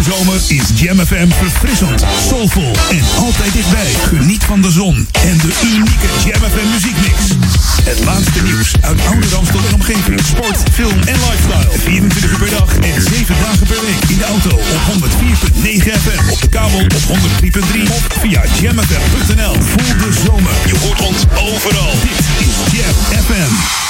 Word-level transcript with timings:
Deze 0.00 0.12
zomer 0.12 0.40
is 0.48 0.80
Jam 0.80 0.98
FM 0.98 1.28
verfrissend, 1.28 2.04
soulvol 2.28 2.72
en 2.90 3.04
altijd 3.16 3.52
dichtbij. 3.52 3.92
Geniet 4.08 4.44
van 4.44 4.62
de 4.62 4.70
zon 4.70 5.08
en 5.22 5.36
de 5.38 5.52
unieke 5.64 6.08
Jam 6.24 6.40
FM 6.50 6.68
muziekmix. 6.72 7.18
Het 7.82 8.04
laatste 8.04 8.42
nieuws 8.42 8.72
uit 8.80 9.00
oude 9.06 9.28
Ramstel 9.28 9.60
en 9.68 9.74
omgeving. 9.74 10.20
Sport, 10.20 10.58
film 10.72 10.98
en 11.04 11.18
lifestyle. 11.28 11.78
24 11.78 12.30
uur 12.30 12.38
per 12.38 12.50
dag 12.50 12.76
en 12.76 13.02
7 13.02 13.34
dagen 13.42 13.66
per 13.66 13.80
week. 13.80 14.02
In 14.08 14.18
de 14.18 14.24
auto 14.24 14.56
op 14.56 14.82
104.9 14.90 16.00
FM. 16.02 16.32
Op 16.32 16.40
de 16.40 16.48
kabel 16.48 16.80
op 16.80 16.92
103.3 16.92 17.82
of 17.82 18.06
via 18.20 18.42
jamfm.nl. 18.60 19.54
Voel 19.72 19.96
de 19.98 20.12
zomer. 20.24 20.54
Je 20.66 20.78
hoort 20.78 21.00
ons 21.00 21.24
overal. 21.34 21.92
Dit 22.02 22.18
is 22.46 22.72
Jam 22.72 23.24
FM. 23.24 23.89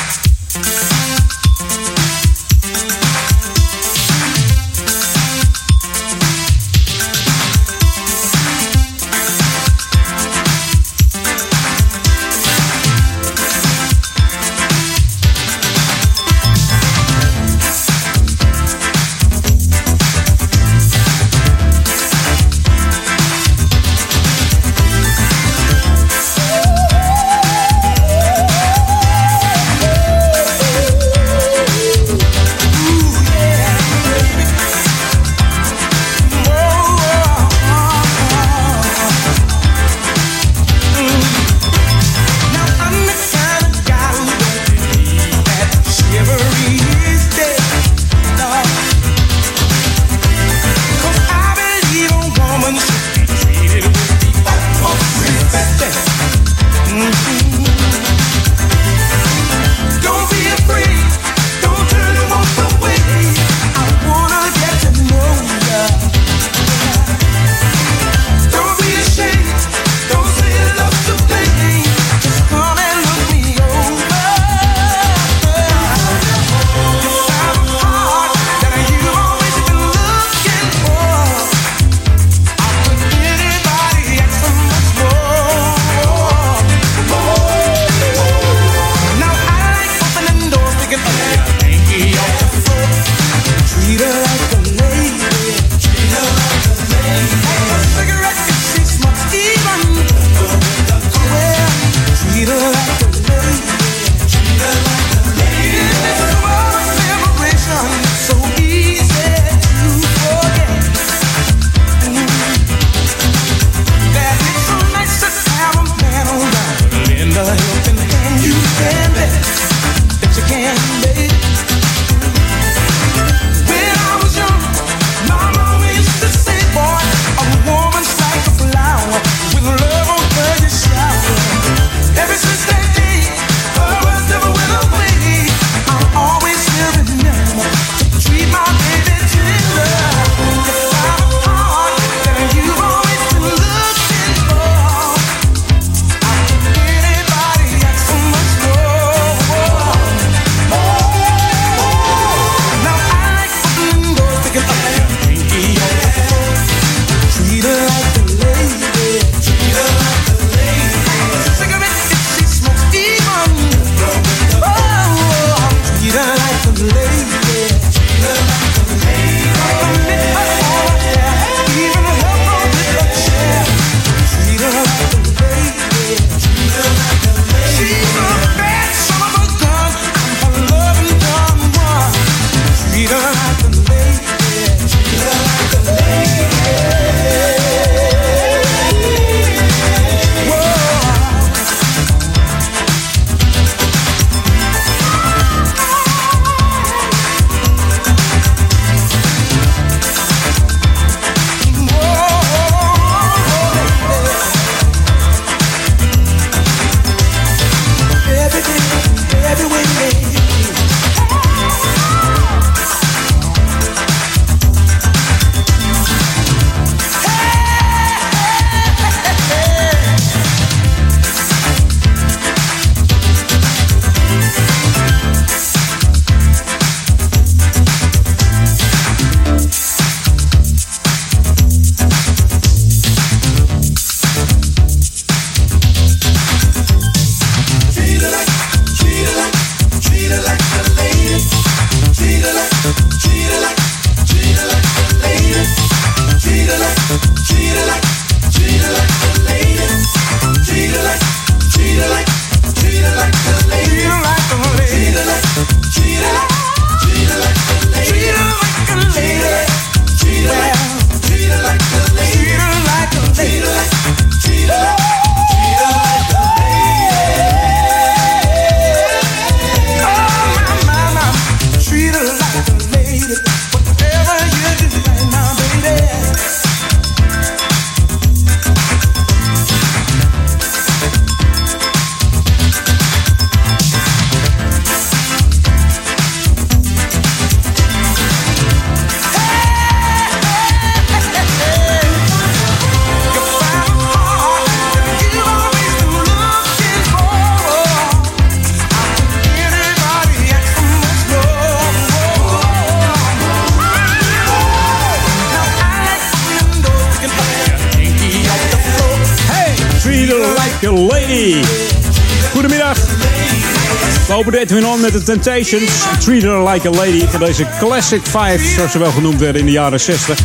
Met 315.01 315.13
de 315.13 315.23
Temptations. 315.23 315.91
Treat 316.19 316.41
Her 316.41 316.69
Like 316.69 316.87
a 316.87 316.91
Lady 316.91 317.27
van 317.27 317.39
deze 317.39 317.67
Classic 317.79 318.21
Five, 318.23 318.59
zoals 318.75 318.91
ze 318.91 318.97
wel 318.97 319.11
genoemd 319.11 319.39
werden 319.39 319.59
in 319.59 319.65
de 319.65 319.71
jaren 319.71 319.99
60. 319.99 320.39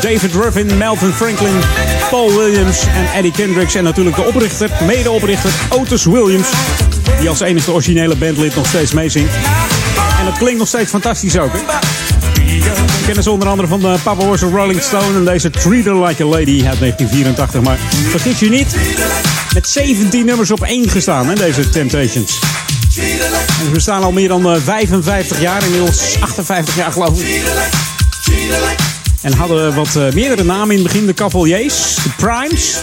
David 0.00 0.34
Ruffin, 0.34 0.76
Melvin 0.76 1.12
Franklin, 1.12 1.54
Paul 2.10 2.36
Williams 2.36 2.80
en 2.82 3.16
Eddie 3.16 3.32
Kendricks. 3.32 3.74
En 3.74 3.84
natuurlijk 3.84 4.16
de 4.16 4.22
oprichter, 4.22 4.70
medeoprichter 4.86 5.50
Otis 5.68 6.04
Williams. 6.04 6.48
Die 7.18 7.28
als 7.28 7.40
enige 7.40 7.72
originele 7.72 8.16
bandlid 8.16 8.54
nog 8.54 8.66
steeds 8.66 8.92
meezingt. 8.92 9.34
En 10.20 10.26
het 10.26 10.38
klinkt 10.38 10.58
nog 10.58 10.68
steeds 10.68 10.90
fantastisch 10.90 11.38
ook. 11.38 11.52
Hè? 11.52 11.58
We 12.74 13.04
kennen 13.04 13.22
ze 13.22 13.30
onder 13.30 13.48
andere 13.48 13.68
van 13.68 13.80
de 13.80 13.96
Papa 14.02 14.26
Was 14.26 14.42
a 14.42 14.46
Rolling 14.46 14.82
Stone 14.82 15.18
en 15.18 15.24
deze 15.24 15.50
Treat 15.50 15.84
Her 15.84 16.04
Like 16.04 16.22
a 16.22 16.26
Lady 16.26 16.64
uit 16.66 16.78
1984. 16.78 17.60
Maar 17.60 17.78
vergis 18.10 18.38
je 18.38 18.48
niet, 18.48 18.76
met 19.54 19.68
17 19.68 20.24
nummers 20.24 20.50
op 20.50 20.62
één 20.62 20.88
gestaan, 20.88 21.28
hè, 21.28 21.34
deze 21.34 21.70
Temptations. 21.70 22.38
En 23.60 23.66
ze 23.66 23.72
bestaan 23.72 24.02
al 24.02 24.12
meer 24.12 24.28
dan 24.28 24.60
55 24.60 25.40
jaar, 25.40 25.64
inmiddels 25.64 26.16
58 26.20 26.76
jaar 26.76 26.92
geloof 26.92 27.22
ik. 27.22 27.42
En 29.22 29.32
hadden 29.32 29.74
wat 29.74 29.94
uh, 29.96 30.12
meerdere 30.12 30.44
namen 30.44 30.70
in 30.70 30.82
het 30.82 30.92
begin. 30.92 31.06
De 31.06 31.14
Cavaliers, 31.14 31.94
de 31.94 32.10
Primes. 32.16 32.76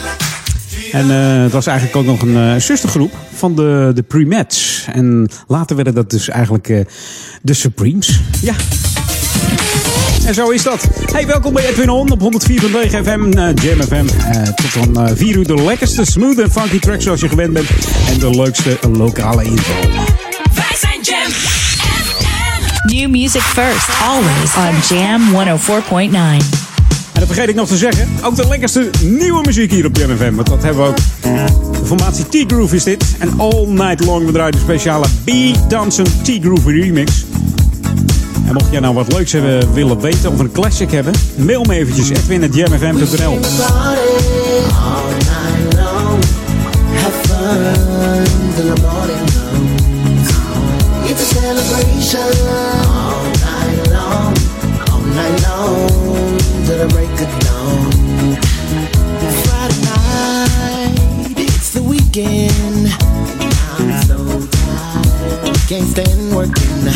En 0.91 1.07
uh, 1.07 1.41
het 1.43 1.51
was 1.51 1.67
eigenlijk 1.67 1.97
ook 1.97 2.05
nog 2.05 2.21
een 2.21 2.53
uh, 2.53 2.55
zustergroep 2.55 3.11
van 3.33 3.55
de, 3.55 3.91
de 3.95 4.03
Premets. 4.03 4.85
En 4.93 5.29
later 5.47 5.75
werden 5.75 5.93
dat 5.93 6.09
dus 6.09 6.29
eigenlijk 6.29 6.85
de 7.41 7.53
Supremes. 7.53 8.21
Ja. 8.41 8.53
En 10.25 10.33
zo 10.33 10.49
is 10.49 10.63
dat. 10.63 10.87
Hey, 11.11 11.27
welkom 11.27 11.53
bij 11.53 11.69
Edwin 11.69 11.89
On 11.89 12.11
op 12.11 12.21
104.9 12.21 12.57
FM, 12.87 13.31
Jam 13.61 13.81
FM. 13.81 14.05
tot 14.55 14.93
dan 14.93 15.17
4 15.17 15.35
uur 15.35 15.47
de 15.47 15.63
lekkerste 15.63 16.05
smooth 16.05 16.39
en 16.39 16.51
funky 16.51 16.79
tracks 16.79 17.03
zoals 17.03 17.19
je 17.19 17.29
gewend 17.29 17.53
bent. 17.53 17.67
En 18.09 18.19
de 18.19 18.29
leukste 18.29 18.77
lokale 18.91 19.43
info. 19.43 20.26
New 22.85 23.07
music 23.09 23.41
first, 23.41 23.89
always 24.03 24.55
on 24.55 24.97
Jam 24.97 25.21
104.9. 25.31 26.11
En 26.11 26.39
dat 27.13 27.25
vergeet 27.25 27.49
ik 27.49 27.55
nog 27.55 27.67
te 27.67 27.77
zeggen, 27.77 28.09
ook 28.23 28.35
de 28.35 28.47
lekkerste 28.47 28.89
nieuwe 29.01 29.41
muziek 29.45 29.71
hier 29.71 29.85
op 29.85 29.97
Jam 29.97 30.17
FM. 30.17 30.33
Want 30.35 30.47
dat 30.47 30.63
hebben 30.63 30.83
we 30.83 30.89
ook. 30.89 30.95
De 31.79 31.85
formatie 31.85 32.25
T-Groove 32.25 32.75
is 32.75 32.83
dit. 32.83 33.05
En 33.19 33.39
all 33.39 33.65
night 33.67 34.05
long 34.05 34.25
we 34.25 34.31
draaien 34.31 34.51
de 34.51 34.59
speciale 34.59 35.05
B. 35.23 35.31
Thompson 35.69 36.05
T-Groove 36.23 36.71
remix. 36.71 37.25
En 38.47 38.53
mocht 38.53 38.71
jij 38.71 38.79
nou 38.79 38.93
wat 38.93 39.13
leuks 39.13 39.31
hebben, 39.31 39.73
willen 39.73 39.99
weten 39.99 40.31
of 40.31 40.39
een 40.39 40.51
classic 40.51 40.91
hebben, 40.91 41.13
mail 41.35 41.63
me 41.63 41.75
eventjes 41.75 42.09
edwin.jamfm.nl 42.09 43.39
It's 47.07 48.36
a 51.77 52.01
celebration 52.01 52.19
all 52.87 53.23
night 53.45 53.87
long, 53.91 54.33
all 54.89 55.01
night 55.13 55.37
long 55.47 56.37
till 56.65 56.77
the 56.77 56.87
break 56.93 57.09
of 57.21 57.31
dawn. 57.45 57.91
Friday 59.43 59.81
night, 59.85 61.33
it's 61.37 61.69
the 61.73 61.83
weekend. 61.83 62.87
I'm 63.79 63.91
so 64.03 64.17
tired, 64.47 65.57
can't 65.67 65.87
stand 65.87 66.35
working. 66.35 66.91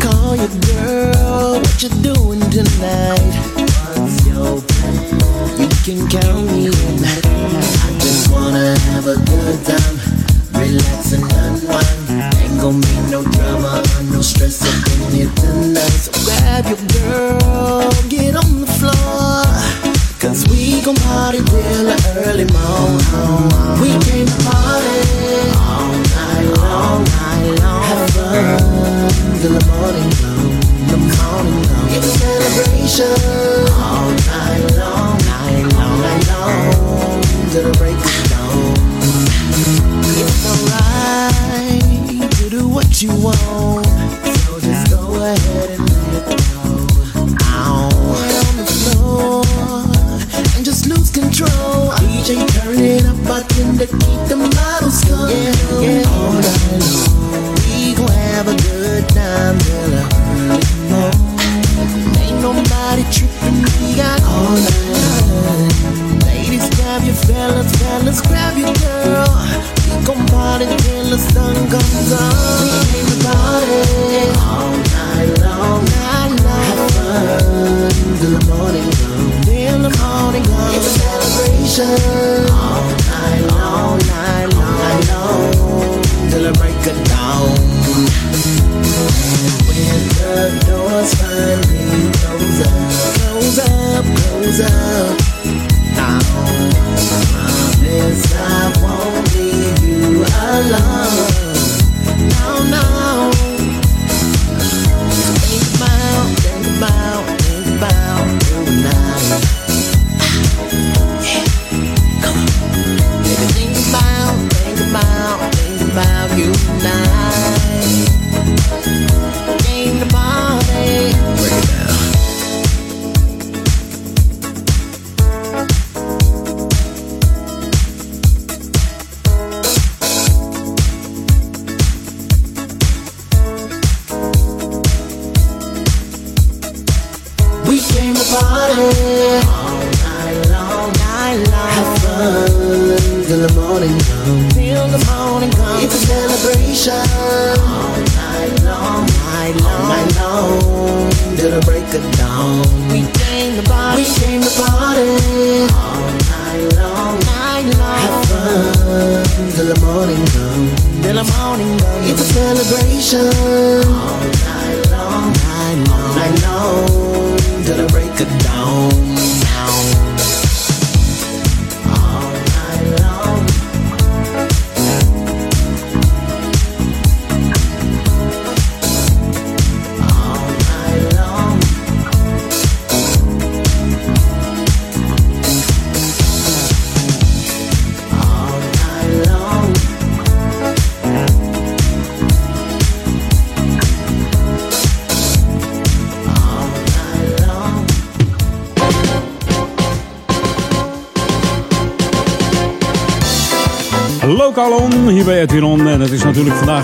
Call 0.00 0.36
your 0.36 0.54
girl, 0.74 1.60
what 1.60 1.82
you 1.82 1.88
doing 2.02 2.40
tonight? 2.50 3.19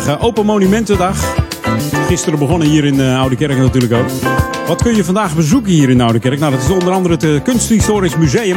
Eh, 0.06 0.24
Open 0.24 0.46
Monumentendag. 0.46 1.34
Gisteren 2.06 2.38
begonnen 2.38 2.68
hier 2.68 2.84
in 2.84 2.94
uh, 2.94 3.20
Oude 3.20 3.36
Kerk 3.36 3.58
natuurlijk 3.58 3.92
ook. 3.92 4.08
Wat 4.66 4.82
kun 4.82 4.96
je 4.96 5.04
vandaag 5.04 5.34
bezoeken 5.34 5.72
hier 5.72 5.90
in 5.90 6.00
Oude 6.00 6.18
Kerk? 6.18 6.38
Nou, 6.38 6.52
dat 6.52 6.62
is 6.62 6.70
onder 6.70 6.92
andere 6.92 7.14
het 7.14 7.24
uh, 7.24 7.42
Kunsthistorisch 7.42 8.16
Museum 8.16 8.56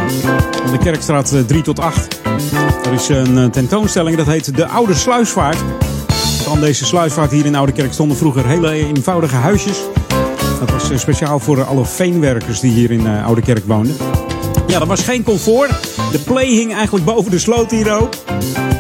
aan 0.66 0.72
de 0.72 0.78
Kerkstraat 0.78 1.36
3 1.48 1.62
tot 1.62 1.80
8. 1.80 2.20
Er 2.86 2.94
is 2.94 3.10
een 3.10 3.52
tentoonstelling 3.52 4.18
dat 4.18 4.26
heet 4.26 4.56
De 4.56 4.66
Oude 4.66 4.94
Sluisvaart. 4.94 5.58
Van 6.44 6.60
deze 6.60 6.86
sluisvaart 6.86 7.32
hier 7.32 7.46
in 7.46 7.56
Oude 7.56 7.72
Kerk 7.72 7.94
stonden 7.94 8.18
vroeger 8.18 8.48
hele 8.48 8.72
eenvoudige 8.72 9.36
huisjes. 9.36 9.78
Dat 10.60 10.72
was 10.72 11.02
speciaal 11.02 11.40
voor 11.40 11.64
alle 11.64 11.86
veenwerkers 11.86 12.60
die 12.60 12.72
hier 12.72 12.92
in 12.92 13.08
Oude 13.08 13.42
Kerk 13.42 13.64
woonden. 13.66 13.96
Ja, 14.68 14.80
er 14.80 14.86
was 14.86 15.02
geen 15.02 15.24
comfort. 15.24 15.99
De 16.12 16.20
play 16.20 16.48
hing 16.48 16.74
eigenlijk 16.74 17.06
boven 17.06 17.32
de 17.32 17.40
sloot 17.40 17.72
hier 17.72 17.92
ook. 17.92 18.14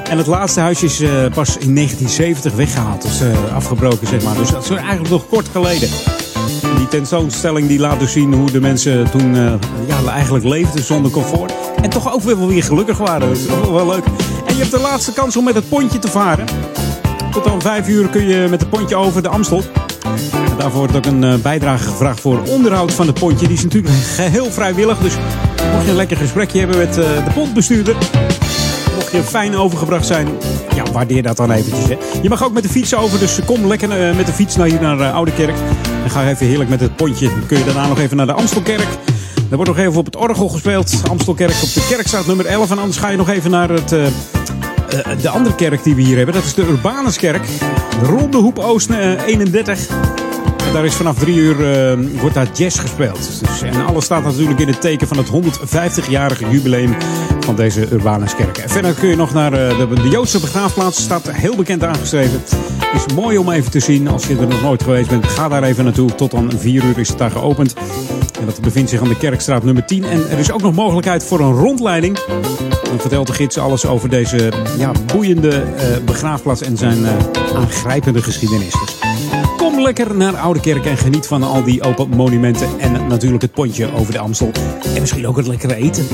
En 0.10 0.18
het 0.18 0.28
laatste 0.28 0.60
huisje 0.60 0.86
is 0.86 1.02
uh, 1.02 1.10
pas 1.10 1.58
in 1.58 1.76
1970 1.76 2.54
weggehaald. 2.54 3.02
Dus 3.02 3.22
uh, 3.22 3.56
afgebroken, 3.56 4.08
zeg 4.08 4.24
maar. 4.24 4.36
Dus 4.36 4.52
dat 4.52 4.64
is 4.64 4.70
eigenlijk 4.70 5.10
nog 5.10 5.28
kort 5.28 5.48
geleden. 5.52 5.90
Die 6.78 6.88
tentoonstelling 6.88 7.68
die 7.68 7.80
laat 7.80 8.00
dus 8.00 8.12
zien 8.12 8.34
hoe 8.34 8.52
de 8.52 8.62
mensen 8.62 9.12
toen 9.12 9.36
uh, 9.36 9.54
ja, 9.88 10.12
eigenlijk 10.12 10.46
leefden 10.46 10.84
zonder 10.84 11.12
comfort. 11.12 11.54
En 11.82 11.90
toch 11.90 12.14
ook 12.14 12.22
weer, 12.22 12.48
weer 12.48 12.64
gelukkig 12.64 12.98
waren. 12.98 13.28
Dat 13.28 13.38
is 13.38 13.50
ook 13.50 13.72
wel 13.72 13.88
leuk. 13.88 14.04
En 14.46 14.54
je 14.54 14.60
hebt 14.60 14.72
de 14.72 14.80
laatste 14.80 15.14
kans 15.14 15.38
om 15.38 15.44
met 15.44 15.56
het 15.56 15.70
pontje 15.70 16.00
te 16.00 16.08
varen. 16.08 16.46
Tot 17.32 17.44
dan 17.44 17.62
vijf 17.62 17.88
uur 17.88 18.08
kun 18.08 18.28
je 18.28 18.48
met 18.50 18.60
het 18.60 18.70
pontje 18.70 18.96
over 18.96 19.22
de 19.22 19.30
Amstel. 19.30 19.64
En 20.34 20.58
daarvoor 20.58 20.80
wordt 20.80 20.96
ook 20.96 21.06
een 21.06 21.42
bijdrage 21.42 21.84
gevraagd 21.84 22.20
voor 22.20 22.42
onderhoud 22.48 22.94
van 22.94 23.08
het 23.08 23.20
pontje. 23.20 23.48
Die 23.48 23.58
is 23.58 23.64
natuurlijk 23.64 23.94
geheel 23.94 24.52
vrijwillig. 24.52 24.98
Dus 24.98 25.14
mocht 25.72 25.84
je 25.84 25.90
een 25.90 25.96
lekker 25.96 26.18
gesprekje 26.18 26.60
hebben 26.60 26.78
met 26.78 26.94
de 26.94 27.32
pontbestuurder 27.34 27.96
mocht 29.12 29.26
je 29.26 29.30
fijn 29.30 29.56
overgebracht 29.56 30.06
zijn, 30.06 30.28
ja, 30.76 30.84
waardeer 30.92 31.24
dat 31.24 31.38
dan 31.38 31.52
eventjes. 31.52 31.88
Hè. 31.88 31.98
Je 32.22 32.30
mag 32.30 32.44
ook 32.44 32.54
met 32.54 32.64
de 32.64 32.70
fiets 32.70 32.96
over, 32.96 33.20
dus 33.20 33.40
kom 33.46 33.68
lekker 33.68 34.10
uh, 34.10 34.16
met 34.16 34.26
de 34.26 34.32
fiets 34.32 34.56
naar 34.56 34.68
hier 34.68 34.82
naar 34.82 35.00
uh, 35.00 35.14
Oude 35.14 35.32
Kerk. 35.32 35.56
En 36.04 36.10
ga 36.10 36.30
even 36.30 36.48
heerlijk 36.48 36.70
met 36.70 36.80
het 36.80 36.96
pontje. 36.96 37.28
Dan 37.28 37.46
kun 37.46 37.58
je 37.58 37.64
daarna 37.64 37.88
nog 37.88 38.00
even 38.00 38.18
naar 38.18 38.26
de 38.26 38.34
Amstelkerk. 38.34 38.88
Er 39.50 39.56
wordt 39.56 39.68
nog 39.68 39.78
even 39.78 40.00
op 40.00 40.06
het 40.06 40.16
orgel 40.16 40.50
gespeeld. 40.50 41.02
Amstelkerk 41.10 41.56
op 41.64 41.74
de 41.74 41.86
Kerkstraat 41.90 42.26
nummer 42.26 42.46
11. 42.46 42.72
En 42.72 42.80
anders 42.80 42.98
ga 42.98 43.10
je 43.10 43.18
nog 43.18 43.30
even 43.30 43.52
naar 43.52 43.70
het, 43.70 43.90
de 45.22 45.30
andere 45.30 45.56
kerk 45.56 45.84
die 45.84 45.96
we 45.96 46.02
hier 46.02 46.18
hebben. 46.18 46.36
Dat 46.36 46.44
is 46.44 46.54
de 46.54 46.68
Urbanuskerk. 46.68 47.48
De 48.00 48.06
Ronde 48.06 48.38
Hoep 48.38 48.60
Oost 48.60 48.90
31 49.26 49.88
daar 50.74 50.86
is 50.86 50.96
vanaf 50.96 51.18
drie 51.18 51.36
uur 51.36 51.60
uh, 51.60 52.20
wordt 52.20 52.36
daar 52.36 52.48
jazz 52.54 52.80
gespeeld. 52.80 53.42
Dus, 53.42 53.62
en 53.62 53.86
alles 53.86 54.06
staat 54.06 54.24
natuurlijk 54.24 54.60
in 54.60 54.68
het 54.68 54.82
teken 54.82 55.08
van 55.08 55.18
het 55.18 55.28
150-jarige 55.28 56.50
jubileum 56.50 56.96
van 57.40 57.56
deze 57.56 57.88
Urbanuskerk. 57.92 58.58
En 58.58 58.70
verder 58.70 58.94
kun 58.94 59.10
je 59.10 59.16
nog 59.16 59.34
naar 59.34 59.54
uh, 59.54 59.78
de, 59.78 60.02
de, 60.02 60.10
Joodse 60.10 60.40
begraafplaats. 60.40 61.02
Staat 61.02 61.32
heel 61.32 61.56
bekend 61.56 61.84
aangeschreven. 61.84 62.42
Is 62.94 63.14
mooi 63.16 63.38
om 63.38 63.50
even 63.52 63.72
te 63.72 63.80
zien. 63.80 64.08
Als 64.08 64.28
je 64.28 64.38
er 64.38 64.48
nog 64.48 64.62
nooit 64.62 64.84
geweest 64.84 65.10
bent, 65.10 65.26
ga 65.26 65.48
daar 65.48 65.64
even 65.64 65.84
naartoe. 65.84 66.16
Tot 66.16 66.32
dan 66.32 66.52
vier 66.58 66.84
uur 66.84 67.00
is 67.00 67.10
het 67.10 67.18
daar 67.18 67.32
geopend. 67.32 67.74
En 68.40 68.46
dat 68.46 68.62
bevindt 68.62 68.90
zich 68.90 69.02
aan 69.02 69.08
de 69.08 69.18
Kerkstraat 69.18 69.64
nummer 69.64 69.86
10. 69.86 70.04
En 70.04 70.30
er 70.30 70.40
is 70.40 70.52
ook 70.52 70.62
nog 70.62 70.76
mogelijkheid 70.76 71.24
voor 71.24 71.40
een 71.40 71.54
rondleiding. 71.54 72.18
Dan 72.84 73.00
vertelt 73.00 73.28
de 73.28 73.34
gids 73.34 73.58
alles 73.58 73.86
over 73.86 74.10
deze 74.10 74.52
ja, 74.78 74.92
boeiende 75.14 75.64
begraafplaats 76.06 76.62
en 76.62 76.78
zijn 76.78 77.06
aangrijpende 77.56 78.22
geschiedenis. 78.22 78.74
Kom 79.60 79.82
lekker 79.82 80.16
naar 80.16 80.38
Oude 80.38 80.60
Kerk 80.60 80.86
en 80.86 80.98
geniet 80.98 81.28
van 81.28 81.44
al 81.44 81.64
die 81.64 81.82
open 81.82 82.10
monumenten. 82.10 82.80
En 82.80 83.08
natuurlijk 83.08 83.42
het 83.42 83.52
pontje 83.52 83.94
over 83.94 84.14
de 84.14 84.20
Amstel. 84.20 84.52
En 84.96 85.00
misschien 85.00 85.28
ook 85.28 85.38
het 85.38 85.48
lekkere 85.48 85.76
eten. 85.76 86.08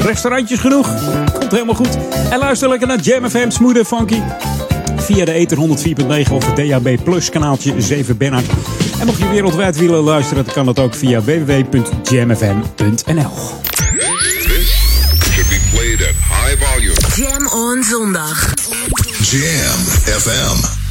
Restaurantjes 0.00 0.60
genoeg. 0.60 0.88
Komt 1.32 1.50
helemaal 1.50 1.74
goed. 1.74 1.98
En 2.30 2.38
luister 2.38 2.68
lekker 2.68 2.88
naar 2.88 3.00
Jam 3.00 3.30
FM 3.30 3.50
Smooth 3.50 3.86
Funky. 3.86 4.20
Via 4.96 5.24
de 5.24 5.32
Ether 5.32 5.58
104.9 5.58 5.64
of 6.32 6.46
het 6.46 6.56
DAB 6.56 6.98
Plus 7.04 7.30
kanaaltje 7.30 7.80
7 7.80 8.16
Bernard. 8.16 8.46
En 9.00 9.06
mocht 9.06 9.18
je 9.18 9.28
wereldwijd 9.28 9.76
willen 9.76 10.02
luisteren, 10.02 10.44
dan 10.44 10.54
kan 10.54 10.66
dat 10.66 10.78
ook 10.78 10.94
via 10.94 11.22
www.jamfm.nl. 11.22 11.72
Jam 17.16 17.46
on 17.46 17.82
zondag. 17.82 18.54
Jam 19.30 19.80
FM. 20.20 20.83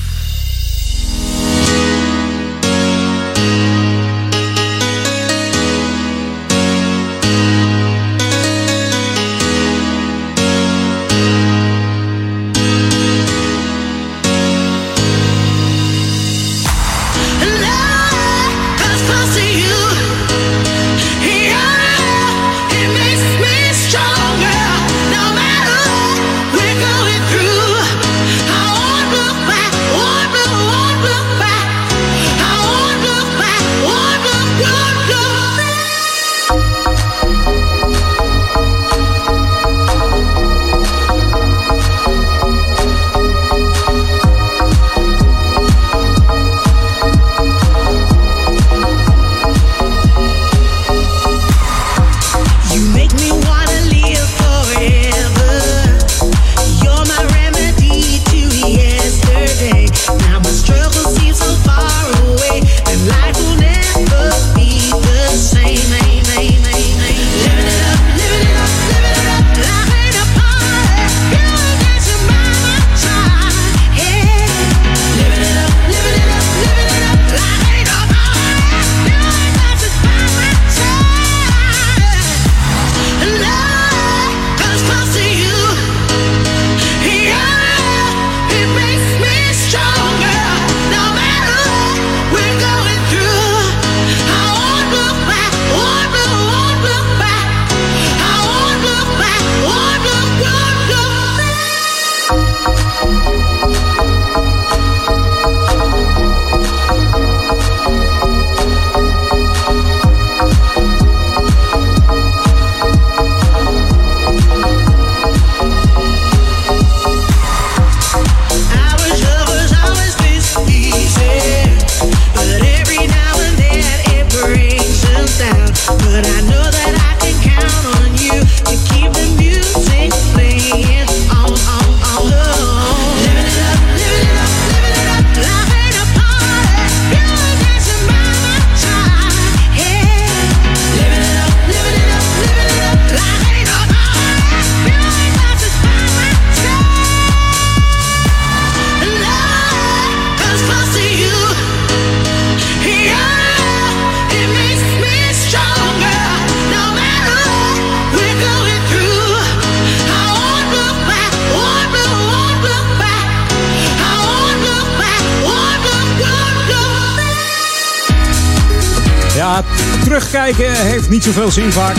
Terugkijken 170.51 170.85
heeft 170.85 171.09
niet 171.09 171.23
zoveel 171.23 171.51
zin 171.51 171.71
vaak. 171.71 171.95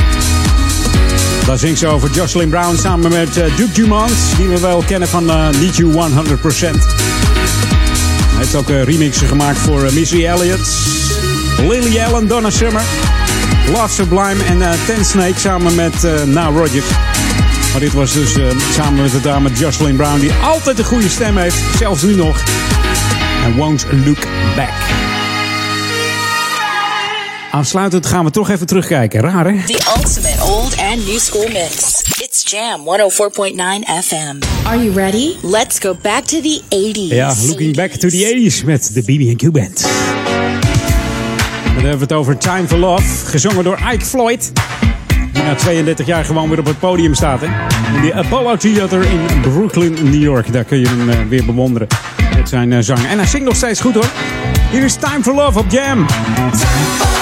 Daar 1.47 1.59
zingt 1.59 1.79
ze 1.79 1.87
over 1.87 2.11
Jocelyn 2.11 2.49
Brown 2.49 2.77
samen 2.77 3.11
met 3.11 3.37
uh, 3.37 3.57
Duke 3.57 3.73
Dumont, 3.73 4.13
die 4.37 4.49
we 4.49 4.61
wel 4.61 4.83
kennen 4.87 5.09
van 5.09 5.25
uh, 5.25 5.49
Need 5.49 5.77
You 5.77 5.93
100%. 5.93 5.95
Hij 8.29 8.39
heeft 8.39 8.55
ook 8.55 8.71
uh, 8.71 8.83
remixen 8.83 9.27
gemaakt 9.27 9.59
voor 9.59 9.81
Missy 9.93 10.27
Elliott, 10.27 10.69
Lily 11.69 12.01
Allen, 12.01 12.29
Donna 12.29 12.51
Summer, 12.51 12.83
Love 13.73 13.95
Sublime 13.95 14.45
en 14.45 14.59
Ten 14.87 15.05
Snake 15.05 15.39
samen 15.39 15.75
met 15.75 16.27
Now 16.27 16.57
Rogers. 16.57 16.87
Maar 17.71 17.81
dit 17.81 17.93
was 17.93 18.13
dus 18.13 18.37
samen 18.73 19.03
met 19.03 19.13
de 19.13 19.21
dame 19.21 19.51
Jocelyn 19.53 19.97
Brown, 19.97 20.19
die 20.19 20.33
altijd 20.33 20.79
een 20.79 20.85
goede 20.85 21.09
stem 21.09 21.37
heeft, 21.37 21.59
zelfs 21.79 22.03
nu 22.03 22.15
nog. 22.15 22.43
En 23.45 23.57
Won't 23.57 23.87
Look 24.05 24.27
Back. 24.57 25.04
Aansluitend 27.55 28.07
gaan 28.07 28.25
we 28.25 28.31
toch 28.31 28.51
even 28.51 28.67
terugkijken. 28.67 29.21
Raar, 29.21 29.47
hè? 29.47 29.65
The 29.67 29.95
ultimate 29.97 30.43
old 30.43 30.77
and 30.79 31.07
new 31.07 31.19
school 31.19 31.49
mix. 31.49 32.03
It's 32.21 32.51
Jam 32.51 32.81
104.9 32.81 32.85
FM. 34.03 34.67
Are 34.67 34.85
you 34.85 34.93
ready? 34.93 35.35
Let's 35.43 35.79
go 35.79 35.97
back 36.03 36.25
to 36.25 36.41
the 36.41 36.61
80s. 36.69 37.15
Ja, 37.15 37.35
looking 37.47 37.77
back 37.77 37.91
to 37.91 38.09
the 38.09 38.51
80s 38.51 38.65
met 38.65 38.91
de 38.95 39.03
BB&Q 39.03 39.51
Band. 39.53 39.81
Dan 41.65 41.75
hebben 41.75 41.93
we 41.93 42.03
het 42.03 42.13
over 42.13 42.39
Time 42.39 42.69
for 42.69 42.79
Love, 42.79 43.27
gezongen 43.27 43.65
door 43.65 43.79
Ike 43.93 44.05
Floyd. 44.05 44.53
Die 45.33 45.43
na 45.43 45.55
32 45.55 46.07
jaar 46.07 46.25
gewoon 46.25 46.49
weer 46.49 46.59
op 46.59 46.67
het 46.67 46.79
podium 46.79 47.15
staat. 47.15 47.41
Hè? 47.41 47.47
In 47.97 48.03
de 48.03 48.15
Apollo 48.15 48.57
Theater 48.57 49.03
in 49.03 49.41
Brooklyn, 49.41 49.93
New 49.93 50.23
York. 50.23 50.53
Daar 50.53 50.65
kun 50.65 50.79
je 50.79 50.87
hem 50.87 51.09
uh, 51.09 51.17
weer 51.29 51.45
bewonderen 51.45 51.89
met 52.37 52.49
zijn 52.49 52.71
uh, 52.71 52.79
zang. 52.81 53.07
En 53.07 53.19
hij 53.19 53.27
zingt 53.27 53.47
nog 53.47 53.57
steeds 53.57 53.81
goed 53.81 53.95
hoor. 53.95 54.11
Hier 54.71 54.85
is 54.85 54.95
Time 54.95 55.23
for 55.23 55.35
Love 55.35 55.59
op 55.59 55.71
Jam. 55.71 56.07
myself 56.41 57.14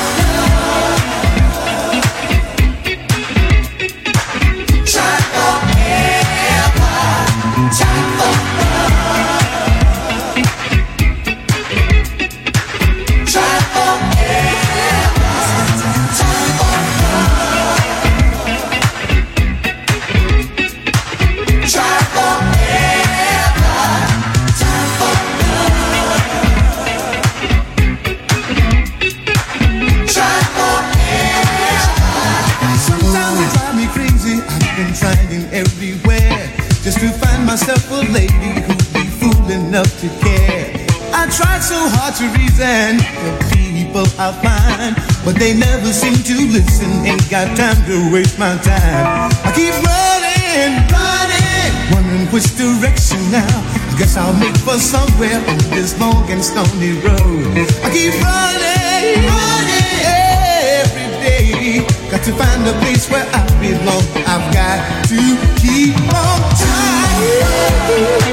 hard 42.12 42.32
to 42.32 42.38
reason 42.38 42.98
the 43.24 43.32
people 43.54 44.04
I 44.18 44.32
find, 44.42 44.96
but 45.24 45.36
they 45.38 45.54
never 45.54 45.92
seem 45.92 46.14
to 46.14 46.34
listen. 46.52 46.90
Ain't 47.06 47.30
got 47.30 47.56
time 47.56 47.76
to 47.86 48.12
waste 48.12 48.38
my 48.38 48.56
time. 48.58 49.30
I 49.44 49.52
keep 49.54 49.72
running, 49.72 50.72
running, 50.92 51.70
wondering 51.92 52.26
which 52.32 52.48
direction 52.56 53.18
now. 53.30 53.46
I 53.46 53.96
guess 53.98 54.16
I'll 54.16 54.34
make 54.34 54.56
for 54.56 54.78
somewhere 54.78 55.38
on 55.38 55.58
this 55.70 55.98
long 56.00 56.28
and 56.30 56.42
stony 56.44 56.98
road. 57.00 57.68
I 57.84 57.88
keep 57.92 58.14
running, 58.20 59.24
running 59.28 60.00
every 60.80 61.08
day. 61.22 61.86
Got 62.10 62.24
to 62.24 62.32
find 62.32 62.66
a 62.66 62.72
place 62.80 63.08
where 63.10 63.26
I 63.32 63.46
belong. 63.60 64.04
I've 64.26 64.52
got 64.52 65.08
to 65.08 65.20
keep 65.60 65.96
on 66.12 66.40
trying. 66.60 68.31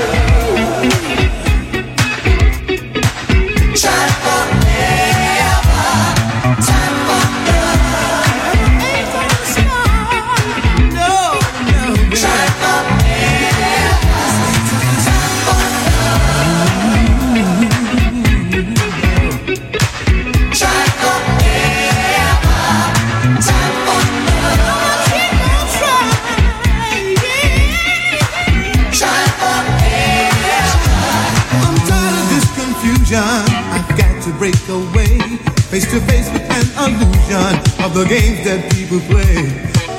Face 35.80 35.94
to 35.94 36.02
face 36.12 36.30
with 36.32 36.44
an 36.52 36.68
illusion 36.92 37.56
of 37.86 37.94
the 37.94 38.04
games 38.10 38.44
that 38.44 38.60
people 38.74 39.00
play. 39.08 39.48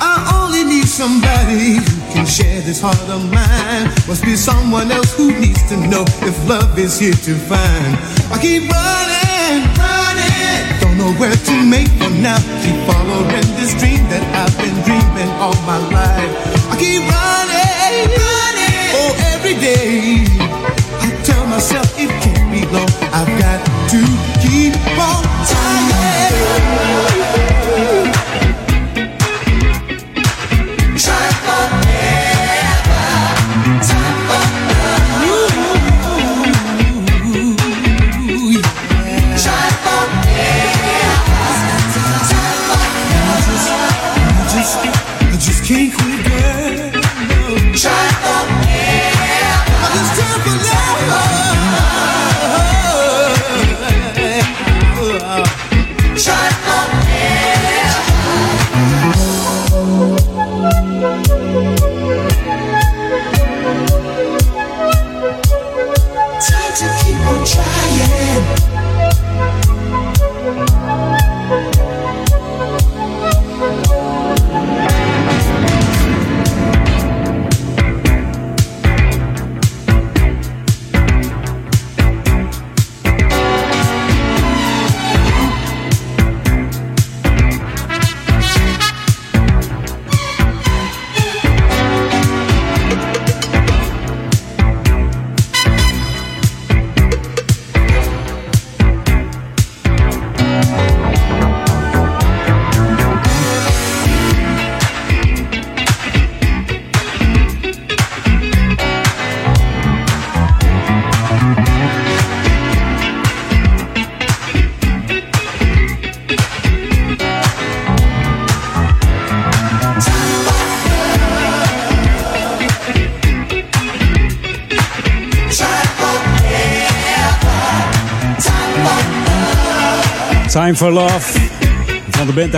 I 0.00 0.28
only 0.36 0.64
need 0.64 0.84
somebody 0.84 1.80
who 1.80 1.96
can 2.12 2.26
share 2.26 2.60
this 2.60 2.80
heart 2.80 3.00
of 3.08 3.24
mine. 3.32 3.88
Must 4.06 4.24
be 4.24 4.36
someone 4.36 4.90
else 4.90 5.16
who 5.16 5.32
needs 5.38 5.62
to 5.70 5.76
know 5.76 6.04
if 6.20 6.36
love 6.48 6.78
is 6.78 6.98
here 6.98 7.16
to 7.16 7.34
find. 7.48 7.92
I 8.28 8.36
keep 8.40 8.68
running, 8.68 9.64
running, 9.80 10.60
don't 10.80 10.98
know 10.98 11.12
where 11.16 11.36
to 11.36 11.54
make 11.64 11.88
for 11.96 12.12
now. 12.12 12.40
Keep 12.60 12.76
following 12.84 13.48
this 13.56 13.72
dream 13.80 14.04
that 14.12 14.24
I've 14.36 14.56
been 14.60 14.76
dreaming 14.84 15.30
all 15.40 15.56
my 15.64 15.78
life. 15.88 16.59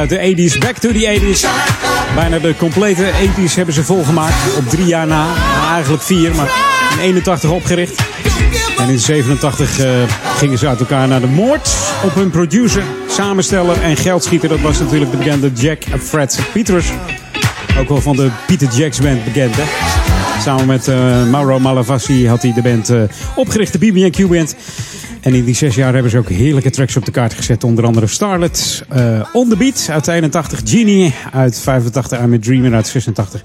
De 0.08 0.50
80s. 0.50 0.58
Back 0.58 0.76
to 0.76 0.92
the 0.92 1.20
80s. 1.20 1.46
Bijna 2.14 2.38
de 2.38 2.56
complete 2.56 3.10
80s 3.12 3.54
hebben 3.54 3.74
ze 3.74 3.84
volgemaakt. 3.84 4.56
Op 4.56 4.68
drie 4.68 4.86
jaar 4.86 5.06
na. 5.06 5.26
Nou, 5.26 5.72
eigenlijk 5.72 6.02
vier, 6.02 6.34
maar 6.34 6.50
in 6.92 6.98
81 6.98 7.50
opgericht. 7.50 8.02
En 8.78 8.88
in 8.88 8.98
87 8.98 9.80
uh, 9.80 9.86
gingen 10.36 10.58
ze 10.58 10.68
uit 10.68 10.80
elkaar 10.80 11.08
naar 11.08 11.20
de 11.20 11.26
moord 11.26 11.70
op 12.04 12.14
hun 12.14 12.30
producer, 12.30 12.82
samensteller 13.08 13.82
en 13.82 13.96
geldschieter. 13.96 14.48
Dat 14.48 14.60
was 14.60 14.78
natuurlijk 14.78 15.10
de 15.10 15.16
bekende 15.16 15.50
Jack 15.54 15.82
Fred 16.00 16.40
Peters. 16.52 16.86
Ook 17.78 17.88
wel 17.88 18.00
van 18.00 18.16
de 18.16 18.30
Peter 18.46 18.68
Jacks 18.68 18.98
band 18.98 19.24
bekend, 19.24 19.56
hè? 19.56 19.62
Samen 20.40 20.66
met 20.66 20.88
uh, 20.88 21.24
Mauro 21.24 21.58
Malavasi 21.58 22.28
had 22.28 22.42
hij 22.42 22.52
de 22.52 22.62
band 22.62 22.90
uh, 22.90 23.02
opgericht, 23.36 23.72
de 23.72 23.78
BB&Q 23.78 24.28
band. 24.28 24.54
En 25.22 25.34
in 25.34 25.44
die 25.44 25.54
zes 25.54 25.74
jaar 25.74 25.92
hebben 25.92 26.10
ze 26.10 26.18
ook 26.18 26.28
heerlijke 26.28 26.70
tracks 26.70 26.96
op 26.96 27.04
de 27.04 27.10
kaart 27.10 27.34
gezet. 27.34 27.64
Onder 27.64 27.84
andere 27.84 28.06
Starlet, 28.06 28.84
uh, 28.96 29.24
On 29.32 29.48
The 29.48 29.56
Beat 29.56 29.86
uit 29.90 30.08
81, 30.08 30.60
Genie 30.64 31.14
uit 31.32 31.58
85, 31.58 32.20
I'm 32.20 32.32
a 32.32 32.38
Dreamer 32.40 32.74
uit 32.74 32.86
86. 32.86 33.42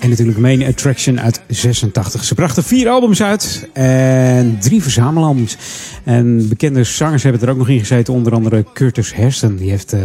En 0.00 0.08
natuurlijk 0.08 0.38
Main 0.38 0.64
Attraction 0.64 1.20
uit 1.20 1.40
86. 1.48 2.24
Ze 2.24 2.34
brachten 2.34 2.64
vier 2.64 2.88
albums 2.88 3.22
uit 3.22 3.68
en 3.72 4.58
drie 4.60 4.82
verzamelalbums. 4.82 5.56
En 6.04 6.48
bekende 6.48 6.84
zangers 6.84 7.22
hebben 7.22 7.42
er 7.42 7.50
ook 7.50 7.56
nog 7.56 7.68
in 7.68 7.78
gezeten. 7.78 8.14
Onder 8.14 8.32
andere 8.32 8.64
Curtis 8.74 9.14
Hairston. 9.14 9.56
Die 9.56 9.70
heeft 9.70 9.94
uh, 9.94 10.00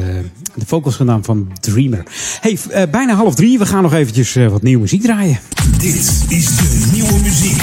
de 0.56 0.66
vocals 0.66 0.96
gedaan 0.96 1.24
van 1.24 1.48
Dreamer. 1.60 2.04
Hey, 2.42 2.58
uh, 2.70 2.82
bijna 2.92 3.14
half 3.14 3.36
drie. 3.36 3.58
We 3.58 3.66
gaan 3.66 3.82
nog 3.82 3.94
eventjes 3.94 4.36
uh, 4.36 4.48
wat 4.48 4.62
nieuwe 4.62 4.82
muziek 4.82 5.02
draaien. 5.02 5.40
Dit 5.78 6.26
is 6.28 6.56
de 6.56 6.90
nieuwe 6.92 7.20
muziek 7.24 7.62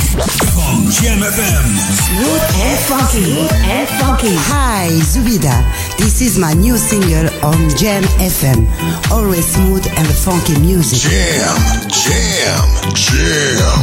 van 0.55 0.83
Jam 0.83 1.23
FM. 1.23 1.77
Smooth 2.03 2.43
and 2.69 2.79
funky. 2.79 3.39
And 3.79 3.89
funky. 3.89 4.35
Hi, 4.35 5.03
Zubida. 5.13 5.65
This 5.97 6.21
is 6.21 6.37
my 6.37 6.53
new 6.53 6.77
single 6.77 7.31
on 7.43 7.69
Jam 7.77 8.03
FM. 8.31 8.65
Always 9.11 9.53
smooth 9.53 9.87
and 9.97 10.07
funky 10.07 10.59
music. 10.59 10.99
Jam, 10.99 11.57
jam, 11.89 12.22
jam. 12.23 12.71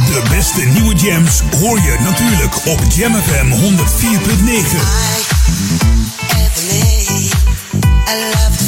De 0.06 0.22
beste 0.30 0.64
nieuwe 0.64 0.94
jams 0.94 1.42
hoor 1.60 1.80
je 1.80 1.96
natuurlijk 2.00 2.66
op 2.66 2.80
Jam 2.94 3.14
FM 3.14 3.50
104.9. 3.50 3.60
I 8.06 8.18
love 8.32 8.64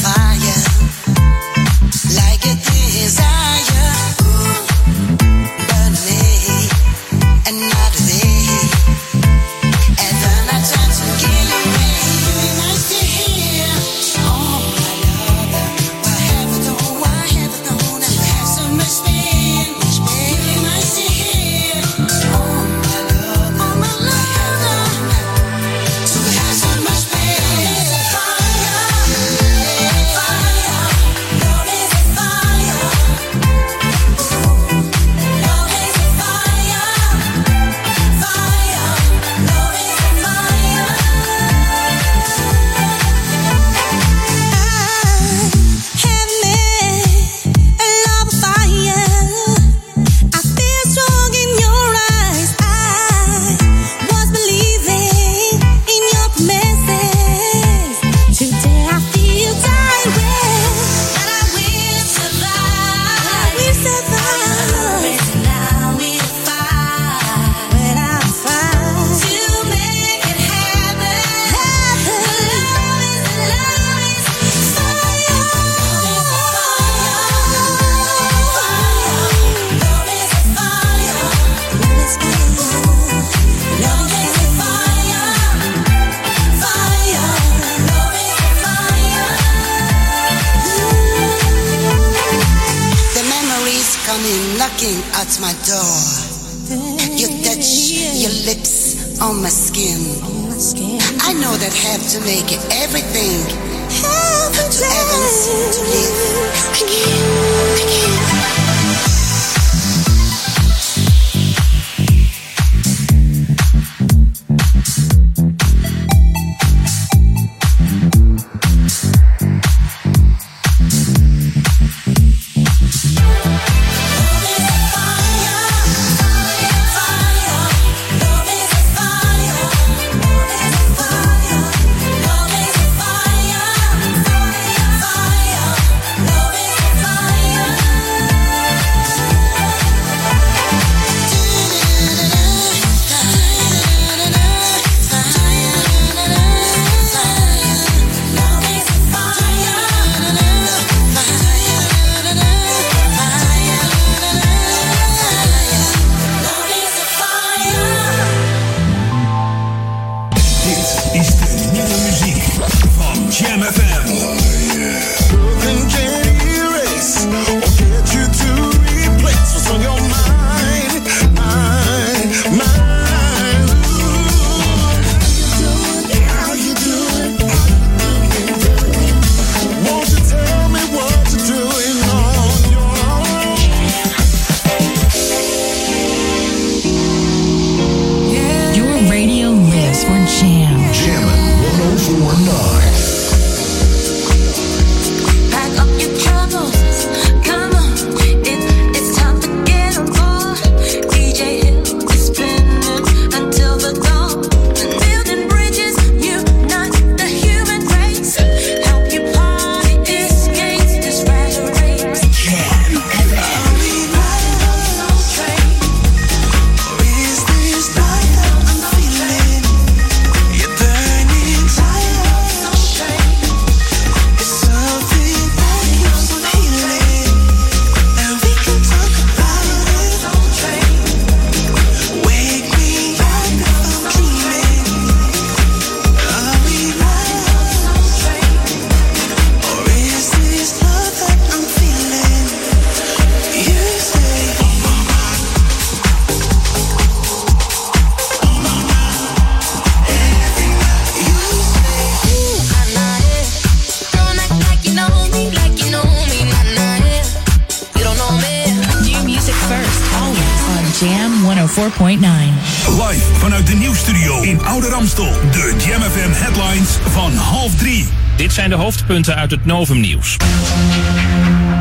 hoofdpunten 269.13 269.43
uit 269.43 269.51
het 269.51 269.65
Novum 269.65 270.01
nieuws. 270.01 270.37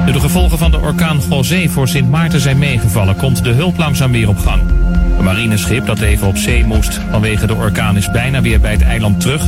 De 0.06 0.20
gevolgen 0.20 0.58
van 0.58 0.72
de 0.72 0.78
orkaan 0.78 1.20
José 1.30 1.70
voor 1.70 1.88
Sint 1.88 2.10
Maarten 2.10 2.40
zijn 2.40 2.58
meegevallen, 2.58 3.16
komt 3.16 3.44
de 3.44 3.50
hulp 3.50 3.78
langzaam 3.78 4.12
weer 4.12 4.30
op 4.30 4.38
gang. 4.38 4.62
Een 5.18 5.24
marineschip 5.24 5.86
dat 5.86 6.00
even 6.00 6.28
op 6.28 6.38
zee 6.38 6.66
moest 6.66 7.00
vanwege 7.12 7.48
de 7.48 7.56
orkaan 7.56 7.98
is 7.98 8.12
bijna 8.12 8.42
weer 8.42 8.60
bij 8.60 8.72
het 8.72 8.82
eiland 8.82 9.20
terug. 9.20 9.48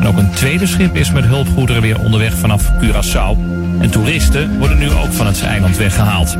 En 0.00 0.06
ook 0.06 0.16
een 0.16 0.30
tweede 0.30 0.66
schip 0.66 0.96
is 0.96 1.12
met 1.12 1.24
hulpgoederen 1.24 1.82
weer 1.82 2.00
onderweg 2.00 2.34
vanaf 2.34 2.70
Curaçao. 2.82 3.38
En 3.80 3.90
toeristen 3.90 4.58
worden 4.58 4.78
nu 4.78 4.90
ook 4.90 5.12
van 5.12 5.26
het 5.26 5.42
eiland 5.42 5.76
weggehaald. 5.76 6.36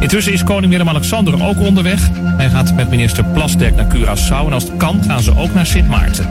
Intussen 0.00 0.32
is 0.32 0.44
koning 0.44 0.72
Willem-Alexander 0.72 1.42
ook 1.42 1.60
onderweg. 1.60 2.08
Hij 2.36 2.50
gaat 2.50 2.74
met 2.74 2.90
minister 2.90 3.24
Plasdek 3.24 3.74
naar 3.74 3.94
Curaçao 3.94 4.46
en 4.46 4.52
als 4.52 4.62
het 4.62 4.76
kan 4.76 5.04
gaan 5.04 5.22
ze 5.22 5.36
ook 5.36 5.54
naar 5.54 5.66
Sint 5.66 5.88
Maarten. 5.88 6.28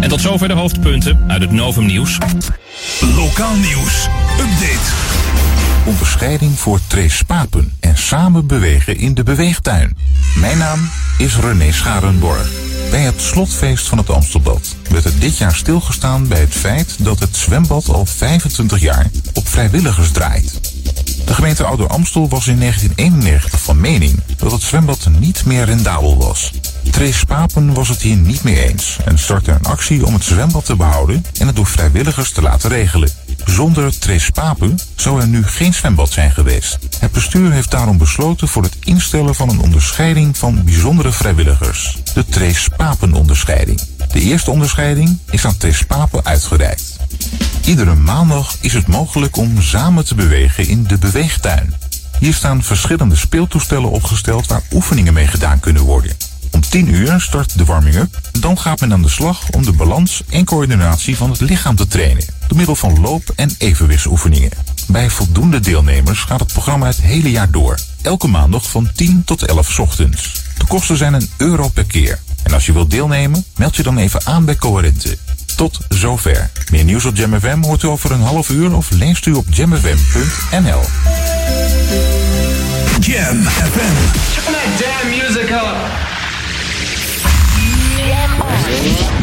En 0.00 0.08
tot 0.08 0.20
zover 0.20 0.48
de 0.48 0.54
hoofdpunten 0.54 1.18
uit 1.26 1.42
het 1.42 1.50
Novum 1.50 1.86
Nieuws. 1.86 2.18
Lokaal 3.00 3.54
nieuws. 3.54 4.08
Update. 4.40 4.90
Onderscheiding 5.84 6.58
voor 6.58 6.80
Trace 6.86 7.24
Papen 7.24 7.72
en 7.80 7.96
samen 7.96 8.46
bewegen 8.46 8.96
in 8.96 9.14
de 9.14 9.22
beweegtuin. 9.22 9.96
Mijn 10.34 10.58
naam 10.58 10.88
is 11.18 11.36
René 11.36 11.72
Scharenborg. 11.72 12.50
Bij 12.90 13.00
het 13.00 13.20
slotfeest 13.20 13.86
van 13.86 13.98
het 13.98 14.10
Amstelbad 14.10 14.76
werd 14.90 15.04
er 15.04 15.18
dit 15.18 15.38
jaar 15.38 15.54
stilgestaan 15.54 16.28
bij 16.28 16.40
het 16.40 16.54
feit 16.54 17.04
dat 17.04 17.18
het 17.18 17.36
zwembad 17.36 17.88
al 17.88 18.06
25 18.06 18.80
jaar 18.80 19.06
op 19.34 19.48
vrijwilligers 19.48 20.10
draait. 20.10 20.65
De 21.26 21.34
gemeente 21.34 21.64
Ouder 21.64 21.86
Amstel 21.86 22.28
was 22.28 22.46
in 22.46 22.58
1991 22.58 23.60
van 23.60 23.80
mening 23.80 24.20
dat 24.36 24.52
het 24.52 24.62
zwembad 24.62 25.08
niet 25.18 25.44
meer 25.44 25.64
rendabel 25.64 26.16
was. 26.16 26.52
Trace 26.90 27.26
Papen 27.26 27.74
was 27.74 27.88
het 27.88 28.02
hier 28.02 28.16
niet 28.16 28.42
mee 28.42 28.68
eens 28.68 28.96
en 29.04 29.18
startte 29.18 29.50
een 29.50 29.64
actie 29.64 30.06
om 30.06 30.14
het 30.14 30.24
zwembad 30.24 30.64
te 30.64 30.76
behouden 30.76 31.24
en 31.38 31.46
het 31.46 31.56
door 31.56 31.66
vrijwilligers 31.66 32.30
te 32.30 32.42
laten 32.42 32.70
regelen. 32.70 33.10
Zonder 33.44 33.98
Trace 33.98 34.32
Papen 34.32 34.78
zou 34.94 35.20
er 35.20 35.26
nu 35.26 35.46
geen 35.46 35.74
zwembad 35.74 36.12
zijn 36.12 36.32
geweest. 36.32 36.78
Het 36.98 37.12
bestuur 37.12 37.52
heeft 37.52 37.70
daarom 37.70 37.98
besloten 37.98 38.48
voor 38.48 38.62
het 38.62 38.76
instellen 38.84 39.34
van 39.34 39.48
een 39.48 39.60
onderscheiding 39.60 40.36
van 40.38 40.64
bijzondere 40.64 41.12
vrijwilligers. 41.12 41.98
De 42.14 42.24
Trace 42.24 42.70
Papen 42.76 43.12
onderscheiding. 43.12 43.80
De 44.12 44.20
eerste 44.20 44.50
onderscheiding 44.50 45.18
is 45.30 45.44
aan 45.44 45.56
Trace 45.56 45.86
Papen 45.86 46.24
uitgereikt. 46.24 46.96
Iedere 47.64 47.94
maandag 47.94 48.56
is 48.60 48.72
het 48.72 48.86
mogelijk 48.86 49.36
om 49.36 49.62
samen 49.62 50.04
te 50.04 50.14
bewegen 50.14 50.68
in 50.68 50.84
de 50.84 50.98
beweegtuin. 50.98 51.74
Hier 52.18 52.34
staan 52.34 52.62
verschillende 52.62 53.16
speeltoestellen 53.16 53.90
opgesteld 53.90 54.46
waar 54.46 54.62
oefeningen 54.72 55.14
mee 55.14 55.26
gedaan 55.26 55.60
kunnen 55.60 55.82
worden. 55.82 56.16
Om 56.50 56.60
10 56.60 56.94
uur 56.94 57.20
start 57.20 57.58
de 57.58 57.64
warming-up. 57.64 58.20
Dan 58.40 58.58
gaat 58.58 58.80
men 58.80 58.92
aan 58.92 59.02
de 59.02 59.08
slag 59.08 59.50
om 59.50 59.64
de 59.64 59.72
balans 59.72 60.22
en 60.28 60.44
coördinatie 60.44 61.16
van 61.16 61.30
het 61.30 61.40
lichaam 61.40 61.76
te 61.76 61.86
trainen. 61.86 62.24
Door 62.46 62.56
middel 62.56 62.76
van 62.76 63.00
loop- 63.00 63.32
en 63.36 63.50
evenwichtsoefeningen. 63.58 64.50
Bij 64.88 65.10
voldoende 65.10 65.60
deelnemers 65.60 66.20
gaat 66.20 66.40
het 66.40 66.52
programma 66.52 66.86
het 66.86 67.00
hele 67.00 67.30
jaar 67.30 67.50
door. 67.50 67.78
Elke 68.02 68.28
maandag 68.28 68.70
van 68.70 68.90
10 68.94 69.22
tot 69.24 69.42
11 69.42 69.78
ochtends. 69.78 70.32
De 70.58 70.66
kosten 70.66 70.96
zijn 70.96 71.14
een 71.14 71.30
euro 71.36 71.68
per 71.68 71.84
keer. 71.84 72.18
En 72.42 72.52
als 72.52 72.66
je 72.66 72.72
wilt 72.72 72.90
deelnemen, 72.90 73.44
meld 73.56 73.76
je 73.76 73.82
dan 73.82 73.98
even 73.98 74.20
aan 74.24 74.44
bij 74.44 74.56
Coherente. 74.56 75.18
Tot 75.56 75.78
zover. 75.88 76.50
Meer 76.70 76.84
nieuws 76.84 77.04
op 77.04 77.16
Jam 77.16 77.40
FM 77.40 77.62
hoort 77.62 77.82
u 77.82 77.86
over 77.88 78.10
een 78.10 78.20
half 78.20 78.48
uur 78.48 78.74
of 78.74 78.90
leest 78.90 79.26
u 79.26 79.32
op 79.32 79.44
jamfm.nl. 79.50 80.80
Jam 83.00 83.42
FM. 83.42 83.94
Turn 84.34 84.52
that 84.52 84.68
damn 84.78 85.08
music 85.10 85.50
up. 85.50 85.76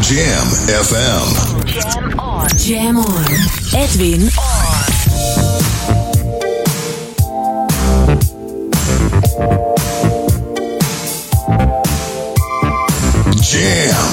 Jam 0.02 0.48
FM. 0.84 1.36
Jam 1.66 2.20
on. 2.20 2.48
Jam 2.58 2.98
on. 2.98 3.26
Edwin 3.72 4.30
Jam, 13.42 14.13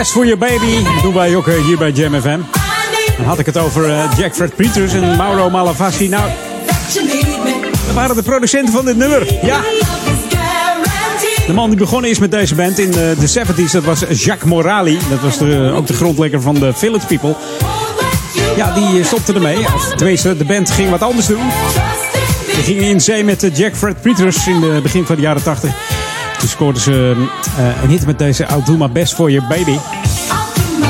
Best 0.00 0.12
for 0.12 0.26
you, 0.26 0.36
baby. 0.36 0.84
Dat 0.84 1.02
doen 1.02 1.14
wij 1.14 1.36
ook 1.36 1.48
eh, 1.48 1.64
hier 1.64 1.78
bij 1.78 1.90
Jam 1.90 2.20
FM. 2.20 2.38
Dan 3.16 3.26
had 3.26 3.38
ik 3.38 3.46
het 3.46 3.58
over 3.58 3.90
eh, 3.90 4.10
Jack 4.16 4.34
Fred 4.34 4.56
Peters 4.56 4.92
en 4.92 5.16
Mauro 5.16 5.50
Malavasi. 5.50 6.08
Nou, 6.08 6.30
dat 7.86 7.94
waren 7.94 8.16
de 8.16 8.22
producenten 8.22 8.72
van 8.72 8.84
dit 8.84 8.96
nummer. 8.96 9.34
Ja. 9.42 9.60
De 11.46 11.52
man 11.52 11.68
die 11.68 11.78
begonnen 11.78 12.10
is 12.10 12.18
met 12.18 12.30
deze 12.30 12.54
band 12.54 12.78
in 12.78 12.88
eh, 12.88 12.94
de 12.94 13.44
70s, 13.66 13.72
dat 13.72 13.84
was 13.84 14.00
Jacques 14.00 14.50
Morali. 14.50 14.98
Dat 15.10 15.20
was 15.20 15.38
de, 15.38 15.72
ook 15.76 15.86
de 15.86 15.94
grondlegger 15.94 16.40
van 16.40 16.54
de 16.54 16.72
Village 16.74 17.06
People. 17.06 17.34
Ja, 18.56 18.72
die 18.72 19.04
stopte 19.04 19.32
ermee. 19.32 19.64
Tenminste, 19.96 20.36
de 20.36 20.44
band 20.44 20.70
ging 20.70 20.90
wat 20.90 21.02
anders 21.02 21.26
doen. 21.26 21.42
Die 22.54 22.62
ging 22.62 22.80
in 22.80 23.00
zee 23.00 23.24
met 23.24 23.50
Jack 23.52 23.76
Fred 23.76 24.00
Peters 24.00 24.46
in 24.46 24.62
het 24.62 24.82
begin 24.82 25.06
van 25.06 25.16
de 25.16 25.22
jaren 25.22 25.42
80. 25.42 25.99
Toen 26.40 26.48
scoorden 26.48 26.82
ze 26.82 27.14
uh, 27.58 27.82
een 27.82 27.88
hit 27.88 28.06
met 28.06 28.18
deze 28.18 28.46
I'll 28.50 28.62
Do 28.64 28.76
My 28.76 28.90
Best 28.90 29.14
For 29.14 29.30
Your 29.30 29.48
Baby. 29.48 29.76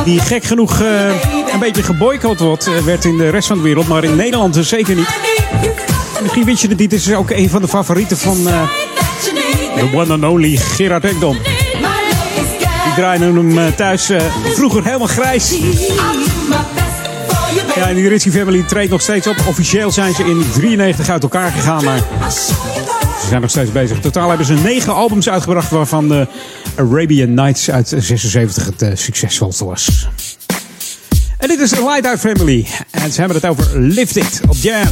Die 0.05 0.21
gek 0.21 0.45
genoeg 0.45 0.81
uh, 0.81 1.07
een 1.53 1.59
beetje 1.59 1.83
geboycott 1.83 2.41
wordt, 2.41 2.85
werd 2.85 3.05
in 3.05 3.17
de 3.17 3.29
rest 3.29 3.47
van 3.49 3.57
de 3.57 3.63
wereld, 3.63 3.89
maar 3.89 4.05
in 4.05 4.17
Nederland 4.17 4.55
dus 4.55 4.69
zeker 4.69 4.95
niet. 4.95 5.09
Misschien 6.23 6.45
wist 6.45 6.63
je 6.63 6.69
niet, 6.69 6.81
het 6.81 6.93
is 6.93 7.15
ook 7.15 7.31
een 7.31 7.51
van 7.51 7.61
de 7.61 7.69
favorieten 7.69 8.17
van 8.17 8.45
de 8.45 9.89
one 9.95 10.13
and 10.13 10.25
only 10.25 10.57
Gerard 10.57 11.05
Ekdom. 11.05 11.37
Die 12.85 12.95
draaide 12.95 13.25
hem 13.25 13.75
thuis 13.75 14.11
vroeger 14.55 14.85
helemaal 14.85 15.07
grijs. 15.07 15.59
Ja, 17.77 17.89
en 17.89 17.95
die 17.95 18.09
Ritchie 18.09 18.33
Family 18.33 18.63
treedt 18.63 18.91
nog 18.91 19.01
steeds 19.01 19.27
op. 19.27 19.37
Officieel 19.49 19.91
zijn 19.91 20.15
ze 20.15 20.25
in 20.25 20.45
93 20.53 21.09
uit 21.09 21.23
elkaar 21.23 21.51
gegaan, 21.51 21.85
maar 21.85 22.01
zijn 23.31 23.43
nog 23.43 23.51
steeds 23.51 23.73
bezig. 23.73 24.01
Totaal 24.01 24.29
hebben 24.29 24.47
ze 24.47 24.55
negen 24.55 24.95
albums 24.95 25.29
uitgebracht, 25.29 25.71
waarvan 25.71 26.09
de 26.09 26.27
Arabian 26.77 27.35
Nights 27.35 27.71
uit 27.71 27.89
76 27.89 28.65
het 28.65 28.83
uh, 28.83 28.91
succesvolste 28.95 29.65
was. 29.65 30.09
En 31.39 31.49
dit 31.49 31.61
is 31.61 31.71
Light 31.71 32.19
Family. 32.19 32.67
En 32.91 33.13
ze 33.13 33.21
hebben 33.21 33.37
het 33.37 33.47
over 33.47 33.81
Lift 33.81 34.17
It 34.17 34.41
op 34.49 34.57
Jam. 34.57 34.89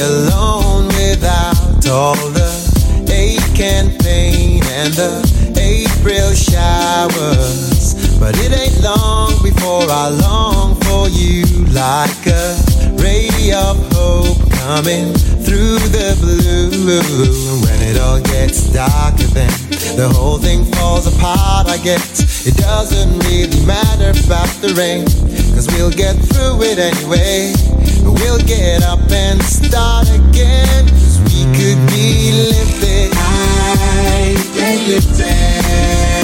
Alone 0.00 0.86
without 0.88 1.86
all 1.86 2.16
the 2.30 2.50
ache 3.10 3.60
and 3.60 3.96
pain 4.00 4.62
and 4.64 4.92
the 4.94 5.22
April 5.56 6.34
showers. 6.34 7.94
But 8.18 8.34
it 8.38 8.50
ain't 8.52 8.82
long 8.82 9.30
before 9.42 9.86
I 9.88 10.08
long 10.08 10.74
for 10.82 11.08
you 11.08 11.44
like 11.70 12.26
a 12.26 12.58
ray 12.98 13.30
of 13.52 13.76
hope 13.92 14.38
coming 14.66 15.12
through 15.44 15.78
the 15.94 16.16
blue. 16.18 17.62
When 17.62 17.78
it 17.82 18.00
all 18.00 18.20
gets 18.20 18.72
darker, 18.72 19.28
then 19.30 19.52
the 19.96 20.10
whole 20.12 20.38
thing 20.38 20.64
falls 20.74 21.06
apart. 21.06 21.68
I 21.68 21.78
guess 21.78 22.46
it 22.46 22.56
doesn't 22.56 23.18
really 23.30 23.64
matter 23.64 24.10
about 24.26 24.50
the 24.60 24.74
rain, 24.74 25.04
cause 25.54 25.68
we'll 25.68 25.92
get 25.92 26.16
through 26.16 26.62
it 26.62 26.78
anyway. 26.78 27.73
We'll 28.04 28.38
get 28.38 28.82
up 28.82 29.00
and 29.10 29.42
start 29.42 30.08
again. 30.10 30.86
Cause 30.88 31.18
we 31.24 31.44
could 31.56 31.80
be 31.88 32.32
lifted 32.52 33.12
high 33.14 34.34
and 34.60 34.88
lifted 34.88 36.23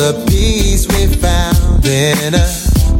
the 0.00 0.16
peace 0.32 0.88
we 0.96 1.04
found 1.20 1.84
in 1.84 2.32
a 2.32 2.48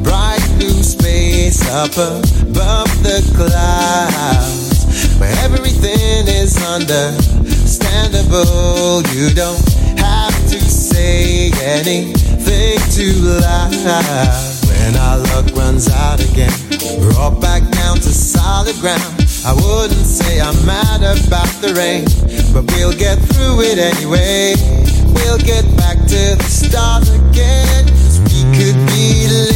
bright 0.05 0.45
blue 0.59 0.83
space 0.85 1.65
up 1.73 1.97
above 1.97 2.93
the 3.01 3.25
clouds, 3.33 4.85
where 5.19 5.33
everything 5.41 6.29
is 6.29 6.61
understandable. 6.61 9.01
You 9.17 9.33
don't 9.33 9.65
have 9.97 10.37
to 10.53 10.61
say 10.61 11.49
anything 11.65 12.77
too 12.93 13.17
loud. 13.41 13.73
When 14.69 14.93
our 15.01 15.25
luck 15.33 15.49
runs 15.57 15.89
out 15.89 16.21
again, 16.21 16.53
all 17.17 17.31
back 17.31 17.63
down 17.81 17.97
to 17.97 18.13
solid 18.13 18.77
ground. 18.77 19.25
I 19.47 19.55
wouldn't 19.55 20.05
say 20.05 20.39
I'm 20.39 20.67
mad 20.67 21.01
about 21.01 21.49
the 21.65 21.73
rain, 21.73 22.05
but 22.53 22.71
we'll 22.77 22.93
get 22.93 23.17
through 23.33 23.63
it 23.63 23.79
anyway. 23.79 24.55
We'll 25.17 25.39
get 25.39 25.65
back 25.79 25.97
to 26.11 26.35
the 26.35 26.43
stars 26.43 27.09
again, 27.09 27.87
we 28.27 28.43
could 28.59 28.75
be 28.91 29.50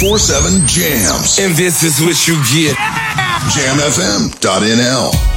947 0.00 0.66
Jams. 0.66 1.38
And 1.38 1.54
this 1.54 1.82
is 1.82 2.00
what 2.00 2.26
you 2.26 2.32
get. 2.48 2.74
JamFM.nl. 3.52 5.29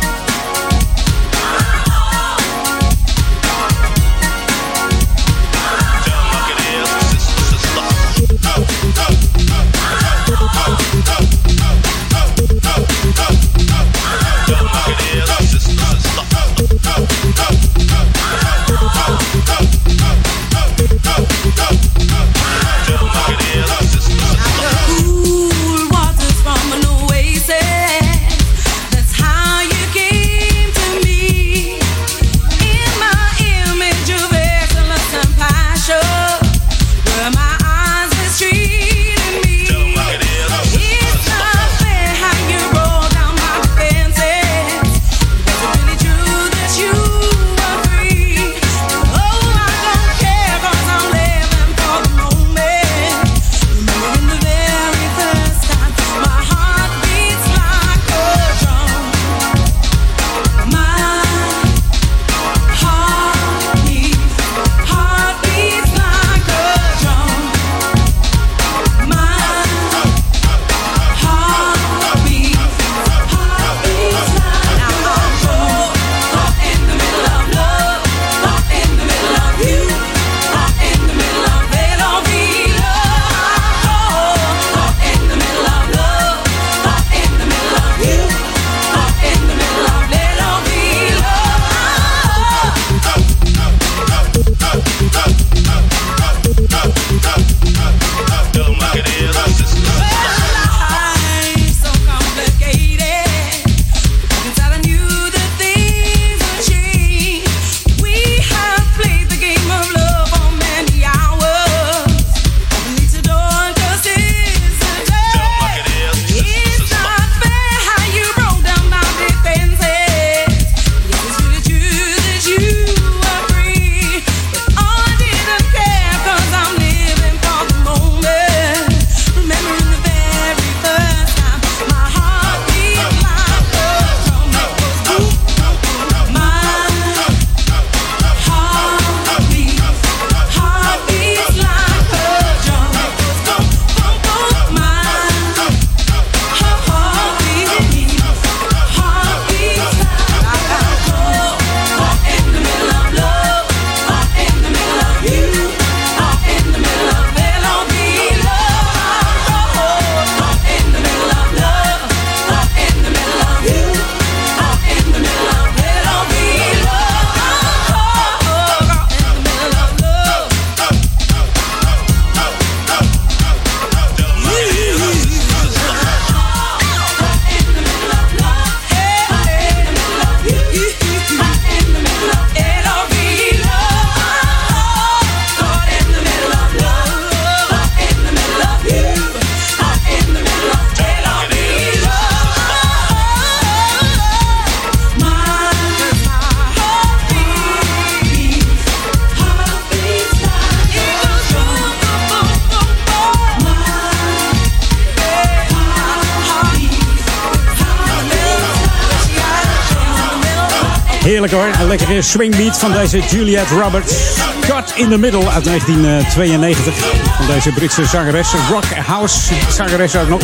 swingbeat 212.22 212.80
van 212.80 212.91
deze 212.91 213.20
Juliette 213.30 213.74
Roberts. 213.74 214.14
Cut 214.59 214.93
in 214.95 215.09
the 215.09 215.18
Middle 215.18 215.49
uit 215.49 215.66
1992. 215.66 216.93
Van 217.38 217.45
deze 217.47 217.70
Britse 217.70 218.05
zangeres. 218.05 218.47
Rock 218.70 218.86
House 218.86 219.53
zangeres 219.70 220.16
ook 220.16 220.28
nog. 220.28 220.41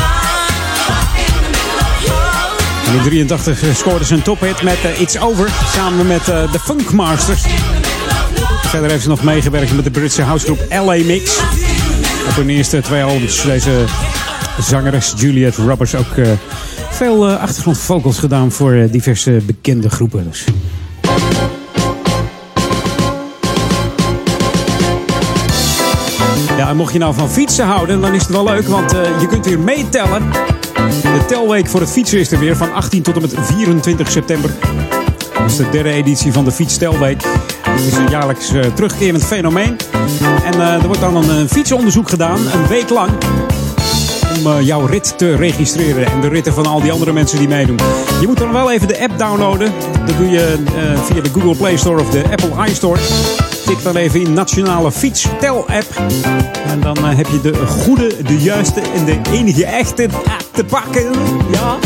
In 2.94 3.02
83 3.04 3.64
scoorde 3.76 4.06
ze 4.06 4.14
een 4.14 4.22
tophit 4.22 4.62
met 4.62 4.78
uh, 4.86 5.02
It's 5.02 5.18
Over. 5.18 5.50
Samen 5.74 6.08
met 6.08 6.20
uh, 6.20 6.52
de 6.52 6.60
Funkmasters. 6.60 7.42
Verder 8.62 8.90
heeft 8.90 9.04
ze 9.04 9.10
nog 9.10 9.24
meegewerkt 9.24 9.76
met 9.76 9.84
de 9.84 9.92
Britse 9.92 10.22
housegroep 10.22 10.60
LA 10.70 10.96
Mix. 11.04 11.40
Op 12.28 12.36
hun 12.36 12.50
eerste 12.50 12.82
twee 12.82 13.04
albums. 13.04 13.44
Deze 13.44 13.84
zangeres 14.62 15.14
Juliette 15.18 15.62
Roberts 15.62 15.96
ook 15.96 16.16
uh, 16.16 16.28
veel 16.90 17.30
achtergrondvocals 17.30 18.20
gedaan 18.20 18.52
voor 18.52 18.88
diverse 18.92 19.32
bekende 19.32 19.90
groepen. 19.90 20.28
Dus. 20.30 20.46
En 26.70 26.76
mocht 26.76 26.94
je 26.94 27.00
nou 27.00 27.14
van 27.14 27.30
fietsen 27.30 27.66
houden, 27.66 28.02
dan 28.02 28.14
is 28.14 28.22
het 28.22 28.32
wel 28.32 28.44
leuk, 28.44 28.68
want 28.68 28.92
je 28.92 29.28
kunt 29.30 29.46
weer 29.46 29.60
meetellen. 29.60 30.32
De 31.02 31.26
telweek 31.28 31.68
voor 31.68 31.80
het 31.80 31.92
fietsen 31.92 32.20
is 32.20 32.32
er 32.32 32.40
weer 32.40 32.58
van 32.58 32.74
18 32.74 33.02
tot 33.02 33.16
en 33.16 33.22
met 33.22 33.34
24 33.42 34.12
september. 34.12 34.52
Dat 35.34 35.52
is 35.52 35.56
de 35.56 35.70
derde 35.70 35.90
editie 35.90 36.34
van 36.34 36.46
de 36.46 36.52
Fietstelweek. 36.52 37.24
Het 37.62 37.86
is 37.86 37.98
een 37.98 38.10
jaarlijks 38.10 38.54
uh, 38.54 38.62
terugkerend 38.62 39.26
fenomeen. 39.26 39.78
En 40.44 40.56
uh, 40.56 40.74
er 40.74 40.86
wordt 40.86 41.02
dan 41.02 41.30
een 41.30 41.50
fietsenonderzoek 41.50 42.10
gedaan, 42.10 42.40
een 42.40 42.68
week 42.68 42.90
lang. 42.90 43.10
Om 44.38 44.62
jouw 44.62 44.86
rit 44.86 45.18
te 45.18 45.36
registreren 45.36 46.06
en 46.06 46.22
de 46.22 46.28
ritten 46.28 46.54
van 46.54 46.66
al 46.66 46.82
die 46.82 46.92
andere 46.92 47.14
mensen 47.14 47.40
die 47.40 47.48
meedoen. 47.48 47.80
Je 48.22 48.28
moet 48.28 48.38
dan 48.38 48.52
wel 48.52 48.72
even 48.72 48.88
de 48.88 49.00
app 49.00 49.18
downloaden. 49.18 49.72
Dat 50.06 50.18
doe 50.18 50.30
je 50.30 50.56
via 51.06 51.22
de 51.22 51.30
Google 51.30 51.56
Play 51.56 51.78
Store 51.78 52.02
of 52.02 52.10
de 52.10 52.24
Apple 52.32 52.68
iStore. 52.68 53.00
Tik 53.70 53.84
dan 53.84 53.96
even 53.96 54.22
in 54.22 54.34
Nationale 54.34 54.92
Fietstel-app. 54.92 56.02
En 56.68 56.80
dan 56.82 57.06
heb 57.06 57.28
je 57.28 57.42
de 57.42 57.54
goede, 57.56 58.24
de 58.24 58.38
juiste 58.38 58.82
en 58.82 59.06
de 59.06 59.20
enige 59.32 59.66
echte 59.66 60.10
app 60.14 60.46
te 60.52 60.64
pakken. 60.64 61.12
Ja. 61.52 61.78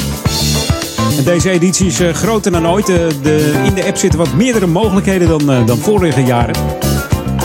En 1.17 1.23
deze 1.23 1.49
editie 1.49 1.85
is 1.85 2.01
uh, 2.01 2.13
groter 2.13 2.51
dan 2.51 2.67
ooit. 2.67 2.89
Uh, 2.89 2.97
de, 3.21 3.61
in 3.65 3.73
de 3.73 3.85
app 3.85 3.97
zitten 3.97 4.19
wat 4.19 4.33
meerdere 4.33 4.67
mogelijkheden 4.67 5.27
dan, 5.27 5.65
dan 5.65 5.77
vorige 5.77 6.23
jaren. 6.23 6.55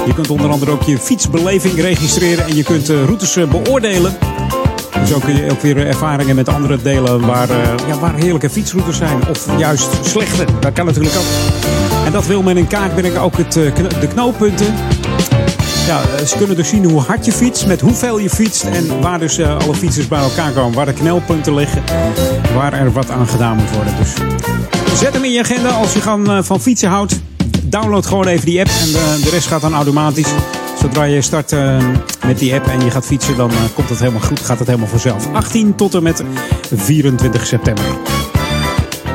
Je 0.06 0.14
kunt 0.14 0.30
onder 0.30 0.50
andere 0.50 0.70
ook 0.70 0.82
je 0.82 0.98
fietsbeleving 0.98 1.80
registreren 1.80 2.44
en 2.46 2.56
je 2.56 2.62
kunt 2.62 2.88
routes 2.88 3.38
beoordelen. 3.50 4.16
Ook 5.14 5.22
kun 5.22 5.36
je 5.36 5.50
ook 5.50 5.60
weer 5.60 5.86
ervaringen 5.86 6.34
met 6.34 6.48
andere 6.48 6.82
delen 6.82 7.26
waar, 7.26 7.48
ja, 7.86 7.98
waar 8.00 8.14
heerlijke 8.14 8.50
fietsroutes 8.50 8.96
zijn. 8.96 9.28
Of 9.28 9.58
juist 9.58 9.88
slechte. 10.02 10.44
Dat 10.60 10.72
kan 10.72 10.86
natuurlijk 10.86 11.16
ook. 11.16 11.24
En 12.04 12.12
dat 12.12 12.26
wil 12.26 12.42
men 12.42 12.56
in 12.56 12.66
kaart 12.66 12.94
brengen. 12.94 13.20
Ook 13.20 13.36
het, 13.36 13.52
de 13.52 14.08
knooppunten. 14.14 14.74
Ja, 15.86 16.26
ze 16.26 16.36
kunnen 16.36 16.56
dus 16.56 16.68
zien 16.68 16.84
hoe 16.84 17.00
hard 17.00 17.24
je 17.24 17.32
fietst, 17.32 17.66
met 17.66 17.80
hoeveel 17.80 18.18
je 18.18 18.30
fietst 18.30 18.64
en 18.64 19.00
waar 19.00 19.18
dus 19.18 19.40
alle 19.40 19.74
fietsers 19.74 20.08
bij 20.08 20.20
elkaar 20.20 20.52
komen. 20.52 20.74
Waar 20.74 20.86
de 20.86 20.92
knelpunten 20.92 21.54
liggen, 21.54 21.82
waar 22.54 22.72
er 22.72 22.92
wat 22.92 23.10
aan 23.10 23.26
gedaan 23.26 23.56
moet 23.56 23.70
worden. 23.70 23.94
Dus 23.98 24.14
zet 24.98 25.12
hem 25.12 25.24
in 25.24 25.32
je 25.32 25.40
agenda 25.40 25.68
als 25.68 25.92
je 25.92 26.00
gaan, 26.00 26.44
van 26.44 26.60
fietsen 26.60 26.88
houdt. 26.88 27.20
Download 27.62 28.06
gewoon 28.06 28.26
even 28.26 28.46
die 28.46 28.60
app 28.60 28.68
en 28.68 28.92
de 29.22 29.28
rest 29.30 29.46
gaat 29.46 29.60
dan 29.60 29.74
automatisch. 29.74 30.28
Zodra 30.80 31.04
je 31.04 31.22
start 31.22 31.52
uh, 31.52 31.88
met 32.26 32.38
die 32.38 32.54
app 32.54 32.66
en 32.66 32.84
je 32.84 32.90
gaat 32.90 33.06
fietsen, 33.06 33.36
dan 33.36 33.50
komt 33.74 33.88
het 33.88 33.98
helemaal 33.98 34.20
goed, 34.20 34.40
gaat 34.40 34.58
het 34.58 34.66
helemaal 34.66 34.88
vanzelf. 34.88 35.32
18 35.32 35.74
tot 35.74 35.94
en 35.94 36.02
met 36.02 36.24
24 36.70 37.46
september. 37.46 38.17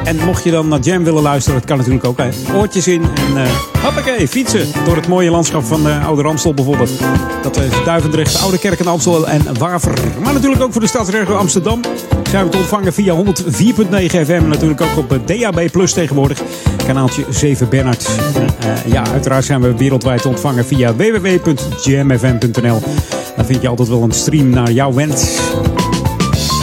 En 0.03 0.25
mocht 0.25 0.43
je 0.43 0.51
dan 0.51 0.67
naar 0.67 0.79
Jam 0.79 1.03
willen 1.03 1.21
luisteren, 1.21 1.59
dat 1.59 1.67
kan 1.67 1.77
natuurlijk 1.77 2.05
ook. 2.05 2.17
Hè. 2.17 2.29
Oortjes 2.55 2.87
in 2.87 3.01
en 3.03 3.37
uh, 3.37 3.47
hoppakee, 3.83 4.27
fietsen. 4.27 4.67
Door 4.85 4.95
het 4.95 5.07
mooie 5.07 5.31
landschap 5.31 5.63
van 5.63 5.87
uh, 5.87 6.05
Oude 6.05 6.21
Ramstel 6.21 6.53
bijvoorbeeld. 6.53 6.91
Dat 7.41 7.57
is 7.57 7.83
Duivendrecht, 7.85 8.41
Oude 8.41 8.59
Kerk 8.59 8.79
en 8.79 8.87
Amstel 8.87 9.27
en 9.27 9.57
Waver. 9.59 9.93
Maar 10.23 10.33
natuurlijk 10.33 10.61
ook 10.61 10.71
voor 10.71 10.81
de 10.81 10.87
stadsregio 10.87 11.35
Amsterdam. 11.35 11.81
Zijn 12.29 12.45
we 12.45 12.51
te 12.51 12.57
ontvangen 12.57 12.93
via 12.93 13.15
104.9 13.15 13.23
FM. 14.05 14.47
Natuurlijk 14.47 14.81
ook 14.81 14.97
op 14.97 15.27
DAB 15.27 15.71
Plus 15.71 15.93
tegenwoordig. 15.93 16.41
Kanaaltje 16.85 17.25
7 17.29 17.69
Bernard. 17.69 18.09
Ja, 18.85 19.03
uiteraard 19.11 19.45
zijn 19.45 19.61
we 19.61 19.75
wereldwijd 19.75 20.21
te 20.21 20.27
ontvangen 20.27 20.65
via 20.65 20.95
www.jamfm.nl. 20.95 22.81
Dan 23.35 23.45
vind 23.45 23.61
je 23.61 23.67
altijd 23.67 23.87
wel 23.87 24.01
een 24.01 24.11
stream 24.11 24.49
naar 24.49 24.71
jouw 24.71 24.93
wens. 24.93 25.35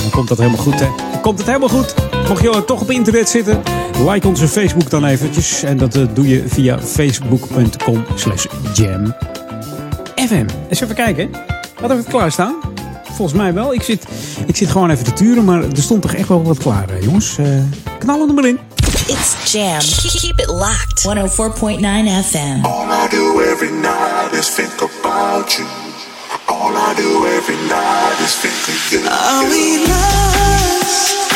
Dan 0.03 0.11
komt 0.11 0.29
dat 0.29 0.39
helemaal 0.39 0.63
goed, 0.63 0.81
hè? 0.81 0.87
Komt 1.23 1.39
het 1.39 1.47
helemaal 1.47 1.69
goed. 1.69 1.95
Mocht 2.31 2.43
je 2.43 2.65
toch 2.65 2.81
op 2.81 2.91
internet 2.91 3.29
zitten, 3.29 3.63
like 4.09 4.29
onze 4.29 4.49
Facebook 4.49 4.91
dan 4.91 5.05
eventjes. 5.05 5.63
En 5.63 5.77
dat 5.77 5.97
uh, 5.97 6.07
doe 6.15 6.29
je 6.29 6.45
via 6.47 6.79
facebook.com 6.79 8.05
slash 8.15 8.47
jamfm. 8.75 10.47
Eens 10.69 10.81
even 10.81 10.95
kijken. 10.95 11.31
Hadden 11.75 11.97
we 11.97 12.03
het 12.03 12.13
klaarstaan? 12.13 12.55
Volgens 13.05 13.33
mij 13.33 13.55
wel. 13.55 13.75
Ik 13.75 13.83
zit, 13.83 14.05
ik 14.47 14.57
zit 14.57 14.71
gewoon 14.71 14.91
even 14.91 15.05
te 15.05 15.13
turen, 15.13 15.45
maar 15.45 15.63
er 15.63 15.83
stond 15.83 16.03
toch 16.03 16.15
echt 16.15 16.29
wel 16.29 16.43
wat 16.43 16.59
klaar, 16.59 16.89
hè, 16.89 16.97
jongens. 16.99 17.37
Uh, 17.39 17.47
knallen 17.99 18.29
er 18.29 18.35
maar 18.35 18.47
in. 18.47 18.59
It's 19.07 19.53
Jam. 19.53 19.81
Keep 20.21 20.39
it 20.41 20.49
locked. 20.49 21.09
104.9 21.09 21.81
FM. 22.31 22.65
All 22.65 23.05
I 23.05 23.09
do 23.11 23.41
every 23.41 23.71
night 23.71 24.33
is 24.33 24.49
think 24.55 24.73
about 24.81 25.53
you. 25.53 25.69
All 26.47 26.73
I 26.73 26.95
do 26.97 27.27
every 27.27 27.57
night 27.69 28.19
is 28.25 28.35
think 28.35 28.55
of 28.69 28.91
you. 28.91 29.09
Are 29.09 29.49
we 29.49 29.85
lost? 29.89 31.30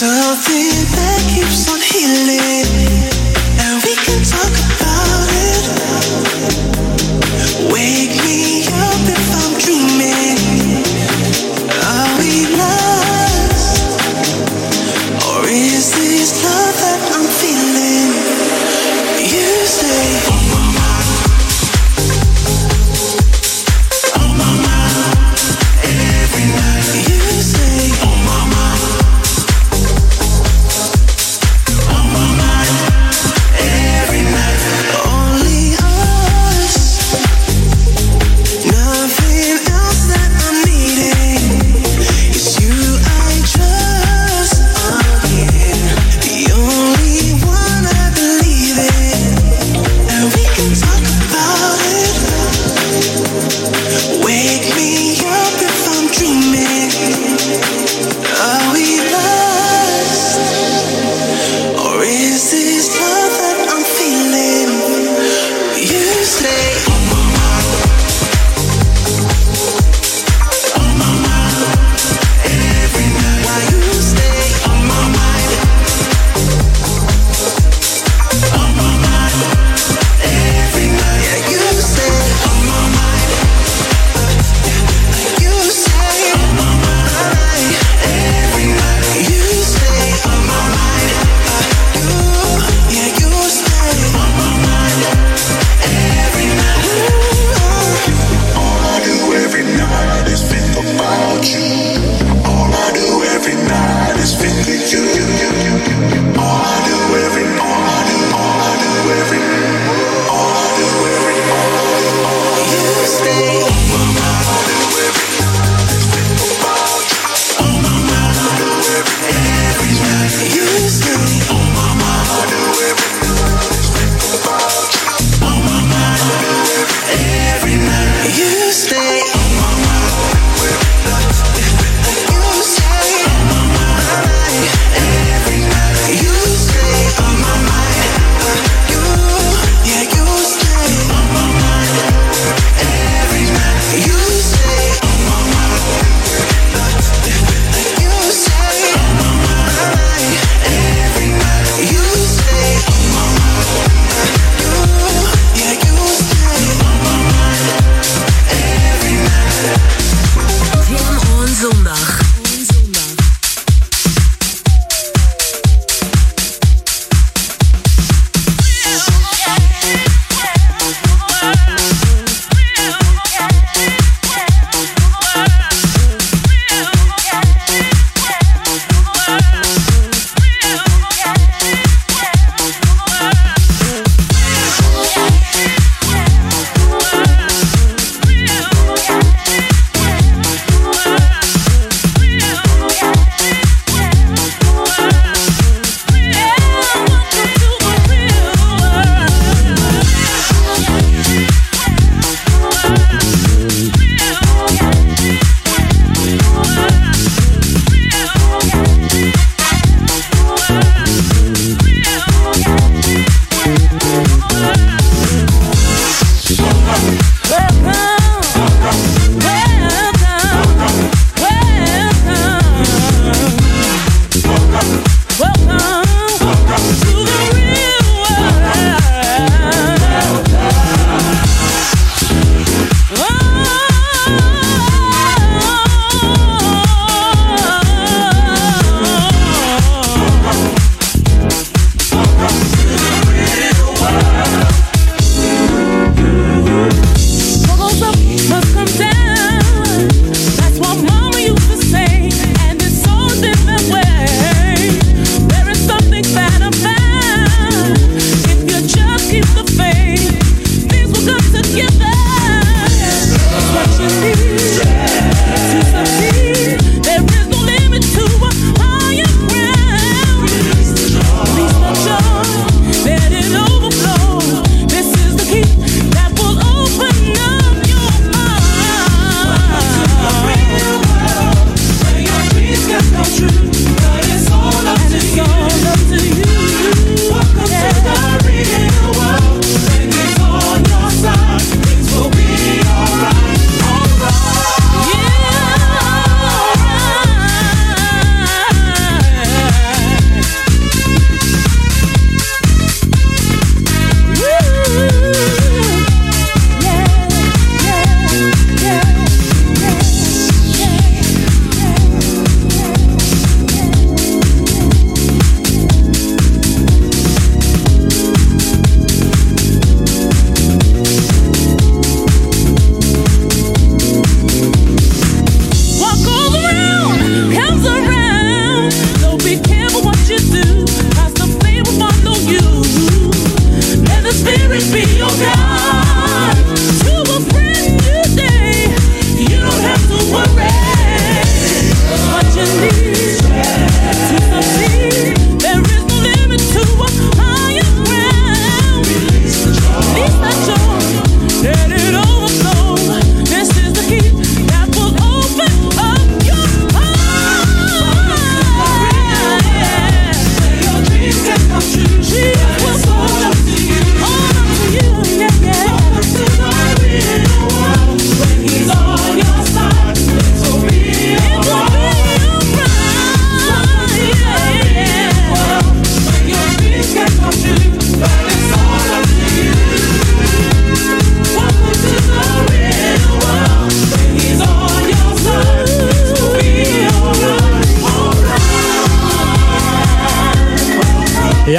Something 0.00 0.72
that 0.96 1.20
keeps 1.28 1.68
on 1.70 1.78
healing. 1.78 3.19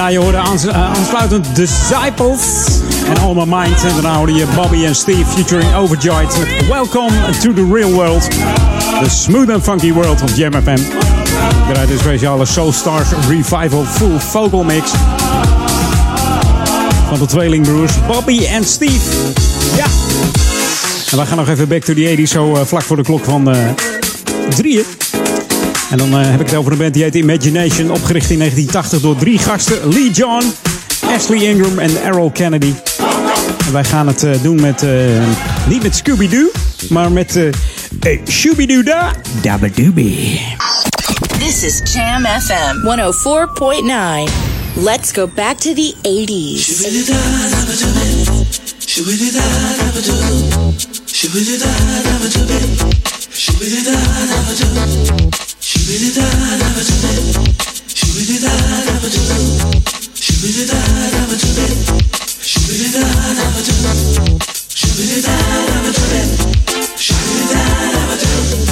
Ja, 0.02 0.08
je 0.08 0.18
hoorde 0.18 0.38
uh, 0.66 0.98
aansluitend 0.98 1.56
Disciples 1.56 2.66
en 3.08 3.22
All 3.22 3.34
My 3.34 3.44
Mind. 3.46 3.84
En 3.84 3.94
daarna 3.94 4.16
hoorde 4.16 4.34
je 4.34 4.46
Bobby 4.56 4.86
en 4.86 4.96
Steve 4.96 5.26
featuring 5.26 5.76
Overjoyed. 5.76 6.38
Welcome 6.70 7.12
to 7.42 7.54
the 7.54 7.70
real 7.74 7.92
world. 7.92 8.30
The 9.04 9.10
smooth 9.10 9.50
and 9.50 9.64
funky 9.64 9.94
world 9.94 10.22
of 10.22 10.36
Jam 10.36 10.54
FM. 10.54 10.82
Ik 11.70 11.88
de 11.88 11.98
speciale 11.98 12.46
Soul 12.46 12.72
Stars 12.72 13.08
Revival 13.28 13.84
Full 13.86 14.20
Vocal 14.20 14.64
Mix. 14.64 14.92
Van 17.08 17.20
de 17.20 17.26
tweelingbroers 17.26 17.94
Bobby 18.08 18.46
en 18.46 18.64
Steve. 18.64 19.10
Ja. 19.76 19.86
En 21.12 21.18
wij 21.18 21.26
gaan 21.26 21.38
nog 21.38 21.50
even 21.50 21.68
back 21.68 21.84
to 21.84 21.94
the 21.94 22.16
80s, 22.18 22.32
zo 22.32 22.52
uh, 22.52 22.62
vlak 22.66 22.84
voor 22.84 22.96
de 22.96 23.04
klok 23.04 23.24
van 23.24 23.50
uh, 23.50 23.58
drieën. 24.56 24.86
En 25.92 25.98
dan 25.98 26.20
eh, 26.20 26.30
heb 26.30 26.40
ik 26.40 26.46
het 26.46 26.56
over 26.56 26.72
een 26.72 26.78
band 26.78 26.94
die 26.94 27.04
heet 27.04 27.16
Imagination, 27.16 27.92
opgericht 27.92 28.30
in 28.30 28.38
1980 28.38 29.02
door 29.02 29.16
drie 29.16 29.38
gasten: 29.38 29.94
Lee 29.94 30.12
John, 30.12 30.54
Ashley 31.16 31.44
Ingram 31.44 31.80
en 31.80 32.04
Errol 32.04 32.32
Kennedy. 32.32 32.74
En 33.66 33.74
wij 33.74 33.84
gaan 33.84 34.08
het 34.08 34.24
eh, 34.24 34.32
doen 34.42 34.62
met, 34.62 34.84
eh, 34.84 34.90
niet 35.68 35.84
met 35.84 35.96
Scooby-Doo, 35.96 36.52
maar 36.90 37.12
met 37.12 37.36
eh 37.36 37.44
hey, 38.00 38.22
Shooby-Doo-Da. 38.30 39.12
Dabba-Doobie. 39.42 40.42
This 41.40 41.64
is 41.64 41.82
Cham 41.84 42.26
FM 42.26 42.76
104.9. 42.84 44.32
Let's 44.84 45.12
go 45.12 45.28
back 45.36 45.58
to 45.58 45.74
the 45.74 45.94
80s. 46.02 46.80
Shoo-be-dee-da-da-ba-doo. 55.72 57.32
Shoo-be-dee-da-da-ba-doo. 67.06 68.71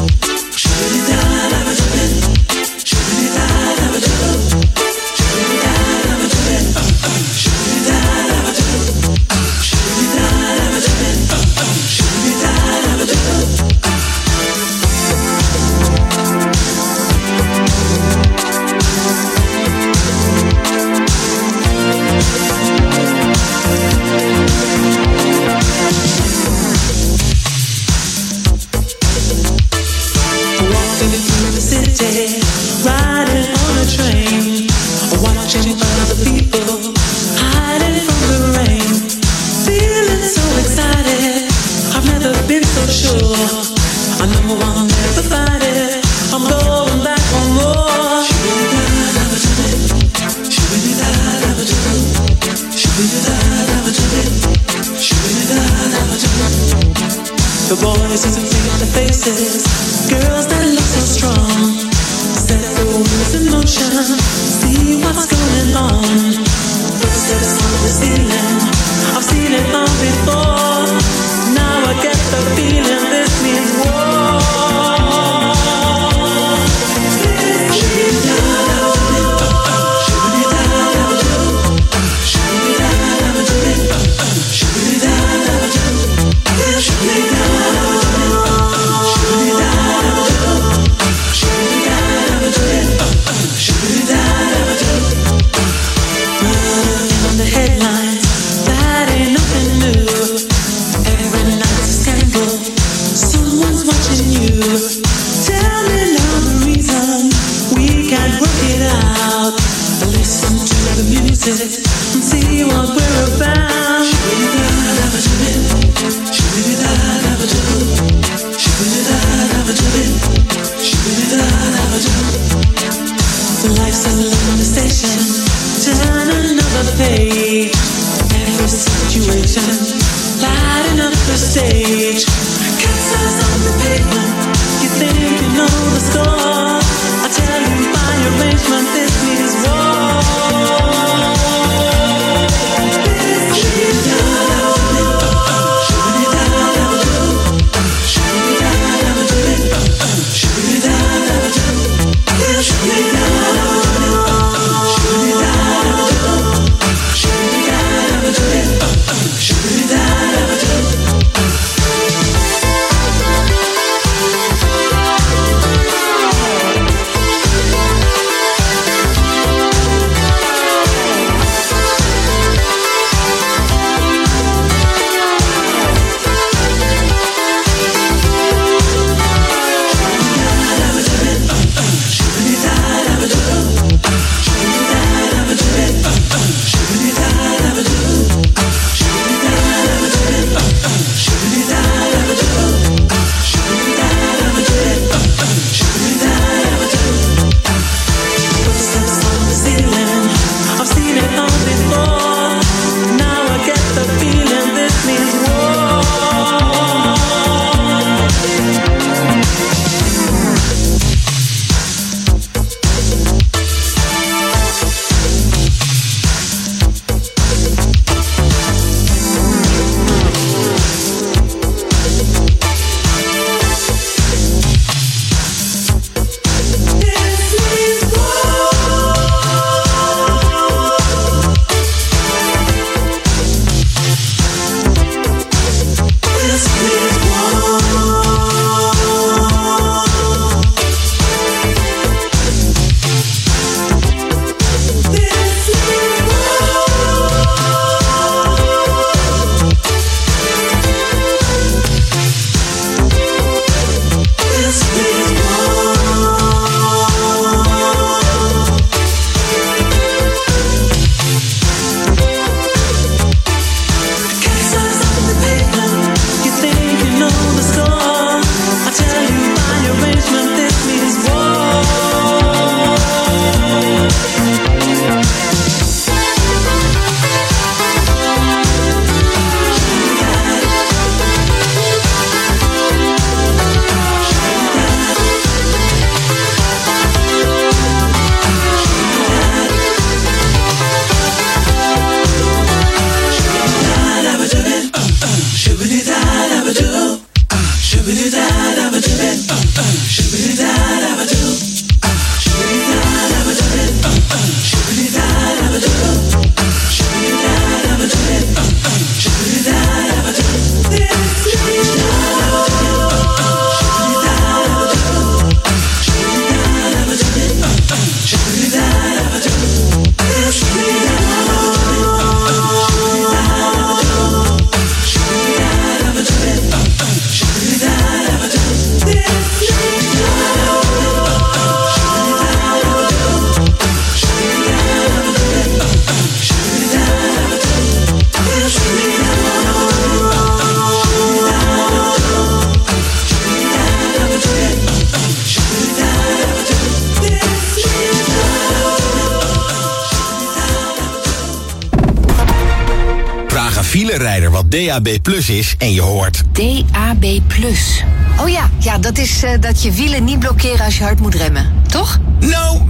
DAB 355.01 355.21
Plus 355.21 355.49
is 355.49 355.75
en 355.77 355.93
je 355.93 356.01
hoort... 356.01 356.43
DAB 356.51 357.25
Plus. 357.47 358.03
Oh 358.39 358.49
ja, 358.49 358.69
ja 358.79 358.97
dat 358.97 359.17
is 359.17 359.43
eh, 359.43 359.51
dat 359.59 359.83
je 359.83 359.91
wielen 359.91 360.23
niet 360.23 360.39
blokkeren 360.39 360.85
als 360.85 360.97
je 360.97 361.03
hard 361.03 361.19
moet 361.19 361.35
remmen, 361.35 361.73
toch? 361.87 362.19
Nou, 362.39 362.81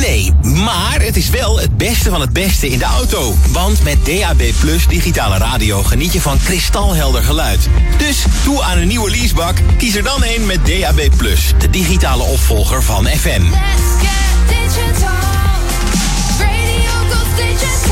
nee. 0.00 0.32
Maar 0.42 1.00
het 1.00 1.16
is 1.16 1.30
wel 1.30 1.58
het 1.58 1.76
beste 1.76 2.10
van 2.10 2.20
het 2.20 2.32
beste 2.32 2.68
in 2.68 2.78
de 2.78 2.84
auto. 2.84 3.34
Want 3.52 3.82
met 3.82 3.98
DAB 4.04 4.42
Plus 4.60 4.86
digitale 4.86 5.38
radio 5.38 5.82
geniet 5.82 6.12
je 6.12 6.20
van 6.20 6.38
kristalhelder 6.38 7.22
geluid. 7.22 7.68
Dus 7.98 8.24
toe 8.42 8.62
aan 8.62 8.78
een 8.78 8.88
nieuwe 8.88 9.10
leasebak. 9.10 9.56
Kies 9.78 9.94
er 9.94 10.02
dan 10.02 10.24
een 10.24 10.46
met 10.46 10.66
DAB 10.66 11.16
Plus. 11.16 11.52
De 11.58 11.70
digitale 11.70 12.22
opvolger 12.22 12.82
van 12.82 13.06
FM. 13.06 13.42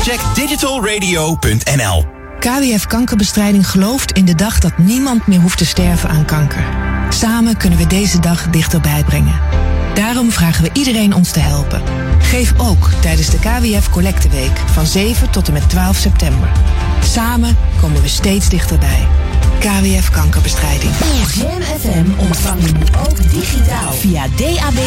Check 0.03 0.19
digitalradio.nl 0.35 2.22
KWF 2.43 2.87
Kankerbestrijding 2.87 3.69
gelooft 3.69 4.11
in 4.11 4.25
de 4.25 4.35
dag 4.35 4.59
dat 4.59 4.77
niemand 4.77 5.27
meer 5.27 5.39
hoeft 5.39 5.57
te 5.57 5.65
sterven 5.65 6.09
aan 6.09 6.25
kanker. 6.25 6.65
Samen 7.09 7.57
kunnen 7.57 7.79
we 7.79 7.87
deze 7.87 8.19
dag 8.19 8.49
dichterbij 8.49 9.03
brengen. 9.03 9.39
Daarom 9.93 10.31
vragen 10.31 10.63
we 10.63 10.69
iedereen 10.73 11.13
ons 11.13 11.31
te 11.31 11.39
helpen. 11.39 11.81
Geef 12.19 12.53
ook 12.57 12.89
tijdens 13.01 13.29
de 13.29 13.39
KWF 13.39 13.89
Collecteweek 13.89 14.57
van 14.57 14.85
7 14.85 15.29
tot 15.29 15.47
en 15.47 15.53
met 15.53 15.69
12 15.69 15.97
september. 15.97 16.51
Samen 17.03 17.57
komen 17.81 18.01
we 18.01 18.07
steeds 18.07 18.49
dichterbij. 18.49 19.07
KWF 19.63 20.09
Kankerbestrijding. 20.09 20.91
Jam 21.35 21.61
FM 21.79 22.19
ontvang 22.19 22.65
je 22.65 22.71
nu 22.71 22.83
ook 23.07 23.31
digitaal 23.31 23.93
via 23.93 24.27
DAB+. 24.35 24.79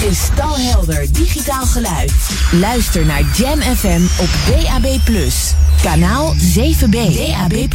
Kristalhelder 0.00 1.12
digitaal 1.12 1.66
geluid. 1.66 2.12
Luister 2.60 3.06
naar 3.06 3.22
Jam 3.36 3.60
FM 3.60 4.00
op 4.16 4.28
DAB+. 4.46 4.98
Kanaal 5.82 6.34
7B. 6.34 6.90
DAB+. 6.90 7.70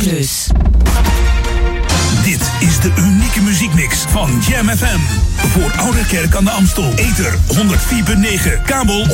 Dit 2.24 2.51
is 2.60 2.80
de 2.80 2.91
unieke 2.97 3.41
muziekmix 3.41 3.97
van 4.08 4.41
Jam 4.49 4.70
FM. 4.70 4.99
Voor 5.36 5.72
Oude 5.78 6.06
Kerk 6.06 6.36
aan 6.36 6.43
de 6.43 6.51
Amstel. 6.51 6.93
Ether 6.95 7.38
104.9, 7.53 8.64
kabel 8.66 9.06
103.3 9.06 9.14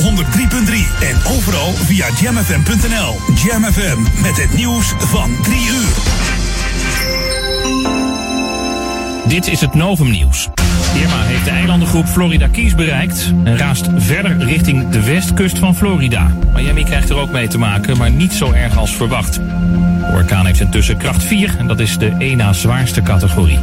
en 1.00 1.32
overal 1.36 1.72
via 1.72 2.06
jamfm.nl. 2.20 3.20
Jam 3.44 3.64
FM 3.64 4.22
met 4.22 4.36
het 4.36 4.54
nieuws 4.54 4.94
van 4.98 5.36
3 5.42 5.66
uur. 5.66 6.41
Dit 9.32 9.48
is 9.48 9.60
het 9.60 9.74
Novum 9.74 10.10
Nieuws. 10.10 10.48
Irma 10.94 11.22
heeft 11.22 11.44
de 11.44 11.50
eilandengroep 11.50 12.06
Florida 12.06 12.48
Keys 12.48 12.74
bereikt 12.74 13.32
en 13.44 13.56
raast 13.56 13.88
verder 13.96 14.36
richting 14.38 14.88
de 14.88 15.04
westkust 15.04 15.58
van 15.58 15.76
Florida. 15.76 16.36
Miami 16.54 16.84
krijgt 16.84 17.10
er 17.10 17.16
ook 17.16 17.30
mee 17.30 17.48
te 17.48 17.58
maken, 17.58 17.96
maar 17.96 18.10
niet 18.10 18.32
zo 18.32 18.52
erg 18.52 18.76
als 18.76 18.96
verwacht. 18.96 19.34
De 19.34 20.10
orkaan 20.12 20.46
heeft 20.46 20.60
intussen 20.60 20.96
kracht 20.96 21.24
4 21.24 21.54
en 21.58 21.66
dat 21.66 21.80
is 21.80 21.98
de 21.98 22.14
ENA 22.18 22.52
zwaarste 22.52 23.02
categorie. 23.02 23.58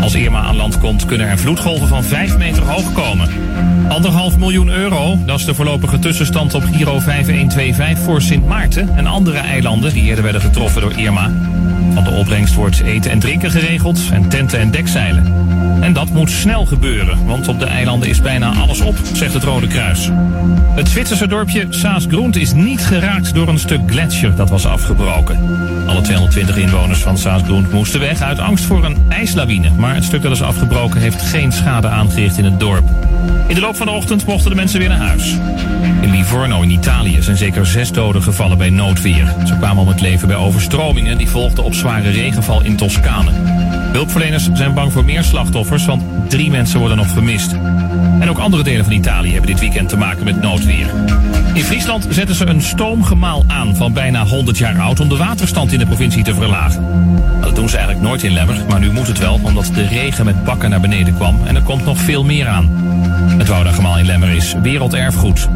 Als 0.00 0.14
Irma 0.14 0.40
aan 0.40 0.56
land 0.56 0.78
komt, 0.78 1.04
kunnen 1.04 1.28
er 1.28 1.38
vloedgolven 1.38 1.88
van 1.88 2.04
5 2.04 2.36
meter 2.36 2.62
hoog 2.62 2.92
komen. 2.92 3.28
Anderhalf 3.88 4.38
miljoen 4.38 4.68
euro, 4.68 5.18
dat 5.26 5.38
is 5.38 5.44
de 5.44 5.54
voorlopige 5.54 5.98
tussenstand 5.98 6.54
op 6.54 6.62
Giro 6.72 6.98
5125 6.98 8.04
voor 8.04 8.22
Sint 8.22 8.46
Maarten 8.46 8.96
en 8.96 9.06
andere 9.06 9.38
eilanden 9.38 9.92
die 9.92 10.02
eerder 10.02 10.24
werden 10.24 10.40
getroffen 10.40 10.80
door 10.80 10.98
Irma. 10.98 11.30
Van 11.94 12.04
de 12.04 12.10
opbrengst 12.10 12.54
wordt 12.54 12.80
eten 12.80 13.10
en 13.10 13.18
drinken 13.18 13.50
geregeld 13.50 14.00
en 14.12 14.28
tenten 14.28 14.58
en 14.58 14.70
dekzeilen. 14.70 15.49
En 15.80 15.92
dat 15.92 16.10
moet 16.10 16.30
snel 16.30 16.66
gebeuren, 16.66 17.26
want 17.26 17.48
op 17.48 17.58
de 17.58 17.64
eilanden 17.64 18.08
is 18.08 18.20
bijna 18.20 18.52
alles 18.52 18.80
op, 18.80 18.94
zegt 19.12 19.34
het 19.34 19.42
Rode 19.44 19.66
Kruis. 19.66 20.10
Het 20.74 20.88
Zwitserse 20.88 21.26
dorpje 21.26 21.66
Saasgrund 21.70 22.36
is 22.36 22.52
niet 22.52 22.80
geraakt 22.80 23.34
door 23.34 23.48
een 23.48 23.58
stuk 23.58 23.80
gletsjer 23.86 24.36
dat 24.36 24.50
was 24.50 24.66
afgebroken. 24.66 25.38
Alle 25.86 26.00
220 26.00 26.56
inwoners 26.56 27.00
van 27.00 27.18
Saasgrund 27.18 27.72
moesten 27.72 28.00
weg 28.00 28.20
uit 28.20 28.38
angst 28.38 28.64
voor 28.64 28.84
een 28.84 28.96
ijslawine. 29.08 29.70
Maar 29.70 29.94
het 29.94 30.04
stuk 30.04 30.22
dat 30.22 30.32
is 30.32 30.42
afgebroken 30.42 31.00
heeft 31.00 31.22
geen 31.22 31.52
schade 31.52 31.88
aangericht 31.88 32.38
in 32.38 32.44
het 32.44 32.60
dorp. 32.60 32.84
In 33.46 33.54
de 33.54 33.60
loop 33.60 33.76
van 33.76 33.86
de 33.86 33.92
ochtend 33.92 34.26
mochten 34.26 34.50
de 34.50 34.56
mensen 34.56 34.78
weer 34.78 34.88
naar 34.88 34.98
huis. 34.98 35.36
In 36.00 36.10
Livorno 36.10 36.62
in 36.62 36.70
Italië 36.70 37.22
zijn 37.22 37.36
zeker 37.36 37.66
zes 37.66 37.92
doden 37.92 38.22
gevallen 38.22 38.58
bij 38.58 38.70
noodweer. 38.70 39.34
Ze 39.46 39.56
kwamen 39.56 39.82
om 39.82 39.88
het 39.88 40.00
leven 40.00 40.28
bij 40.28 40.36
overstromingen 40.36 41.18
die 41.18 41.28
volgden 41.28 41.64
op 41.64 41.74
zware 41.74 42.10
regenval 42.10 42.62
in 42.62 42.76
Toscane. 42.76 43.30
Hulpverleners 43.92 44.48
zijn 44.52 44.74
bang 44.74 44.92
voor 44.92 45.04
meer 45.04 45.22
slachtoffers, 45.22 45.84
want 45.84 46.02
drie 46.28 46.50
mensen 46.50 46.78
worden 46.78 46.96
nog 46.96 47.08
vermist. 47.08 47.52
En 48.20 48.30
ook 48.30 48.38
andere 48.38 48.62
delen 48.62 48.84
van 48.84 48.94
Italië 48.94 49.32
hebben 49.32 49.50
dit 49.50 49.60
weekend 49.60 49.88
te 49.88 49.96
maken 49.96 50.24
met 50.24 50.40
noodweer. 50.40 50.90
In 51.54 51.64
Friesland 51.64 52.06
zetten 52.10 52.34
ze 52.34 52.46
een 52.46 52.62
stoomgemaal 52.62 53.44
aan 53.46 53.76
van 53.76 53.92
bijna 53.92 54.26
100 54.26 54.58
jaar 54.58 54.80
oud 54.80 55.00
om 55.00 55.08
de 55.08 55.16
waterstand 55.16 55.72
in 55.72 55.78
de 55.78 55.86
provincie 55.86 56.24
te 56.24 56.34
verlagen. 56.34 56.84
Dat 57.40 57.54
doen 57.54 57.68
ze 57.68 57.76
eigenlijk 57.76 58.06
nooit 58.06 58.22
in 58.22 58.32
Lemmer, 58.32 58.64
maar 58.68 58.80
nu 58.80 58.92
moet 58.92 59.06
het 59.06 59.18
wel 59.18 59.40
omdat 59.42 59.70
de 59.74 59.86
regen 59.86 60.24
met 60.24 60.44
bakken 60.44 60.70
naar 60.70 60.80
beneden 60.80 61.14
kwam 61.14 61.46
en 61.46 61.56
er 61.56 61.62
komt 61.62 61.84
nog 61.84 61.98
veel 61.98 62.24
meer 62.24 62.48
aan. 62.48 62.68
Het 63.38 63.48
Woudagemaal 63.48 63.98
in 63.98 64.06
Lemmer 64.06 64.28
is 64.28 64.54
werelderfgoed. 64.62 65.48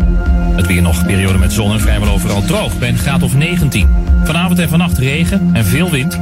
Het 0.56 0.66
weer 0.66 0.82
nog 0.82 1.06
periode 1.06 1.38
met 1.38 1.52
zon 1.52 1.72
en 1.72 1.80
vrijwel 1.80 2.12
overal 2.12 2.42
droog 2.42 2.78
bij 2.78 2.88
een 2.88 2.98
graad 2.98 3.22
of 3.22 3.34
19. 3.34 3.88
Vanavond 4.24 4.58
en 4.58 4.68
vannacht 4.68 4.98
regen 4.98 5.50
en 5.52 5.64
veel 5.64 5.90
wind. 5.90 6.18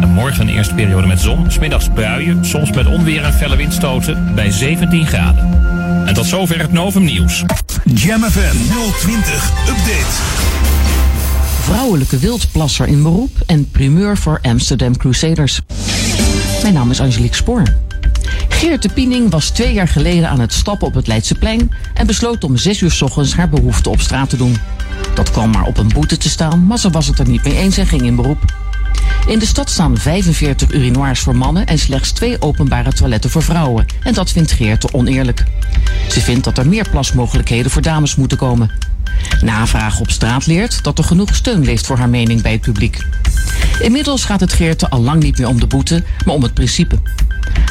En 0.00 0.08
morgen 0.08 0.40
een 0.40 0.54
eerste 0.54 0.74
periode 0.74 1.06
met 1.06 1.20
zon, 1.20 1.50
smiddags 1.56 1.92
buien, 1.92 2.44
soms 2.44 2.72
met 2.72 2.86
onweer 2.86 3.24
en 3.24 3.32
felle 3.32 3.56
windstoten 3.56 4.34
bij 4.34 4.50
17 4.50 5.06
graden. 5.06 5.62
En 6.06 6.14
tot 6.14 6.26
zover 6.26 6.58
het 6.58 6.72
Novum 6.72 7.04
Nieuws. 7.04 7.44
Jam 7.84 8.22
FM 8.22 8.56
020 9.00 9.50
Update. 9.68 10.12
Vrouwelijke 11.60 12.18
wildplasser 12.18 12.86
in 12.86 13.02
beroep 13.02 13.30
en 13.46 13.70
primeur 13.70 14.16
voor 14.16 14.38
Amsterdam 14.42 14.96
Crusaders. 14.96 15.60
Mijn 16.62 16.74
naam 16.74 16.90
is 16.90 17.00
Angelique 17.00 17.36
Spoor. 17.36 17.62
Geert 18.48 18.82
de 18.82 18.88
Piening 18.88 19.30
was 19.30 19.50
twee 19.50 19.72
jaar 19.72 19.88
geleden 19.88 20.28
aan 20.28 20.40
het 20.40 20.52
stappen 20.52 20.86
op 20.86 20.94
het 20.94 21.06
Leidseplein 21.06 21.70
en 21.94 22.06
besloot 22.06 22.44
om 22.44 22.56
zes 22.56 22.80
uur 22.80 22.90
s 22.90 23.02
ochtends 23.02 23.34
haar 23.34 23.48
behoefte 23.48 23.90
op 23.90 24.00
straat 24.00 24.30
te 24.30 24.36
doen. 24.36 24.56
Dat 25.14 25.30
kwam 25.30 25.50
maar 25.50 25.64
op 25.64 25.78
een 25.78 25.88
boete 25.94 26.16
te 26.16 26.28
staan, 26.28 26.66
maar 26.66 26.78
ze 26.78 26.90
was 26.90 27.06
het 27.06 27.18
er 27.18 27.28
niet 27.28 27.44
mee 27.44 27.56
eens 27.56 27.78
en 27.78 27.86
ging 27.86 28.02
in 28.02 28.16
beroep. 28.16 28.65
In 29.26 29.38
de 29.38 29.46
stad 29.46 29.70
staan 29.70 29.98
45 29.98 30.72
urinoirs 30.72 31.20
voor 31.20 31.36
mannen 31.36 31.66
en 31.66 31.78
slechts 31.78 32.10
twee 32.10 32.42
openbare 32.42 32.92
toiletten 32.92 33.30
voor 33.30 33.42
vrouwen. 33.42 33.86
En 34.02 34.14
dat 34.14 34.30
vindt 34.30 34.52
Geert 34.52 34.80
te 34.80 34.92
oneerlijk. 34.92 35.44
Ze 36.08 36.20
vindt 36.20 36.44
dat 36.44 36.58
er 36.58 36.66
meer 36.66 36.88
plasmogelijkheden 36.90 37.70
voor 37.70 37.82
dames 37.82 38.16
moeten 38.16 38.38
komen. 38.38 38.70
Navraag 39.40 40.00
op 40.00 40.10
straat 40.10 40.46
leert 40.46 40.84
dat 40.84 40.98
er 40.98 41.04
genoeg 41.04 41.34
steun 41.34 41.64
leeft 41.64 41.86
voor 41.86 41.98
haar 41.98 42.08
mening 42.08 42.42
bij 42.42 42.52
het 42.52 42.60
publiek. 42.60 43.06
Inmiddels 43.80 44.24
gaat 44.24 44.40
het 44.40 44.52
Geerte 44.52 44.88
al 44.88 45.00
lang 45.00 45.22
niet 45.22 45.38
meer 45.38 45.48
om 45.48 45.60
de 45.60 45.66
boete, 45.66 46.04
maar 46.24 46.34
om 46.34 46.42
het 46.42 46.54
principe. 46.54 46.98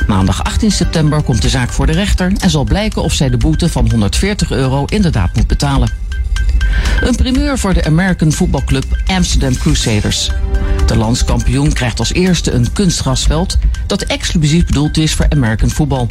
Maandag 0.07 0.43
18 0.43 0.71
september 0.71 1.21
komt 1.21 1.41
de 1.41 1.49
zaak 1.49 1.69
voor 1.69 1.85
de 1.85 1.91
rechter 1.91 2.31
en 2.39 2.49
zal 2.49 2.63
blijken 2.63 3.03
of 3.03 3.13
zij 3.13 3.29
de 3.29 3.37
boete 3.37 3.69
van 3.69 3.89
140 3.89 4.51
euro 4.51 4.85
inderdaad 4.85 5.35
moet 5.35 5.47
betalen. 5.47 5.89
Een 7.01 7.15
primeur 7.15 7.57
voor 7.57 7.73
de 7.73 7.85
American 7.85 8.31
voetbalclub 8.31 8.85
Amsterdam 9.05 9.57
Crusaders. 9.57 10.31
De 10.85 10.97
landskampioen 10.97 11.73
krijgt 11.73 11.99
als 11.99 12.13
eerste 12.13 12.51
een 12.51 12.71
kunstgrasveld 12.73 13.57
dat 13.87 14.01
exclusief 14.01 14.65
bedoeld 14.65 14.97
is 14.97 15.13
voor 15.13 15.29
American 15.29 15.69
voetbal. 15.69 16.09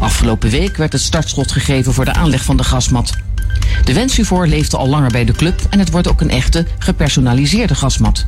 Afgelopen 0.00 0.50
week 0.50 0.76
werd 0.76 0.92
het 0.92 1.02
startschot 1.02 1.52
gegeven 1.52 1.92
voor 1.92 2.04
de 2.04 2.12
aanleg 2.12 2.44
van 2.44 2.56
de 2.56 2.64
gasmat. 2.64 3.12
De 3.84 3.92
wens 3.92 4.16
hiervoor 4.16 4.46
leefde 4.46 4.76
al 4.76 4.88
langer 4.88 5.10
bij 5.10 5.24
de 5.24 5.32
club 5.32 5.60
en 5.70 5.78
het 5.78 5.90
wordt 5.90 6.08
ook 6.08 6.20
een 6.20 6.30
echte 6.30 6.66
gepersonaliseerde 6.78 7.74
gasmat. 7.74 8.26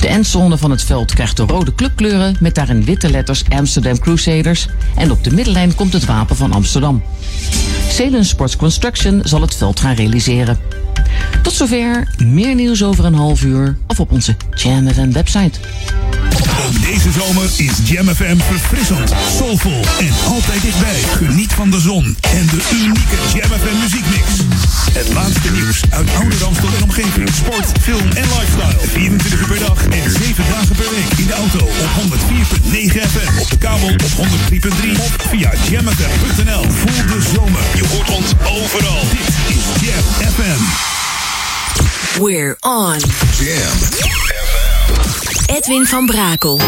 De 0.00 0.08
endzone 0.08 0.58
van 0.58 0.70
het 0.70 0.82
veld 0.82 1.14
krijgt 1.14 1.36
de 1.36 1.42
rode 1.42 1.74
clubkleuren 1.74 2.36
met 2.40 2.54
daarin 2.54 2.84
witte 2.84 3.10
letters 3.10 3.42
Amsterdam 3.48 3.98
Crusaders 3.98 4.68
en 4.94 5.10
op 5.10 5.24
de 5.24 5.32
middenlijn 5.32 5.74
komt 5.74 5.92
het 5.92 6.04
wapen 6.04 6.36
van 6.36 6.52
Amsterdam. 6.52 7.02
Celen 7.88 8.24
Sports 8.24 8.56
Construction 8.56 9.20
zal 9.24 9.40
het 9.40 9.54
veld 9.54 9.80
gaan 9.80 9.94
realiseren. 9.94 10.58
Tot 11.42 11.52
zover, 11.52 12.08
meer 12.16 12.54
nieuws 12.54 12.82
over 12.82 13.04
een 13.04 13.14
half 13.14 13.42
uur 13.42 13.76
of 13.86 14.00
op 14.00 14.12
onze 14.12 14.36
Jam 14.54 15.12
website. 15.12 15.58
Ook 16.62 16.82
deze 16.82 17.10
zomer 17.12 17.44
is 17.56 17.72
Jam 17.84 18.08
FM 18.08 18.36
verfrissend, 18.38 19.12
soulvol 19.36 19.84
en 19.98 20.12
altijd 20.28 20.62
dichtbij. 20.62 21.00
Geniet 21.16 21.52
van 21.52 21.70
de 21.70 21.80
zon 21.80 22.16
en 22.20 22.46
de 22.46 22.60
unieke 22.72 23.16
Jam 23.34 23.50
FM 23.60 23.78
muziekmix. 23.80 24.26
Het 24.92 25.12
laatste 25.12 25.50
nieuws 25.52 25.80
uit 25.90 26.08
oude 26.20 26.36
Ramstel 26.38 26.68
en 26.76 26.82
omgeving. 26.82 27.28
Sport, 27.34 27.66
film 27.80 28.08
en 28.10 28.22
lifestyle. 28.22 28.88
24 28.88 29.40
uur 29.40 29.46
per 29.46 29.58
dag 29.58 29.86
en 29.86 30.10
7 30.10 30.44
dagen 30.50 30.76
per 30.76 30.90
week. 30.90 31.18
In 31.18 31.26
de 31.26 31.32
auto 31.32 31.58
op 31.58 31.90
104.9 32.00 33.00
FM. 33.12 33.40
Op 33.40 33.50
de 33.50 33.58
kabel 33.58 33.88
op 33.88 34.02
103.3 34.02 35.00
of 35.00 35.16
via 35.28 35.52
jamfm.nl. 35.70 36.64
Voel 36.70 37.06
de 37.06 37.20
zomer. 37.34 37.62
Je 37.74 37.86
hoort 37.92 38.10
ons 38.10 38.32
overal. 38.44 39.00
Dit 39.10 39.56
is 39.56 39.64
Jam 39.80 40.32
FM. 40.32 40.62
We're 42.20 42.56
on. 42.60 42.98
Jam. 43.38 44.63
Edwin 45.46 45.86
van 45.86 46.06
Brakel. 46.06 46.60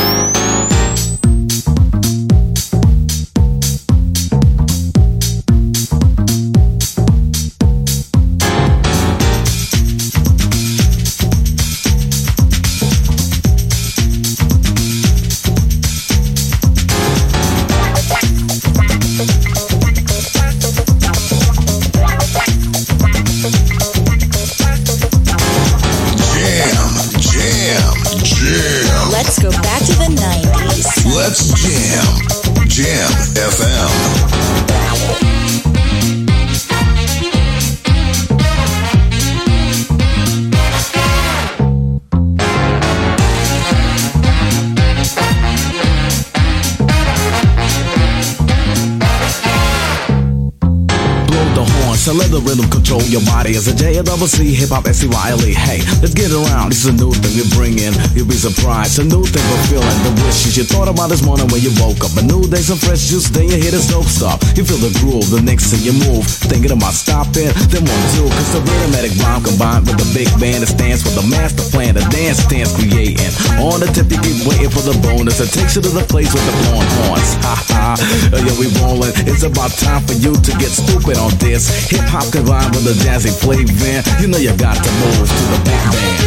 Your 53.11 53.25
body. 53.25 53.57
As 53.57 53.69
a 53.69 53.75
J 53.75 54.03
double 54.03 54.27
C 54.27 54.55
hip 54.55 54.71
hop 54.71 54.87
S 54.87 55.03
C 55.03 55.09
Y 55.09 55.27
L 55.31 55.43
E. 55.45 55.53
Hey, 55.53 55.81
let's 56.03 56.15
get 56.15 56.33
around. 56.33 56.71
This 56.71 56.85
is 56.85 56.91
a 56.91 56.97
new 56.97 57.13
thing 57.13 57.35
we 57.39 57.45
bring 57.55 57.79
in. 57.79 57.95
You'll 58.15 58.29
be 58.29 58.39
surprised. 58.39 58.99
A 58.99 59.05
new 59.05 59.25
thing 59.25 59.45
we're 59.51 59.65
feeling. 59.71 59.99
The 60.07 60.13
wishes 60.25 60.57
you 60.57 60.65
thought 60.65 60.89
about 60.89 61.09
this 61.09 61.23
morning 61.23 61.47
when 61.49 61.63
you 61.63 61.73
woke 61.79 62.03
up. 62.03 62.15
A 62.19 62.23
new 62.23 62.43
day, 62.47 62.63
some 62.63 62.79
fresh 62.79 63.07
juice. 63.09 63.29
Then 63.31 63.49
you 63.49 63.59
hit 63.59 63.75
a 63.75 63.83
dope 63.89 64.11
stop. 64.11 64.43
You 64.59 64.65
feel 64.65 64.81
the 64.83 64.93
groove. 64.99 65.31
The 65.31 65.43
next 65.43 65.71
thing 65.71 65.83
you 65.87 65.95
move. 66.09 66.27
Thinking 66.27 66.73
about 66.73 66.95
stopping. 66.95 67.53
Then 67.71 67.85
one 67.87 68.05
two. 68.17 68.27
Cause 68.27 68.51
the 68.53 68.61
rhythmic 68.65 69.15
rhyme 69.23 69.43
combined 69.43 69.87
with 69.87 69.99
the 70.03 70.09
big 70.17 70.29
band 70.41 70.67
that 70.67 70.71
stands 70.73 71.03
for 71.07 71.15
the 71.15 71.25
master 71.27 71.65
plan. 71.71 71.95
The 71.95 72.05
dance 72.11 72.43
stands 72.43 72.75
creating. 72.75 73.33
On 73.63 73.79
the 73.79 73.89
tip 73.93 74.11
you 74.11 74.19
keep 74.21 74.45
waiting 74.49 74.73
for 74.73 74.83
the 74.83 74.97
bonus. 75.05 75.39
It 75.39 75.53
takes 75.55 75.77
you 75.77 75.83
to 75.83 75.93
the 75.93 76.05
place 76.09 76.33
with 76.33 76.45
the 76.45 76.55
blowing 76.67 76.91
horns. 77.05 77.31
Ha 77.45 77.55
ha. 77.71 77.89
Yeah, 78.33 78.57
we 78.59 78.67
rolling. 78.83 79.15
It's 79.29 79.45
about 79.47 79.71
time 79.79 80.03
for 80.05 80.17
you 80.19 80.35
to 80.35 80.53
get 80.59 80.73
stupid 80.73 81.17
on 81.17 81.31
this. 81.39 81.71
Hip 81.91 82.05
hop 82.11 82.27
combined 82.33 82.75
with 82.75 82.89
a 82.89 82.96
jazzy 82.97 83.31
flavor. 83.31 83.73
You 84.21 84.29
know 84.29 84.39
you 84.39 84.57
got 84.57 84.77
to 84.83 84.91
move 85.03 85.29
to 85.29 85.45
the 85.53 85.59
big 85.65 85.83
band. 85.93 86.23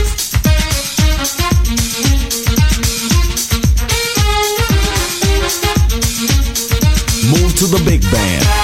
Move 7.32 7.56
to 7.56 7.66
the 7.66 7.82
big 7.86 8.02
band. 8.12 8.59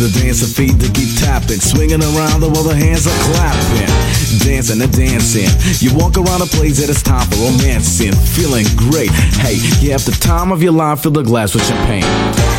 The 0.00 0.08
dancing 0.18 0.48
feet 0.48 0.80
that 0.80 0.94
keep 0.96 1.12
tapping, 1.20 1.60
swinging 1.60 2.00
around 2.00 2.40
while 2.40 2.64
the 2.64 2.72
hands 2.74 3.04
are 3.04 3.20
clapping, 3.28 3.92
dancing 4.40 4.80
and 4.80 4.88
dancing. 4.96 5.44
You 5.84 5.92
walk 5.92 6.16
around 6.16 6.40
a 6.40 6.48
place 6.48 6.80
that 6.80 6.88
it's 6.88 7.02
time 7.04 7.28
for 7.28 7.36
romancing, 7.36 8.16
feeling 8.16 8.64
great. 8.80 9.12
Hey, 9.44 9.60
you 9.84 9.92
have 9.92 10.04
the 10.08 10.16
time 10.16 10.52
of 10.52 10.62
your 10.62 10.72
life, 10.72 11.04
fill 11.04 11.12
the 11.12 11.22
glass 11.22 11.52
with 11.52 11.68
champagne. 11.68 12.08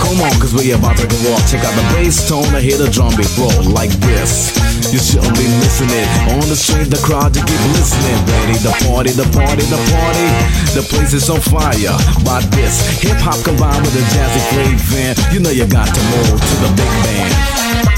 Come 0.06 0.22
on, 0.22 0.34
cause 0.38 0.54
we 0.54 0.72
about 0.72 0.98
to 1.02 1.08
go 1.08 1.18
off. 1.34 1.42
Check 1.50 1.66
out 1.66 1.74
the 1.74 1.86
bass 1.98 2.30
tone, 2.30 2.46
I 2.54 2.62
hear 2.62 2.78
the 2.78 2.90
drum 2.94 3.18
beat 3.18 3.34
roll 3.34 3.74
like 3.74 3.90
this. 4.06 4.61
You 4.92 5.00
shouldn't 5.00 5.38
be 5.40 5.48
missing 5.64 5.88
it. 5.88 6.08
On 6.36 6.44
the 6.52 6.56
street, 6.56 6.92
the 6.92 7.00
crowd, 7.00 7.34
you 7.34 7.42
keep 7.48 7.64
listening. 7.80 8.12
Ready, 8.28 8.60
the 8.60 8.76
party, 8.84 9.12
the 9.12 9.24
party, 9.32 9.64
the 9.72 9.80
party. 9.88 10.28
The 10.76 10.84
place 10.84 11.14
is 11.14 11.30
on 11.30 11.40
fire 11.40 11.96
by 12.28 12.44
this. 12.52 13.00
Hip 13.00 13.16
hop 13.24 13.40
combined 13.42 13.84
with 13.88 13.96
a 13.96 14.04
jazzy 14.12 14.44
flavor. 14.52 15.34
You 15.34 15.40
know 15.40 15.50
you 15.50 15.66
got 15.66 15.88
to 15.88 16.02
move 16.12 16.36
to 16.36 16.56
the 16.60 16.70
big 16.76 16.92
band. 17.08 17.91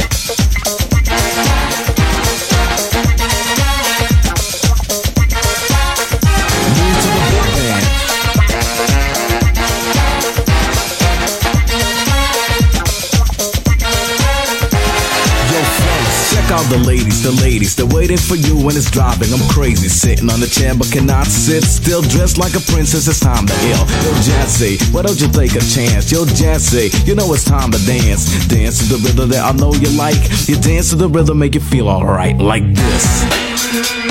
The 16.74 16.88
ladies, 16.88 17.22
the 17.22 17.32
ladies. 17.44 17.76
They're 17.76 17.86
waiting 17.86 18.18
for 18.18 18.36
you 18.36 18.58
when 18.58 18.76
it's 18.76 18.90
dropping. 18.90 19.32
I'm 19.32 19.48
crazy, 19.50 19.88
sitting 19.88 20.30
on 20.30 20.40
the 20.40 20.48
chair 20.48 20.74
but 20.74 20.92
cannot 20.92 21.28
sit 21.28 21.64
still. 21.64 22.02
Dressed 22.02 22.38
like 22.38 22.56
a 22.56 22.64
princess, 22.72 23.08
it's 23.08 23.20
time 23.20 23.46
to 23.46 23.54
ill. 23.70 23.86
Yo, 24.02 24.12
Jazzy, 24.26 24.82
why 24.94 25.04
don't 25.04 25.20
you 25.22 25.30
take 25.30 25.54
a 25.54 25.62
chance? 25.62 26.12
Yo, 26.12 26.26
Jazzy, 26.26 26.90
you 27.06 27.16
know 27.16 27.32
it's 27.34 27.46
time 27.46 27.72
to 27.72 27.86
dance. 27.86 28.26
Dance 28.48 28.80
to 28.80 28.98
the 28.98 29.00
rhythm 29.06 29.30
that 29.30 29.44
I 29.46 29.52
know 29.56 29.74
you 29.74 29.90
like. 29.98 30.22
You 30.48 30.56
dance 30.60 30.90
to 30.90 30.96
the 30.96 31.10
rhythm, 31.10 31.40
make 31.40 31.54
you 31.54 31.62
feel 31.62 31.88
alright, 31.88 32.38
like 32.38 32.66
this. 32.74 34.03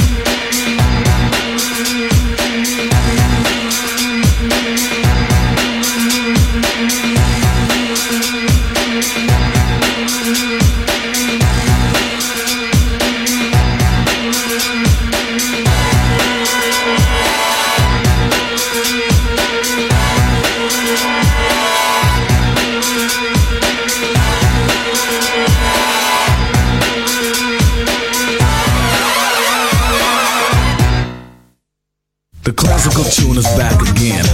Classical 32.92 33.24
tune 33.24 33.38
is 33.38 33.48
back 33.56 33.72
again. 33.80 34.24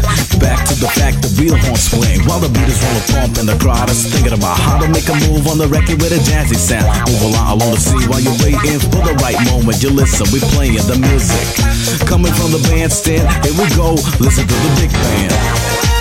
Back 0.43 0.67
to 0.67 0.75
the 0.75 0.91
fact 0.99 1.23
the 1.23 1.31
real 1.39 1.55
horn 1.55 1.77
swing. 1.77 2.27
While 2.27 2.41
the 2.41 2.49
beat 2.49 2.67
is 2.67 2.83
rolling 2.83 3.07
pump 3.07 3.39
and 3.39 3.49
the 3.49 3.57
crowd 3.63 3.89
is 3.89 4.03
thinking 4.11 4.33
about 4.33 4.59
how 4.59 4.83
to 4.83 4.89
make 4.89 5.07
a 5.07 5.15
move 5.31 5.47
on 5.47 5.59
the 5.59 5.69
record 5.69 6.03
with 6.03 6.11
a 6.11 6.19
jazzy 6.27 6.59
sound. 6.59 6.91
Move 7.07 7.23
along 7.31 7.61
along 7.61 7.71
the 7.71 7.81
sea 7.81 8.03
while 8.11 8.19
you're 8.19 8.35
waiting 8.43 8.83
for 8.91 8.99
the 9.07 9.15
right 9.23 9.39
moment. 9.47 9.79
You 9.83 9.91
listen, 9.91 10.27
we 10.35 10.41
playing 10.51 10.83
the 10.91 10.99
music. 10.99 11.47
Coming 12.09 12.35
from 12.35 12.51
the 12.51 12.59
bandstand, 12.67 13.31
here 13.47 13.55
we 13.55 13.71
go. 13.79 13.95
Listen 14.19 14.43
to 14.43 14.57
the 14.59 14.71
big 14.75 14.91
band. 14.91 15.98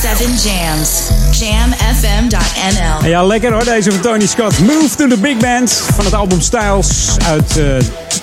24-7 0.00 0.02
jams. 0.42 1.10
Jamfm.nl. 1.38 3.08
Ja, 3.08 3.22
lekker 3.22 3.52
hoor, 3.52 3.64
deze 3.64 3.90
van 3.90 4.00
Tony 4.00 4.26
Scott. 4.26 4.58
Move 4.58 4.96
to 4.96 5.08
the 5.08 5.16
Big 5.16 5.36
Band 5.36 5.72
van 5.72 6.04
het 6.04 6.14
album 6.14 6.40
Styles 6.40 7.16
uit, 7.26 7.50
eh, 7.50 7.64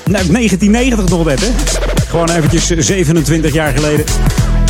nou, 0.06 0.26
1990 0.32 1.10
nog 1.10 1.26
net, 1.26 1.40
hè? 1.40 1.48
Gewoon 2.08 2.30
eventjes 2.30 2.68
27 2.68 3.54
jaar 3.54 3.74
geleden. 3.74 4.06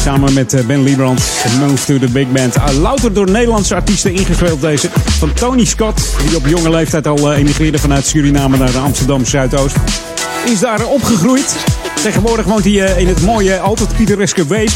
Samen 0.03 0.33
met 0.33 0.53
eh, 0.53 0.65
Ben 0.65 0.83
Liebrand. 0.83 1.21
Move 1.59 1.85
to 1.85 2.05
the 2.05 2.11
Big 2.11 2.31
Band. 2.31 2.57
Ah, 2.57 2.73
louter 2.73 3.13
door 3.13 3.31
Nederlandse 3.31 3.75
artiesten 3.75 4.13
ingespeeld 4.13 4.61
deze. 4.61 4.89
Van 5.17 5.33
Tony 5.33 5.65
Scott, 5.65 6.01
die 6.27 6.37
op 6.37 6.47
jonge 6.47 6.69
leeftijd 6.69 7.07
al 7.07 7.31
eh, 7.31 7.39
emigreerde 7.39 7.79
vanuit 7.79 8.05
Suriname 8.05 8.57
naar 8.57 8.77
Amsterdam 8.77 9.25
Zuidoost. 9.25 9.75
Is 10.45 10.59
daar 10.59 10.85
opgegroeid. 10.85 11.55
Tegenwoordig 12.03 12.45
woont 12.45 12.63
hij 12.63 12.85
eh, 12.85 12.99
in 12.99 13.07
het 13.07 13.21
mooie, 13.21 13.59
altijd 13.59 13.95
pittoreske 13.97 14.47
Wees. 14.47 14.71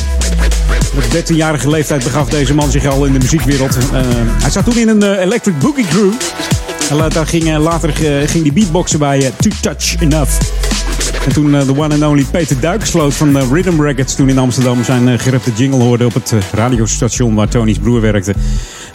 Op 0.95 1.03
13-jarige 1.03 1.69
leeftijd 1.69 2.03
begaf 2.03 2.30
deze 2.30 2.53
man 2.53 2.72
zich 2.72 2.85
al 2.85 3.05
in 3.05 3.13
de 3.13 3.19
muziekwereld. 3.19 3.76
Eh, 3.76 4.01
hij 4.41 4.49
zat 4.49 4.65
toen 4.65 4.77
in 4.77 4.88
een 4.88 5.03
eh, 5.03 5.23
Electric 5.23 5.59
Boogie 5.59 5.85
Crew. 5.85 6.11
En 6.91 6.97
later 6.97 7.27
ging, 7.27 7.53
eh, 7.53 7.59
later 7.59 7.99
hij 7.99 8.51
beatboxen 8.53 8.99
bij 8.99 9.26
eh, 9.26 9.31
To 9.39 9.49
Touch 9.61 9.95
Enough. 10.01 10.60
En 11.26 11.34
toen 11.34 11.56
eh, 11.56 11.65
de 11.65 11.77
one 11.77 11.93
and 11.93 12.03
only 12.03 12.26
Peter 12.31 12.60
Duikersloot 12.60 13.14
van 13.14 13.38
eh, 13.38 13.52
Rhythm 13.52 13.81
Records 13.81 14.15
toen 14.15 14.30
in 14.30 14.38
Amsterdam 14.38 14.84
zijn 14.84 15.07
uh, 15.07 15.19
gerepte 15.19 15.52
jingle 15.56 15.80
hoorde 15.80 16.06
op 16.06 16.14
het 16.14 16.31
eh, 16.31 16.39
radiostation 16.53 17.35
waar 17.35 17.48
Tony's 17.48 17.80
broer 17.80 18.02
werkte. 18.02 18.34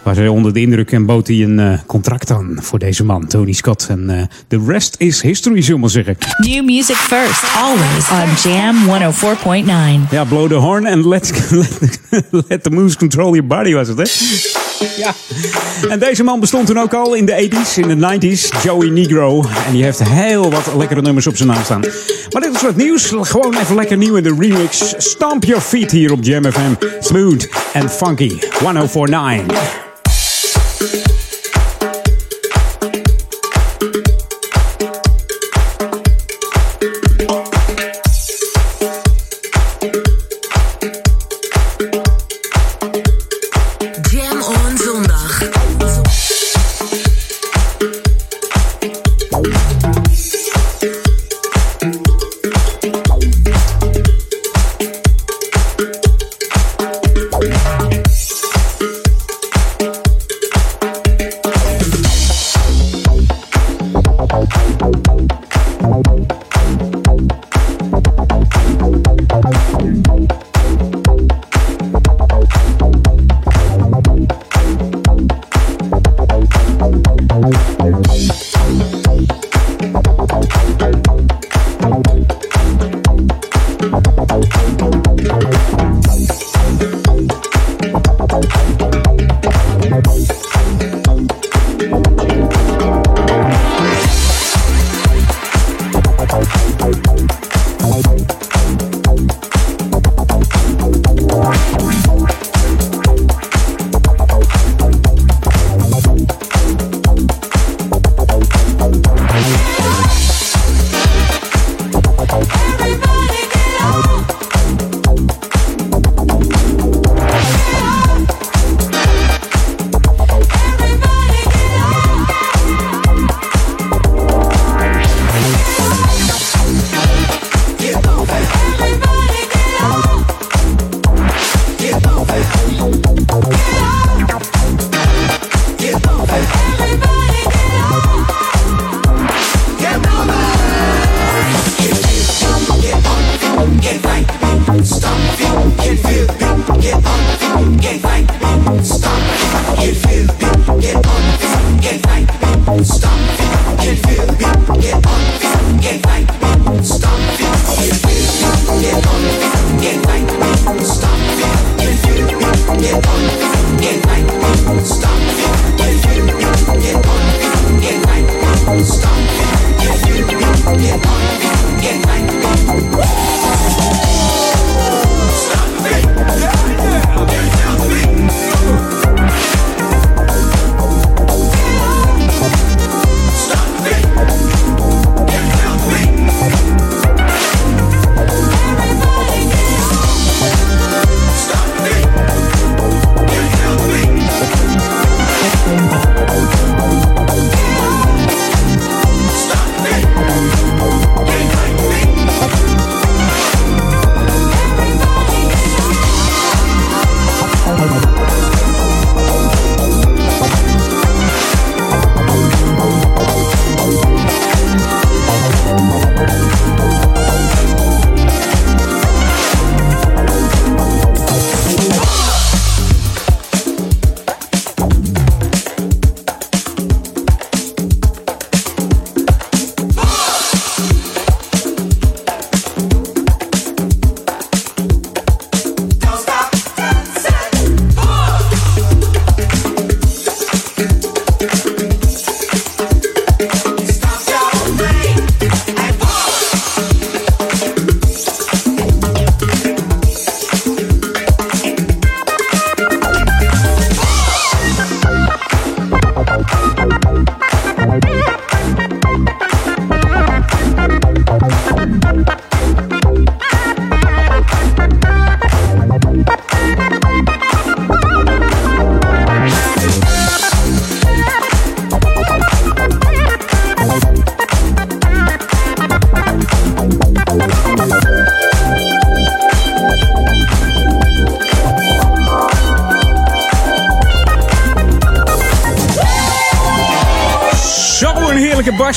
Was 0.07 0.17
hij 0.17 0.27
onder 0.27 0.53
de 0.53 0.59
indruk 0.59 0.91
en 0.91 1.05
bood 1.05 1.27
hij 1.27 1.43
een 1.43 1.59
eh, 1.59 1.79
contract 1.85 2.31
aan 2.31 2.57
voor 2.61 2.79
deze 2.79 3.03
man, 3.03 3.27
Tony 3.27 3.51
Scott. 3.51 3.87
En 3.89 4.09
eh, 4.09 4.23
the 4.47 4.63
rest 4.67 4.95
is 4.97 5.21
history, 5.21 5.61
zullen 5.61 5.75
we 5.75 5.79
maar 5.79 5.89
zeggen. 5.89 6.17
New 6.37 6.65
music 6.65 6.95
first, 6.95 7.43
always 7.55 8.09
on 8.09 8.51
Jam 8.51 8.75
104.9. 10.05 10.09
Ja, 10.11 10.23
blow 10.23 10.49
the 10.49 10.55
horn 10.55 10.87
and 10.87 11.05
let, 11.05 11.33
let, 11.49 11.99
let 12.47 12.63
the 12.63 12.69
moves 12.69 12.95
control 12.95 13.35
your 13.35 13.47
body 13.47 13.73
was 13.73 13.87
het, 13.87 13.97
hè? 13.97 14.03
Ja. 14.97 15.13
En 15.89 15.99
deze 15.99 16.23
man 16.23 16.39
bestond 16.39 16.67
toen 16.67 16.79
ook 16.79 16.93
al 16.93 17.13
in 17.13 17.25
de 17.25 17.49
80s, 17.51 17.73
in 17.75 17.99
de 17.99 18.19
90s. 18.19 18.63
Joey 18.63 18.89
Negro. 18.89 19.45
En 19.65 19.71
die 19.71 19.83
heeft 19.83 20.03
heel 20.03 20.51
wat 20.51 20.73
lekkere 20.77 21.01
nummers 21.01 21.27
op 21.27 21.37
zijn 21.37 21.49
naam 21.49 21.63
staan. 21.63 21.81
Maar 22.31 22.41
dit 22.41 22.55
is 22.55 22.61
wat 22.61 22.75
nieuws. 22.75 23.05
Gewoon 23.05 23.53
even 23.53 23.75
lekker 23.75 23.97
nieuw 23.97 24.15
in 24.15 24.23
de 24.23 24.35
remix. 24.39 24.93
Stamp 24.97 25.43
Your 25.43 25.61
Feet 25.61 25.91
hier 25.91 26.11
op 26.11 26.19
Jam 26.21 26.51
FM. 26.51 26.73
Smooth 26.99 27.49
and 27.73 27.91
funky. 27.91 28.39
1049. 28.59 29.86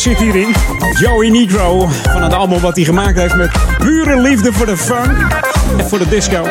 Zit 0.01 0.19
hierin. 0.19 0.55
Joey 1.01 1.29
Negro 1.29 1.89
van 2.03 2.23
het 2.23 2.35
album 2.35 2.61
wat 2.61 2.77
hij 2.77 2.85
gemaakt 2.85 3.19
heeft 3.19 3.37
met 3.37 3.51
pure 3.79 4.21
liefde 4.21 4.53
voor 4.53 4.67
de 4.67 4.77
funk 4.77 5.27
en 5.79 5.89
voor 5.89 5.99
de 5.99 6.09
disco. 6.09 6.47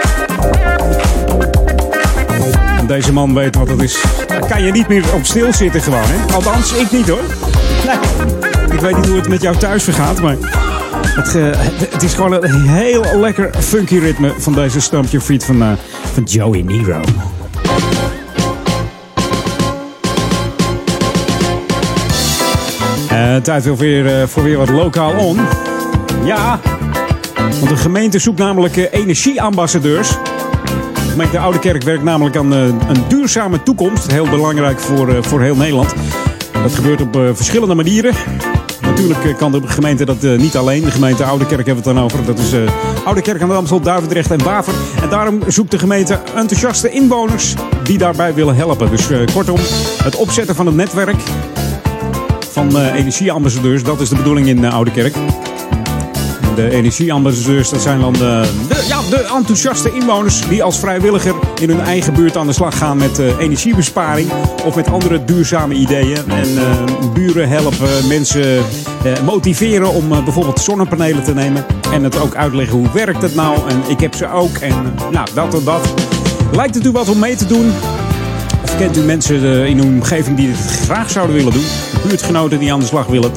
En 2.77 2.87
deze 2.87 3.13
man 3.13 3.33
weet 3.33 3.55
wat 3.55 3.69
het 3.69 3.81
is. 3.81 4.03
Daar 4.27 4.47
kan 4.47 4.63
je 4.63 4.71
niet 4.71 4.87
meer 4.87 5.13
op 5.13 5.25
stil 5.25 5.53
zitten 5.53 5.81
gewoon, 5.81 6.03
hè? 6.03 6.33
Althans, 6.33 6.73
ik 6.73 6.91
niet 6.91 7.07
hoor. 7.07 7.23
Nee. 7.85 7.97
Ik 8.71 8.79
weet 8.79 8.95
niet 8.95 9.07
hoe 9.07 9.15
het 9.15 9.27
met 9.27 9.41
jou 9.41 9.57
thuis 9.57 9.83
vergaat, 9.83 10.21
maar 10.21 10.35
het, 11.01 11.35
eh, 11.35 11.49
het 11.89 12.03
is 12.03 12.13
gewoon 12.13 12.43
een 12.43 12.67
heel 12.67 13.19
lekker 13.19 13.49
funky 13.59 13.97
ritme 13.97 14.33
van 14.37 14.53
deze 14.53 14.81
Stomp 14.81 15.09
Your 15.09 15.25
Feet 15.25 15.45
van, 15.45 15.61
eh, 15.61 15.71
van 16.13 16.23
Joey 16.23 16.61
Negro. 16.61 17.01
Tijd 23.41 23.63
voor 23.63 23.77
weer, 23.77 24.21
eh, 24.21 24.27
voor 24.27 24.43
weer 24.43 24.57
wat 24.57 24.69
lokaal 24.69 25.11
on. 25.11 25.39
Ja, 26.25 26.59
want 27.35 27.69
de 27.69 27.77
gemeente 27.77 28.19
zoekt 28.19 28.39
namelijk 28.39 28.77
eh, 28.77 28.99
energieambassadeurs. 28.99 30.17
gemeente 31.09 31.39
Oudekerk 31.39 31.83
werkt 31.83 32.03
namelijk 32.03 32.35
aan 32.35 32.53
eh, 32.53 32.59
een 32.65 33.03
duurzame 33.07 33.63
toekomst. 33.63 34.11
Heel 34.11 34.29
belangrijk 34.29 34.79
voor, 34.79 35.09
eh, 35.09 35.15
voor 35.21 35.41
heel 35.41 35.55
Nederland. 35.55 35.93
Dat 36.63 36.75
gebeurt 36.75 37.01
op 37.01 37.15
eh, 37.15 37.21
verschillende 37.33 37.75
manieren. 37.75 38.13
Natuurlijk 38.81 39.25
eh, 39.25 39.35
kan 39.37 39.51
de 39.51 39.61
gemeente 39.65 40.05
dat 40.05 40.23
eh, 40.23 40.37
niet 40.37 40.55
alleen. 40.57 40.83
De 40.83 40.91
gemeente 40.91 41.23
Oudekerk 41.23 41.65
hebben 41.65 41.83
we 41.83 41.89
het 41.89 41.97
dan 41.97 42.03
over. 42.05 42.25
Dat 42.25 42.39
is 42.39 42.51
eh 42.53 42.59
Oudekerk 43.05 43.41
aan 43.41 43.47
de 43.47 43.53
Amstel, 43.53 43.81
Duivendrecht 43.81 44.31
en 44.31 44.43
Waver. 44.43 44.73
En 45.01 45.09
daarom 45.09 45.39
zoekt 45.47 45.71
de 45.71 45.79
gemeente 45.79 46.19
enthousiaste 46.35 46.89
inwoners 46.89 47.53
die 47.83 47.97
daarbij 47.97 48.33
willen 48.33 48.55
helpen. 48.55 48.89
Dus 48.89 49.09
eh, 49.11 49.19
kortom, 49.33 49.57
het 50.03 50.15
opzetten 50.15 50.55
van 50.55 50.65
het 50.65 50.75
netwerk 50.75 51.17
eh, 52.67 52.93
energieambassadeurs, 52.93 53.83
dat 53.83 54.01
is 54.01 54.09
de 54.09 54.15
bedoeling 54.15 54.47
in 54.47 54.57
uh, 54.57 54.73
Oudekerk. 54.73 55.13
De 56.55 56.69
energieambassadeurs, 56.69 57.69
dat 57.69 57.81
zijn 57.81 57.99
dan 57.99 58.13
de, 58.13 58.43
ja, 58.87 58.99
de 59.09 59.29
enthousiaste 59.35 59.91
inwoners 59.93 60.47
die 60.47 60.63
als 60.63 60.79
vrijwilliger 60.79 61.33
in 61.61 61.69
hun 61.69 61.81
eigen 61.81 62.13
buurt 62.13 62.37
aan 62.37 62.47
de 62.47 62.53
slag 62.53 62.77
gaan 62.77 62.97
met 62.97 63.19
eh, 63.19 63.37
energiebesparing 63.39 64.29
of 64.65 64.75
met 64.75 64.91
andere 64.91 65.25
duurzame 65.25 65.73
ideeën. 65.73 66.17
En 66.27 66.57
eh, 66.57 67.11
buren 67.13 67.49
helpen, 67.49 68.07
mensen 68.07 68.63
eh, 69.03 69.19
motiveren 69.25 69.89
om 69.93 70.11
eh, 70.11 70.23
bijvoorbeeld 70.23 70.59
zonnepanelen 70.59 71.23
te 71.23 71.33
nemen. 71.33 71.65
En 71.93 72.03
het 72.03 72.19
ook 72.19 72.35
uitleggen 72.35 72.77
hoe 72.77 72.91
werkt 72.93 73.21
het 73.21 73.35
nou. 73.35 73.69
En 73.69 73.81
ik 73.87 73.99
heb 73.99 74.15
ze 74.15 74.31
ook. 74.31 74.57
En 74.57 74.71
eh, 74.71 75.09
nou, 75.11 75.27
dat 75.33 75.53
en 75.53 75.63
dat. 75.63 75.93
Lijkt 76.51 76.75
het 76.75 76.85
u 76.85 76.91
wat 76.91 77.09
om 77.09 77.19
mee 77.19 77.35
te 77.35 77.45
doen? 77.45 77.71
Of 78.63 78.77
kent 78.77 78.97
u 78.97 79.01
mensen 79.01 79.43
eh, 79.43 79.65
in 79.65 79.77
uw 79.77 79.85
omgeving 79.85 80.37
die 80.37 80.49
het 80.49 80.79
graag 80.85 81.09
zouden 81.09 81.35
willen 81.35 81.53
doen? 81.53 81.65
Buurtgenoten 82.07 82.59
die 82.59 82.73
aan 82.73 82.79
de 82.79 82.85
slag 82.85 83.07
willen? 83.07 83.31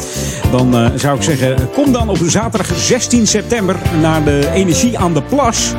Dan 0.51 0.77
eh, 0.77 0.91
zou 0.97 1.17
ik 1.17 1.23
zeggen, 1.23 1.71
kom 1.71 1.93
dan 1.93 2.09
op 2.09 2.19
zaterdag 2.27 2.77
16 2.77 3.27
september 3.27 3.77
naar 4.01 4.25
de 4.25 4.51
Energie 4.53 4.99
aan 4.99 5.15
de 5.15 5.23
Plas. 5.23 5.73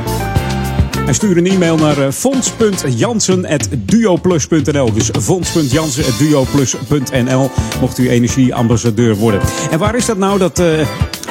En 1.06 1.14
stuur 1.14 1.36
een 1.36 1.46
e-mail 1.46 1.76
naar 1.76 1.98
eh, 1.98 2.10
fonds.jansen.duoplus.nl. 2.10 4.92
Dus 4.92 5.10
fonds.jansen.duoplus.nl 5.20 7.50
mocht 7.80 7.98
u 7.98 8.08
energieambassadeur 8.08 9.14
worden. 9.14 9.40
En 9.70 9.78
waar 9.78 9.94
is 9.94 10.06
dat 10.06 10.18
nou, 10.18 10.38
dat, 10.38 10.62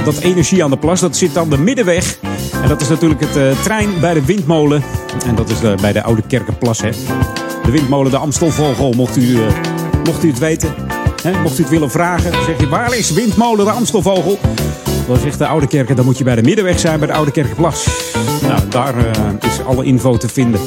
dat 0.06 0.18
energie 0.20 0.64
aan 0.64 0.70
de 0.70 0.78
plas? 0.78 1.00
Dat 1.00 1.18
zit 1.18 1.38
aan 1.38 1.50
de 1.50 1.58
middenweg. 1.58 2.18
En 2.62 2.68
dat 2.68 2.82
is 2.82 2.90
natuurlijk 2.90 3.22
het 3.22 3.64
trein 3.64 3.90
bij 4.00 4.14
de 4.14 4.26
windmolen. 4.26 4.84
En 5.26 5.36
dat 5.36 5.50
is 5.50 5.60
bij 5.82 5.94
de 5.94 6.04
Oude 6.04 6.22
Kerkenplas. 6.28 6.82
Hè. 6.82 6.90
De 7.64 7.72
windmolen, 7.72 8.12
de 8.12 8.18
Amstelvogel, 8.18 8.94
mocht 8.94 9.18
u, 9.18 9.36
eh, 9.36 9.54
mocht 10.04 10.24
u 10.24 10.28
het 10.28 10.40
weten. 10.40 10.74
Mocht 11.44 11.60
u 11.60 11.62
het 11.62 11.72
willen 11.72 11.92
vragen, 11.92 12.32
zeg 12.46 12.60
je 12.60 12.70
waar 12.70 12.98
is 12.98 13.12
windmolen 13.12 13.66
de 13.66 13.72
Amstelvogel? 13.72 14.40
Dan 15.08 15.18
zegt 15.18 15.38
de 15.38 15.48
Oude 15.48 15.68
Kerken, 15.68 15.96
dan 15.96 16.06
moet 16.06 16.18
je 16.18 16.24
bij 16.24 16.36
de 16.36 16.42
middenweg 16.44 16.80
zijn, 16.80 17.00
bij 17.00 17.08
de 17.08 17.14
Oude 17.14 17.32
Kerkenplas. 17.32 17.88
Nou, 18.42 18.60
daar 18.70 18.98
eh, 18.98 19.22
is 19.40 19.66
alle 19.66 19.86
info 19.86 20.18
te 20.18 20.30
vinden. 20.30 20.60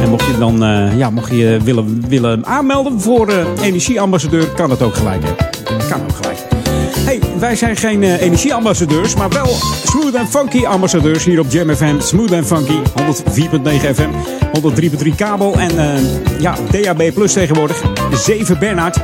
En 0.00 0.10
mocht 0.10 0.26
je 0.26 0.38
dan 0.38 0.64
eh, 0.64 0.98
ja, 0.98 1.10
mocht 1.10 1.30
je 1.30 1.58
willen, 1.64 2.04
willen 2.08 2.46
aanmelden 2.46 3.00
voor 3.00 3.32
energieambassadeur, 3.62 4.46
kan 4.46 4.68
dat 4.68 4.82
ook 4.82 4.94
gelijk. 4.94 5.22
Hè? 5.24 5.53
Hey, 7.04 7.20
wij 7.38 7.56
zijn 7.56 7.76
geen 7.76 8.02
eh, 8.02 8.20
energieambassadeurs, 8.20 9.14
maar 9.14 9.28
wel 9.28 9.46
smooth 9.84 10.14
and 10.16 10.28
funky 10.28 10.64
ambassadeurs 10.64 11.24
hier 11.24 11.40
op 11.40 11.46
Jam 11.50 11.74
FM. 11.74 12.00
Smooth 12.00 12.32
and 12.32 12.46
funky, 12.46 12.78
104.9 12.78 13.94
FM, 13.94 14.10
103.3 15.04 15.14
kabel 15.16 15.58
en 15.58 15.78
eh, 15.78 16.40
ja, 16.40 16.56
DAB 16.70 17.12
Plus 17.14 17.32
tegenwoordig. 17.32 17.82
7 18.12 18.58
Bernard. 18.58 19.00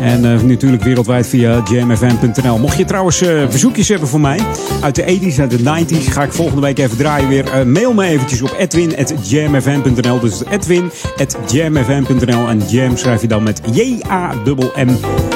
En 0.00 0.24
eh, 0.24 0.42
natuurlijk 0.42 0.82
wereldwijd 0.82 1.26
via 1.26 1.62
jamfm.nl. 1.70 2.58
Mocht 2.58 2.76
je 2.76 2.84
trouwens 2.84 3.16
verzoekjes 3.48 3.88
hebben 3.88 4.08
voor 4.08 4.20
mij 4.20 4.38
uit 4.80 4.94
de 4.94 5.18
80s, 5.20 5.40
uit 5.40 5.50
de 5.50 5.58
90s, 5.58 6.10
ga 6.10 6.22
ik 6.22 6.32
volgende 6.32 6.60
week 6.60 6.78
even 6.78 6.96
draaien 6.96 7.28
weer. 7.28 7.66
Mail 7.66 7.92
me 7.92 8.04
eventjes 8.04 8.42
op 8.42 8.54
edwin.jamfm.nl. 8.58 10.20
Dus 10.20 10.42
edwin.jamfm.nl. 10.50 12.48
En 12.48 12.62
jam 12.68 12.96
schrijf 12.96 13.20
je 13.20 13.28
dan 13.28 13.42
met 13.42 13.60
J-A-M-M. 13.72 15.31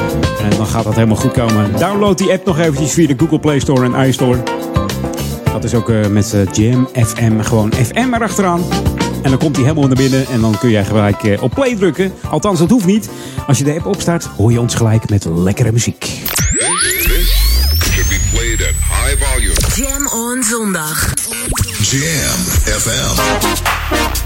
En 0.51 0.57
dan 0.57 0.67
gaat 0.67 0.85
dat 0.85 0.95
helemaal 0.95 1.17
goed 1.17 1.33
komen. 1.33 1.79
Download 1.79 2.19
die 2.19 2.33
app 2.33 2.45
nog 2.45 2.59
eventjes 2.59 2.93
via 2.93 3.07
de 3.07 3.15
Google 3.17 3.39
Play 3.39 3.59
Store 3.59 3.85
en 3.85 3.95
iStore. 4.09 4.43
Dat 5.53 5.65
is 5.65 5.75
ook 5.75 5.91
eh, 5.91 6.07
met 6.07 6.35
eh, 6.35 6.41
Jam 6.53 6.89
FM, 6.93 7.41
gewoon 7.41 7.73
FM 7.73 8.15
erachteraan. 8.15 8.63
En 9.23 9.31
dan 9.31 9.39
komt 9.39 9.57
hij 9.57 9.65
helemaal 9.65 9.87
naar 9.87 9.97
binnen 9.97 10.27
en 10.27 10.41
dan 10.41 10.59
kun 10.59 10.71
jij 10.71 10.85
gelijk 10.85 11.23
eh, 11.23 11.43
op 11.43 11.51
play 11.51 11.77
drukken. 11.77 12.13
Althans, 12.31 12.59
dat 12.59 12.71
hoeft 12.71 12.87
niet. 12.87 13.09
Als 13.47 13.59
je 13.59 13.65
de 13.65 13.75
app 13.75 13.87
opstart, 13.87 14.25
hoor 14.25 14.53
je 14.53 14.61
ons 14.61 14.75
gelijk 14.75 15.11
met 15.11 15.25
lekkere 15.25 15.73
muziek. 15.73 16.05
Should 16.05 18.09
be 18.09 18.21
played 18.33 18.61
at 18.61 18.75
high 19.03 19.25
volume. 19.25 19.55
Jam 19.75 20.07
on 20.07 20.43
zondag. 20.43 21.15
Jam 21.81 22.39
FM. 22.81 24.26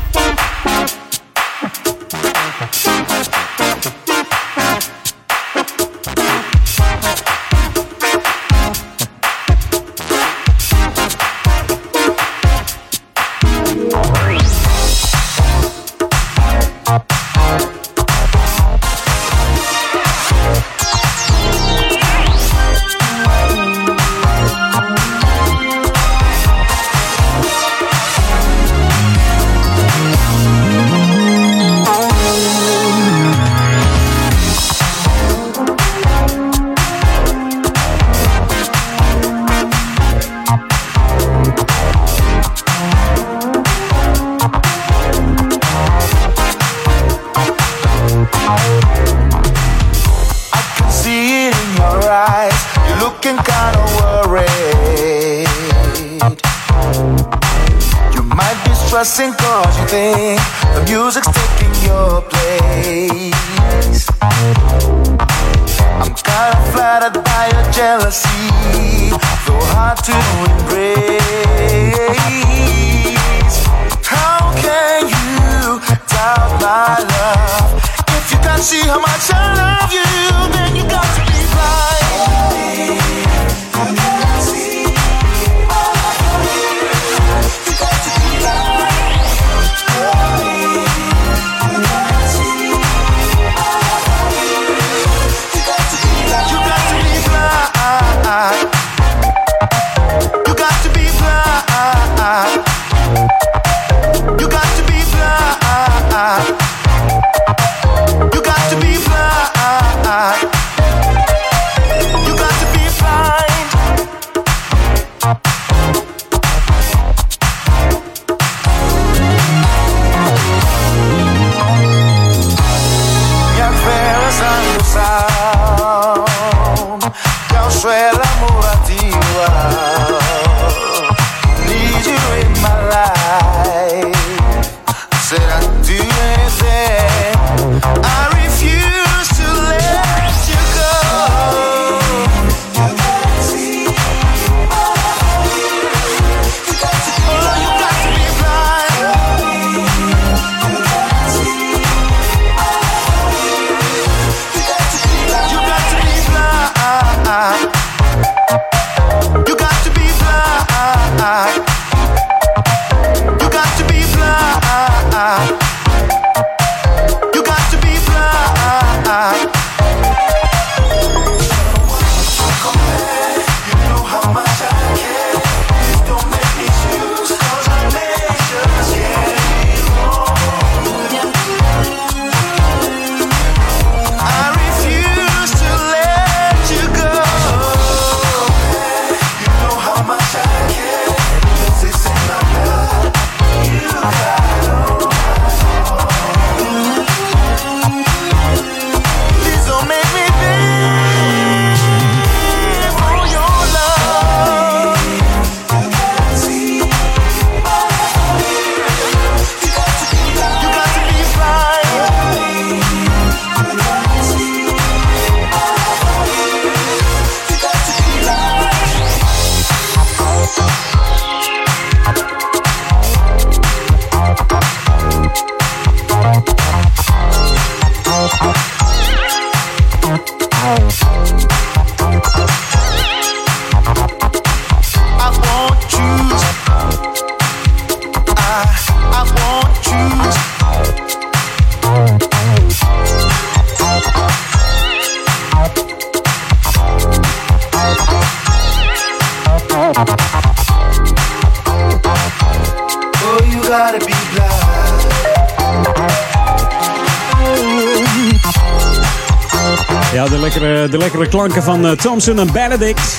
Klanken 261.40 261.62
van 261.62 261.86
eh, 261.86 261.92
Thompson 261.92 262.38
en 262.38 262.52
Benedict. 262.52 263.18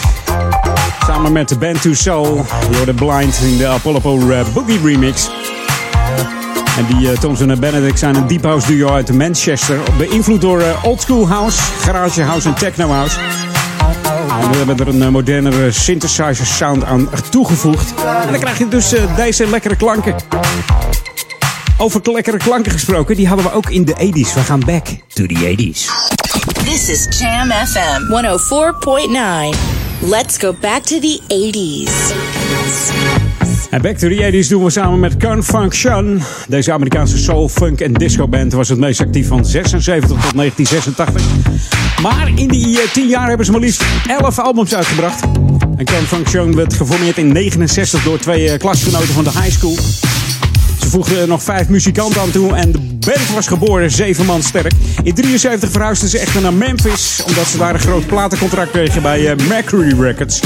Samen 1.06 1.32
met 1.32 1.50
de 1.50 1.58
band 1.58 1.82
To 1.82 1.94
Soul. 1.94 2.46
Je 2.70 2.76
hoorde 2.76 2.94
Blind 2.94 3.40
in 3.44 3.58
de 3.58 3.68
Apollo 3.68 4.00
Boogie 4.54 4.80
remix. 4.84 5.30
En 6.78 6.86
die 6.86 7.12
uh, 7.12 7.18
Thompson 7.18 7.50
en 7.50 7.60
Benedict 7.60 8.00
zijn 8.00 8.16
een 8.16 8.28
deep 8.28 8.44
house 8.44 8.68
duo 8.68 8.90
uit 8.90 9.14
Manchester. 9.14 9.80
Beïnvloed 9.98 10.42
door 10.42 10.60
uh, 10.60 10.84
old 10.84 11.02
school 11.02 11.28
house, 11.28 11.62
garage 11.62 12.22
house 12.22 12.48
en 12.48 12.56
techno 12.56 12.88
house. 12.88 13.20
En 14.42 14.52
we 14.52 14.58
hebben 14.58 14.78
er 14.80 14.88
een 14.88 15.12
modernere 15.12 15.72
synthesizer 15.72 16.46
sound 16.46 16.84
aan 16.84 17.10
toegevoegd. 17.30 17.94
En 18.26 18.32
dan 18.32 18.40
krijg 18.40 18.58
je 18.58 18.68
dus 18.68 18.94
deze 19.16 19.50
lekkere 19.50 19.76
klanken. 19.76 20.16
Over 21.78 22.02
lekkere 22.04 22.38
klanken 22.38 22.72
gesproken, 22.72 23.16
die 23.16 23.28
hadden 23.28 23.46
we 23.46 23.54
ook 23.54 23.70
in 23.70 23.86
de 23.86 23.94
80s. 23.94 24.34
We 24.34 24.40
gaan 24.46 24.60
back 24.66 24.86
to 25.08 25.26
the 25.26 25.56
80s. 25.56 25.91
This 26.72 26.90
is 26.90 27.20
Jam 27.20 27.50
FM 27.50 28.08
104.9. 28.08 30.10
Let's 30.10 30.38
go 30.38 30.54
back 30.54 30.84
to 30.84 31.00
the 31.00 31.20
80s. 31.28 32.14
En 33.70 33.82
Back 33.82 33.98
to 33.98 34.08
the 34.08 34.32
80s 34.32 34.48
doen 34.48 34.64
we 34.64 34.70
samen 34.70 35.00
met 35.00 35.18
Confunction. 35.18 36.22
Deze 36.48 36.72
Amerikaanse 36.72 37.18
soul, 37.18 37.50
funk 37.50 37.82
en 37.82 37.94
disco 37.94 38.28
band 38.28 38.54
was 38.54 38.70
het 38.70 38.80
meest 38.80 39.02
actief 39.02 39.28
van 39.28 39.46
76 39.46 40.10
tot 40.10 40.36
1986. 40.36 42.02
Maar 42.02 42.32
in 42.36 42.48
die 42.48 42.80
10 42.94 43.08
jaar 43.08 43.28
hebben 43.28 43.46
ze 43.46 43.52
maar 43.52 43.62
liefst 43.62 43.84
11 44.08 44.40
albums 44.40 44.76
uitgebracht. 44.76 45.22
En 45.76 45.86
Confunction 45.86 46.56
werd 46.56 46.74
geformeerd 46.74 47.18
in 47.18 47.32
69 47.32 48.04
door 48.04 48.20
twee 48.20 48.58
klasgenoten 48.58 49.14
van 49.14 49.24
de 49.24 49.32
high 49.32 49.52
school. 49.52 49.76
Ze 50.82 50.90
voegden 50.90 51.28
nog 51.28 51.44
vijf 51.44 51.68
muzikanten 51.68 52.22
aan 52.22 52.32
toe 52.32 52.56
en 52.56 52.72
de 52.72 52.80
band 52.80 53.34
was 53.34 53.48
geboren 53.48 53.92
zeven 53.92 54.26
man 54.26 54.44
sterk. 54.44 54.72
In 55.04 55.14
73 55.14 55.72
verhuisden 55.72 56.10
ze 56.10 56.20
echter 56.20 56.42
naar 56.42 56.54
Memphis, 56.54 57.24
omdat 57.28 57.46
ze 57.46 57.58
daar 57.58 57.74
een 57.74 57.80
groot 57.80 58.08
platencontract 58.08 58.72
kregen 58.72 59.02
bij 59.02 59.36
Mercury 59.48 60.02
Records. 60.02 60.40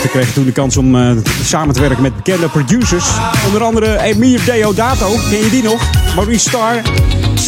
Ze 0.00 0.08
kregen 0.08 0.32
toen 0.32 0.44
de 0.44 0.52
kans 0.52 0.76
om 0.76 0.94
uh, 0.94 1.10
samen 1.44 1.74
te 1.74 1.80
werken 1.80 2.02
met 2.02 2.16
bekende 2.16 2.48
producers. 2.48 3.04
Onder 3.46 3.62
andere 3.62 4.00
Emir 4.02 4.44
Deodato, 4.44 5.14
ken 5.30 5.38
je 5.38 5.50
die 5.50 5.62
nog? 5.62 5.90
Maurice 6.14 6.48
Starr, 6.48 6.82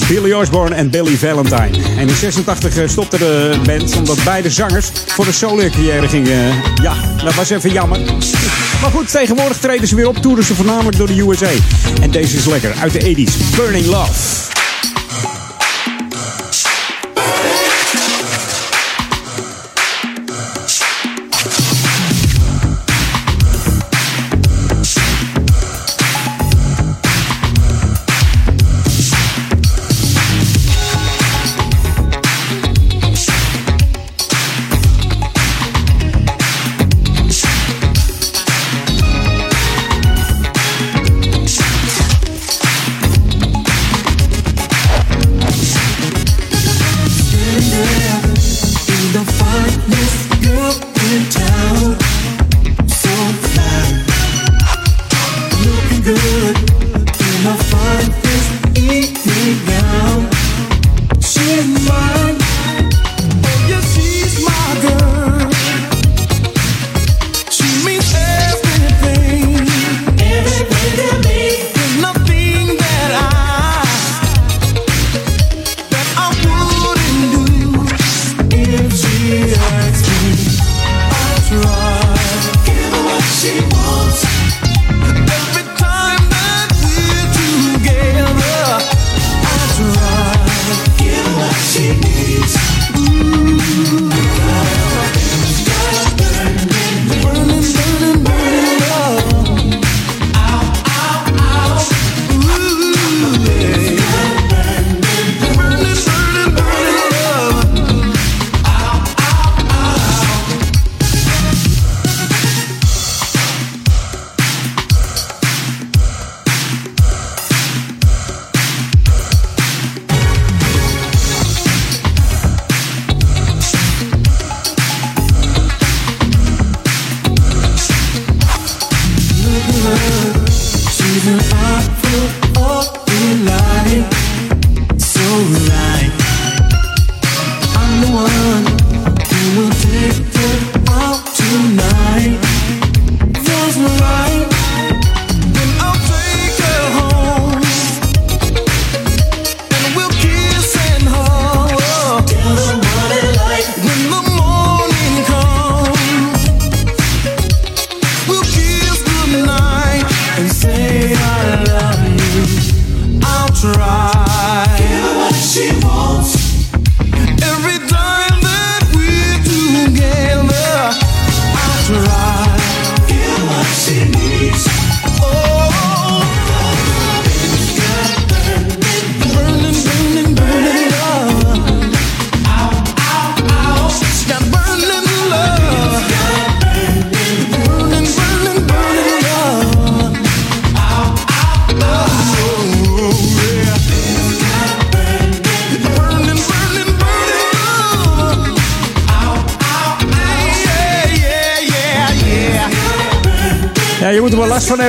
Billy 0.08 0.32
Osborne 0.32 0.74
en 0.74 0.90
Billy 0.90 1.16
Valentine. 1.16 1.84
En 1.98 2.08
in 2.08 2.14
86 2.14 2.90
stopte 2.90 3.18
de 3.18 3.60
band 3.66 3.96
omdat 3.96 4.24
beide 4.24 4.50
zangers 4.50 4.90
voor 5.06 5.24
de 5.24 5.32
solo-carrière 5.32 6.08
gingen. 6.08 6.62
Ja, 6.82 6.94
dat 7.24 7.34
was 7.34 7.50
even 7.50 7.72
jammer. 7.72 7.98
Maar 8.80 8.90
goed, 8.90 9.10
tegenwoordig 9.10 9.58
treden 9.58 9.88
ze 9.88 9.94
weer 9.94 10.08
op, 10.08 10.16
toeren 10.16 10.44
ze 10.44 10.54
voornamelijk 10.54 10.96
door 10.96 11.06
de 11.06 11.20
USA. 11.20 11.50
En 12.00 12.10
deze 12.10 12.36
is 12.36 12.46
lekker, 12.46 12.74
uit 12.80 12.92
de 12.92 13.00
80s. 13.00 13.56
Burning 13.56 13.86
Love. 13.86 14.47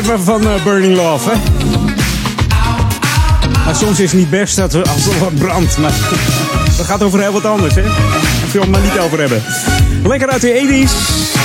Last 0.07 0.23
van 0.23 0.41
uh, 0.41 0.63
Burning 0.63 0.95
Love, 0.95 1.29
hè? 1.29 1.35
Maar 3.65 3.75
soms 3.75 3.99
is 3.99 4.11
het 4.11 4.19
niet 4.19 4.29
best 4.29 4.55
dat 4.55 4.73
we, 4.73 4.83
als 4.83 5.07
er 5.07 5.19
wat 5.19 5.35
brandt. 5.35 5.77
Maar 5.77 5.91
dat 6.77 6.85
gaat 6.85 7.03
over 7.03 7.19
heel 7.19 7.31
wat 7.31 7.45
anders, 7.45 7.75
hè? 7.75 7.81
Daar 7.81 8.51
wil 8.51 8.61
het 8.61 8.71
maar 8.71 8.81
niet 8.81 8.99
over 8.99 9.19
hebben. 9.19 9.43
Lekker 10.03 10.29
uit 10.29 10.41
de 10.41 10.87
80s. 10.87 11.37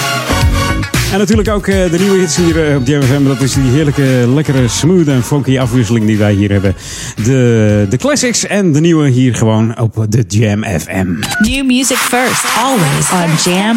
En 1.13 1.19
natuurlijk 1.19 1.49
ook 1.49 1.67
uh, 1.67 1.91
de 1.91 1.99
nieuwe 1.99 2.19
hits 2.19 2.37
hier 2.37 2.71
uh, 2.71 2.77
op 2.77 2.87
JMFM. 2.87 3.25
Dat 3.25 3.41
is 3.41 3.55
die 3.55 3.71
heerlijke, 3.71 4.25
lekkere, 4.35 4.69
smooth 4.69 5.09
en 5.09 5.25
funky 5.25 5.59
afwisseling 5.59 6.07
die 6.07 6.19
wij 6.19 6.33
hier 6.33 6.51
hebben. 6.51 6.77
De, 7.25 7.87
de 7.91 7.97
classics 7.97 8.47
en 8.47 8.73
de 8.73 8.81
nieuwe 8.81 9.09
hier 9.09 9.35
gewoon 9.35 9.79
op 9.79 10.07
de 10.09 10.25
Jam 10.29 10.65
FM. 10.65 11.07
New 11.39 11.67
music 11.67 11.97
first, 11.97 12.45
always 12.57 13.11
on 13.11 13.53
Jam 13.53 13.77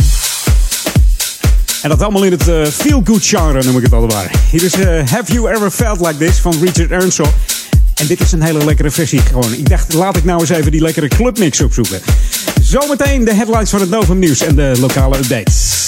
104.9. 0.00 0.25
En 1.86 1.92
dat 1.92 2.02
allemaal 2.02 2.24
in 2.24 2.32
het 2.32 2.48
uh, 2.48 2.64
feel-good 2.64 3.26
genre, 3.26 3.64
noem 3.64 3.76
ik 3.76 3.82
het 3.82 3.92
allemaal. 3.92 4.22
Hier 4.50 4.64
is 4.64 4.78
uh, 4.78 4.86
Have 5.10 5.32
You 5.32 5.50
Ever 5.54 5.70
Felt 5.70 6.00
Like 6.00 6.16
This 6.16 6.38
van 6.38 6.54
Richard 6.60 6.90
Earnshaw. 6.90 7.26
En 7.94 8.06
dit 8.06 8.20
is 8.20 8.32
een 8.32 8.42
hele 8.42 8.64
lekkere 8.64 8.90
versie 8.90 9.20
gewoon. 9.20 9.52
Ik 9.52 9.68
dacht, 9.68 9.92
laat 9.92 10.16
ik 10.16 10.24
nou 10.24 10.40
eens 10.40 10.48
even 10.48 10.70
die 10.70 10.80
lekkere 10.80 11.08
clubmix 11.08 11.60
opzoeken. 11.60 12.00
Zometeen 12.60 13.24
de 13.24 13.34
headlines 13.34 13.70
van 13.70 13.80
het 13.80 13.90
Novum 13.90 14.18
Nieuws 14.18 14.40
en 14.40 14.56
de 14.56 14.72
lokale 14.80 15.16
updates. 15.16 15.85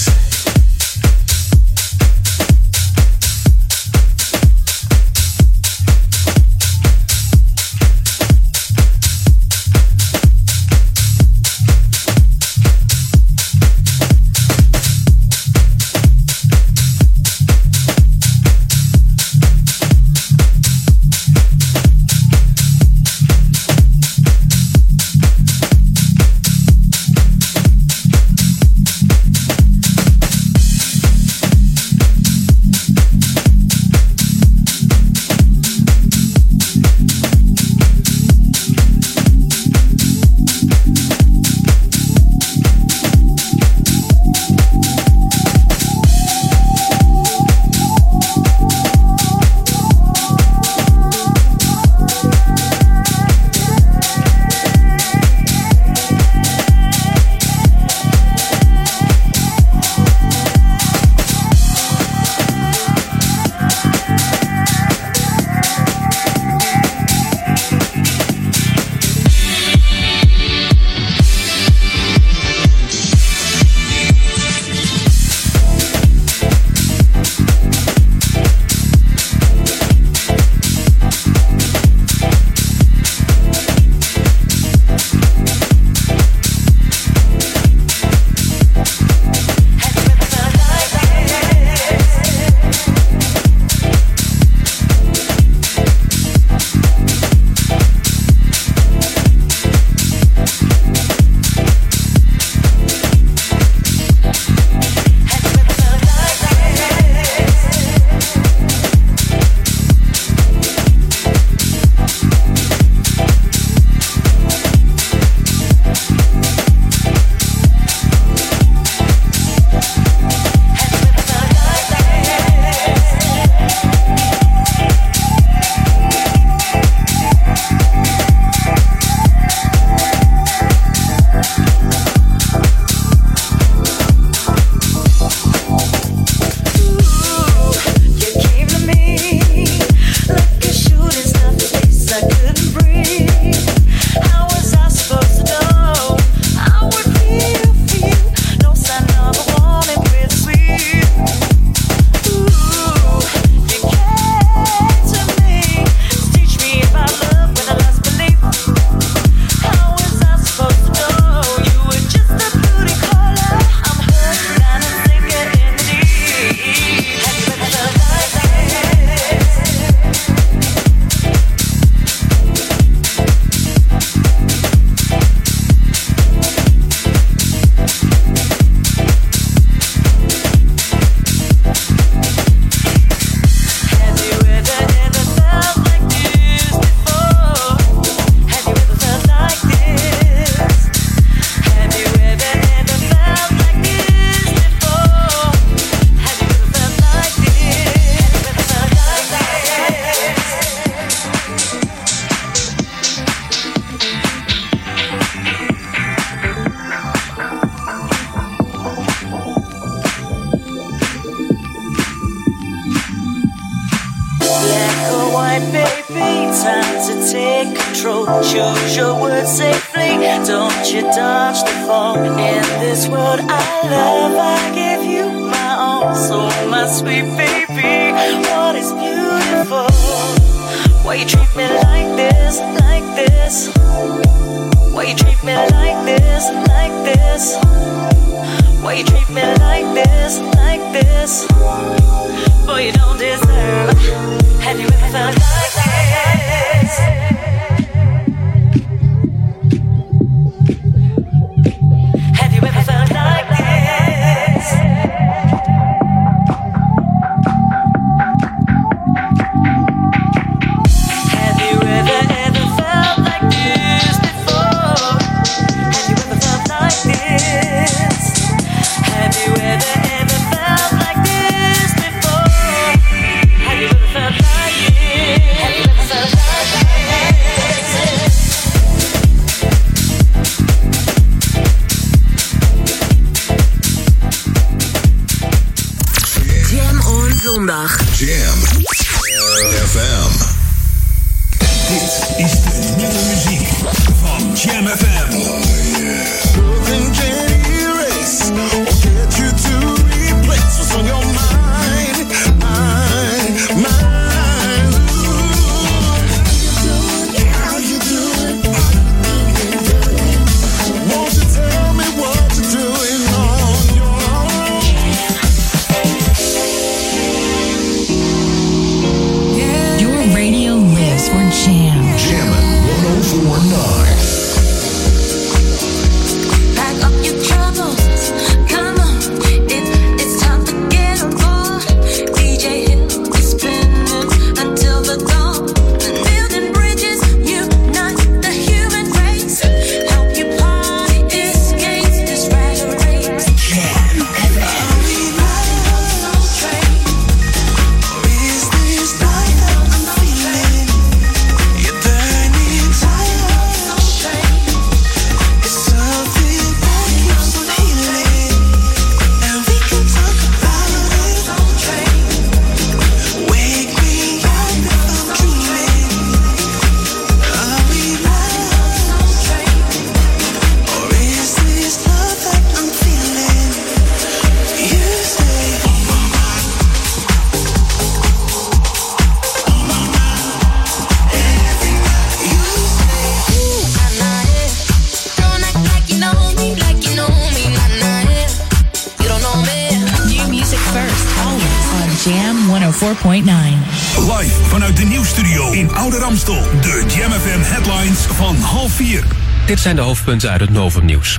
Uit 400.29 400.61
het 400.61 400.71
Novum 400.71 401.05
nieuws. 401.05 401.39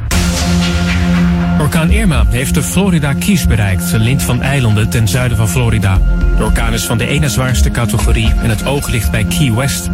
Orkaan 1.59 1.91
Irma 1.91 2.25
heeft 2.29 2.53
de 2.53 2.63
Florida 2.63 3.13
Keys 3.13 3.47
bereikt, 3.47 3.91
een 3.91 3.99
lint 3.99 4.23
van 4.23 4.41
eilanden 4.41 4.89
ten 4.89 5.07
zuiden 5.07 5.37
van 5.37 5.49
Florida. 5.49 6.01
De 6.37 6.43
orkaan 6.43 6.73
is 6.73 6.85
van 6.85 6.97
de 6.97 7.07
ene 7.07 7.29
zwaarste 7.29 7.71
categorie 7.71 8.33
en 8.41 8.49
het 8.49 8.65
oog 8.65 8.87
ligt 8.87 9.11
bij 9.11 9.23
Key 9.23 9.53
West. 9.53 9.89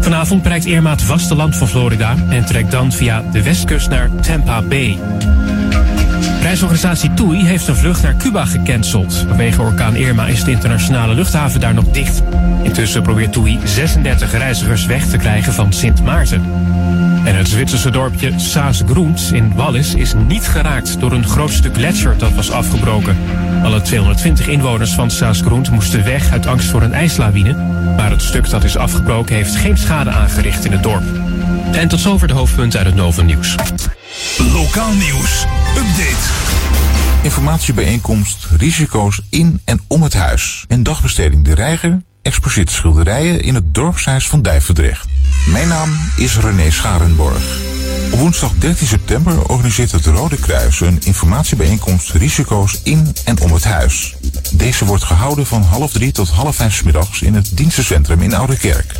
Vanavond 0.00 0.42
bereikt 0.42 0.64
Irma 0.64 0.90
het 0.90 1.02
vasteland 1.02 1.56
van 1.56 1.68
Florida 1.68 2.14
en 2.28 2.44
trekt 2.44 2.70
dan 2.70 2.92
via 2.92 3.22
de 3.32 3.42
westkust 3.42 3.88
naar 3.88 4.10
Tampa 4.20 4.62
Bay. 4.62 4.98
Reisorganisatie 6.48 7.14
TUI 7.14 7.44
heeft 7.44 7.68
een 7.68 7.76
vlucht 7.76 8.02
naar 8.02 8.16
Cuba 8.16 8.44
gecanceld. 8.44 9.24
Vanwege 9.28 9.62
orkaan 9.62 9.96
Irma 9.96 10.26
is 10.26 10.44
de 10.44 10.50
internationale 10.50 11.14
luchthaven 11.14 11.60
daar 11.60 11.74
nog 11.74 11.84
dicht. 11.90 12.22
Intussen 12.62 13.02
probeert 13.02 13.32
TUI 13.32 13.58
36 13.64 14.32
reizigers 14.32 14.86
weg 14.86 15.06
te 15.06 15.16
krijgen 15.16 15.52
van 15.52 15.72
Sint 15.72 16.02
Maarten. 16.02 16.42
En 17.24 17.36
het 17.36 17.48
Zwitserse 17.48 17.90
dorpje 17.90 18.32
Saas-Groent 18.36 19.30
in 19.32 19.54
Wallis 19.54 19.94
is 19.94 20.14
niet 20.26 20.48
geraakt 20.48 21.00
door 21.00 21.12
een 21.12 21.26
groot 21.26 21.50
stuk 21.50 21.74
gletsjer 21.74 22.18
dat 22.18 22.34
was 22.34 22.50
afgebroken. 22.50 23.16
Alle 23.62 23.82
220 23.82 24.46
inwoners 24.46 24.92
van 24.92 25.10
Saas-Groent 25.10 25.70
moesten 25.70 26.04
weg 26.04 26.32
uit 26.32 26.46
angst 26.46 26.68
voor 26.68 26.82
een 26.82 26.94
ijslawine. 26.94 27.54
Maar 27.96 28.10
het 28.10 28.22
stuk 28.22 28.50
dat 28.50 28.64
is 28.64 28.76
afgebroken 28.76 29.34
heeft 29.34 29.56
geen 29.56 29.78
schade 29.78 30.10
aangericht 30.10 30.64
in 30.64 30.72
het 30.72 30.82
dorp. 30.82 31.04
En 31.72 31.88
tot 31.88 32.00
zover 32.00 32.28
de 32.28 32.34
hoofdpunten 32.34 32.78
uit 32.78 32.88
het 32.88 32.96
Novum 32.96 33.26
nieuws. 33.26 33.56
Lokaal 34.78 34.94
nieuws. 34.94 35.44
Update. 35.76 36.26
Informatiebijeenkomst 37.22 38.46
Risico's 38.58 39.20
in 39.30 39.60
en 39.64 39.80
om 39.86 40.02
het 40.02 40.14
huis. 40.14 40.64
En 40.68 40.82
dagbesteding 40.82 41.44
De 41.44 41.54
Reiger 41.54 42.02
exposeert 42.22 42.70
schilderijen 42.70 43.40
in 43.40 43.54
het 43.54 43.74
dorpshuis 43.74 44.28
van 44.28 44.42
Dijverdrecht. 44.42 45.08
Mijn 45.46 45.68
naam 45.68 45.98
is 46.16 46.36
René 46.36 46.70
Scharenborg. 46.70 47.58
Op 48.12 48.18
woensdag 48.18 48.52
13 48.58 48.86
september 48.86 49.48
organiseert 49.48 49.92
het 49.92 50.06
Rode 50.06 50.36
Kruis 50.36 50.80
een 50.80 51.00
informatiebijeenkomst 51.04 52.10
Risico's 52.10 52.80
in 52.82 53.16
en 53.24 53.40
om 53.40 53.52
het 53.52 53.64
huis. 53.64 54.16
Deze 54.52 54.84
wordt 54.84 55.04
gehouden 55.04 55.46
van 55.46 55.62
half 55.62 55.92
drie 55.92 56.12
tot 56.12 56.28
half 56.28 56.56
vijf 56.56 56.84
middags 56.84 57.22
in 57.22 57.34
het 57.34 57.56
dienstencentrum 57.56 58.22
in 58.22 58.34
Oudekerk. 58.34 58.92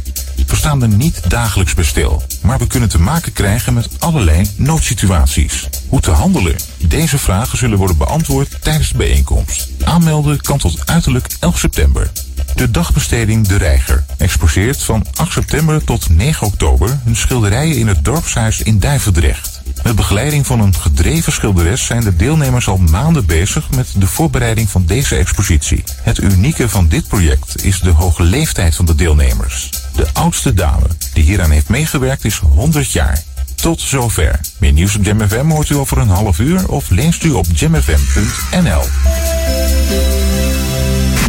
We 0.46 0.56
staan 0.56 0.82
er 0.82 0.88
niet 0.88 1.30
dagelijks 1.30 1.74
bij 1.74 1.84
stil, 1.84 2.22
maar 2.48 2.58
we 2.58 2.66
kunnen 2.66 2.88
te 2.88 3.00
maken 3.00 3.32
krijgen 3.32 3.74
met 3.74 3.88
allerlei 3.98 4.50
noodsituaties. 4.56 5.68
Hoe 5.88 6.00
te 6.00 6.10
handelen? 6.10 6.56
Deze 6.78 7.18
vragen 7.18 7.58
zullen 7.58 7.78
worden 7.78 7.96
beantwoord 7.96 8.62
tijdens 8.62 8.88
de 8.88 8.96
bijeenkomst. 8.96 9.68
Aanmelden 9.84 10.40
kan 10.40 10.58
tot 10.58 10.86
uiterlijk 10.86 11.26
11 11.40 11.58
september. 11.58 12.10
De 12.54 12.70
dagbesteding 12.70 13.46
De 13.46 13.56
Reiger 13.56 14.04
exposeert 14.18 14.82
van 14.82 15.06
8 15.14 15.32
september 15.32 15.84
tot 15.84 16.08
9 16.08 16.46
oktober 16.46 16.98
hun 17.04 17.16
schilderijen 17.16 17.76
in 17.76 17.86
het 17.86 18.04
dorpshuis 18.04 18.62
in 18.62 18.78
Duivendrecht. 18.78 19.57
Met 19.82 19.96
begeleiding 19.96 20.46
van 20.46 20.60
een 20.60 20.74
gedreven 20.74 21.32
schilderes 21.32 21.84
zijn 21.84 22.00
de 22.00 22.16
deelnemers 22.16 22.68
al 22.68 22.76
maanden 22.76 23.26
bezig 23.26 23.70
met 23.70 23.92
de 23.96 24.06
voorbereiding 24.06 24.68
van 24.70 24.86
deze 24.86 25.16
expositie. 25.16 25.84
Het 26.02 26.18
unieke 26.18 26.68
van 26.68 26.88
dit 26.88 27.08
project 27.08 27.64
is 27.64 27.80
de 27.80 27.90
hoge 27.90 28.22
leeftijd 28.22 28.74
van 28.74 28.84
de 28.84 28.94
deelnemers. 28.94 29.70
De 29.94 30.06
oudste 30.12 30.54
dame 30.54 30.86
die 31.12 31.24
hieraan 31.24 31.50
heeft 31.50 31.68
meegewerkt 31.68 32.24
is 32.24 32.38
100 32.38 32.92
jaar. 32.92 33.22
Tot 33.54 33.80
zover. 33.80 34.40
Meer 34.58 34.72
nieuws 34.72 34.96
op 34.96 35.04
Jam 35.04 35.28
FM 35.28 35.48
hoort 35.48 35.68
u 35.68 35.74
over 35.74 35.98
een 35.98 36.08
half 36.08 36.38
uur 36.38 36.68
of 36.68 36.90
leest 36.90 37.24
u 37.24 37.30
op 37.30 37.46
jamfm.nl. 37.54 38.82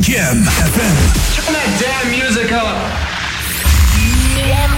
Jam 0.02 0.44
FM. 0.46 0.96
Turn 1.36 1.54
that 1.54 1.80
damn 1.80 2.10
music 2.10 2.52
up. 2.52 3.09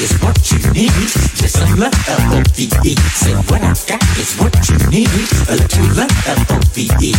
Is 0.00 0.12
what 0.20 0.50
you 0.50 0.58
need. 0.72 0.90
Just 1.36 1.58
some 1.58 1.78
love, 1.78 1.94
L-O-V-E. 2.08 2.96
Say 3.14 3.34
what 3.48 3.62
I 3.62 3.72
got 3.86 4.02
is 4.18 4.36
what 4.36 4.54
you 4.68 4.76
need. 4.90 5.08
A 5.48 5.56
little 5.56 5.88
love, 5.96 6.26
L-O-V-E. 6.26 7.12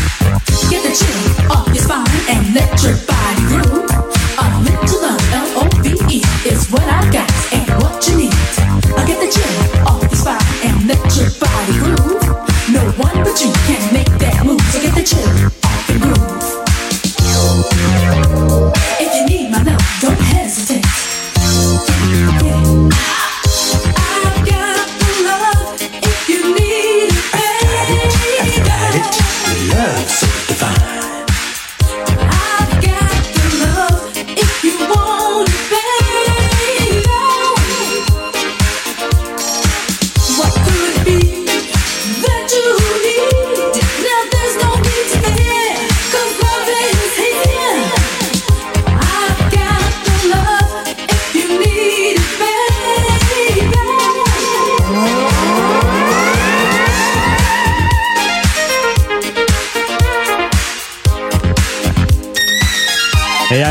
Get 0.70 0.84
the 0.84 0.94
chill 0.94 1.52
off 1.52 1.68
your 1.68 1.84
spine 1.84 2.06
and 2.30 2.54
let 2.54 2.84
your 2.84 2.98
body 3.08 3.64
groove. 3.64 3.97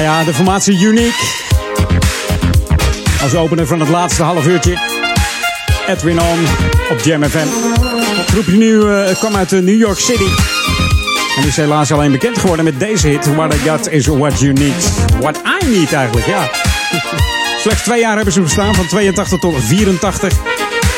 Ja, 0.06 0.24
de 0.24 0.34
formatie 0.34 0.78
Unique. 0.78 1.24
Als 3.22 3.34
opener 3.34 3.66
van 3.66 3.80
het 3.80 3.88
laatste 3.88 4.22
half 4.22 4.46
uurtje. 4.46 4.78
Edwin 5.86 6.20
On 6.20 6.38
op 6.90 6.98
Jam 6.98 7.24
FM. 7.24 7.46
Het 8.16 8.26
groepje 8.26 8.56
nu 8.56 8.90
eh, 8.90 9.14
kwam 9.18 9.36
uit 9.36 9.52
eh, 9.52 9.60
New 9.60 9.78
York 9.78 9.98
City. 9.98 10.28
En 11.36 11.46
is 11.46 11.56
helaas 11.56 11.92
alleen 11.92 12.10
bekend 12.10 12.38
geworden 12.38 12.64
met 12.64 12.80
deze 12.80 13.08
hit. 13.08 13.34
What 13.34 13.54
I 13.54 13.58
got 13.68 13.90
is 13.90 14.06
what 14.06 14.40
you 14.40 14.52
need. 14.52 14.92
What 15.20 15.36
I 15.62 15.66
need 15.66 15.92
eigenlijk, 15.92 16.26
ja. 16.26 16.50
Slechts 17.62 17.82
twee 17.82 18.00
jaar 18.00 18.16
hebben 18.16 18.32
ze 18.32 18.40
bestaan, 18.40 18.74
van 18.74 18.86
82 18.86 19.38
tot 19.38 19.54
84. 19.64 20.32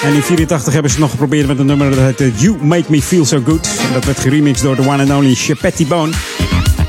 En 0.02 0.14
in 0.14 0.22
84 0.22 0.72
hebben 0.72 0.90
ze 0.90 0.98
nog 0.98 1.10
geprobeerd 1.10 1.46
met 1.46 1.58
een 1.58 1.66
nummer 1.66 1.90
dat 1.90 1.98
heette 1.98 2.32
You 2.36 2.56
Make 2.62 2.84
Me 2.88 3.02
Feel 3.02 3.24
So 3.24 3.42
Good. 3.44 3.68
En 3.86 3.92
dat 3.92 4.04
werd 4.04 4.20
geremixed 4.20 4.64
door 4.64 4.76
de 4.76 4.88
one 4.88 5.02
and 5.02 5.10
only 5.10 5.34
Chapetti 5.34 5.86
Bone. 5.86 6.12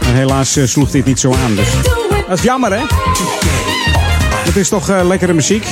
Maar 0.01 0.13
helaas 0.13 0.55
eh, 0.55 0.65
sloeg 0.65 0.91
dit 0.91 1.05
niet 1.05 1.19
zo 1.19 1.33
aan. 1.33 1.55
Dus. 1.55 1.98
Dat 2.29 2.37
is 2.37 2.43
jammer, 2.43 2.71
hè? 2.71 2.85
Het 4.45 4.55
is 4.55 4.69
toch 4.69 4.89
eh, 4.89 5.05
lekkere 5.07 5.33
muziek. 5.33 5.65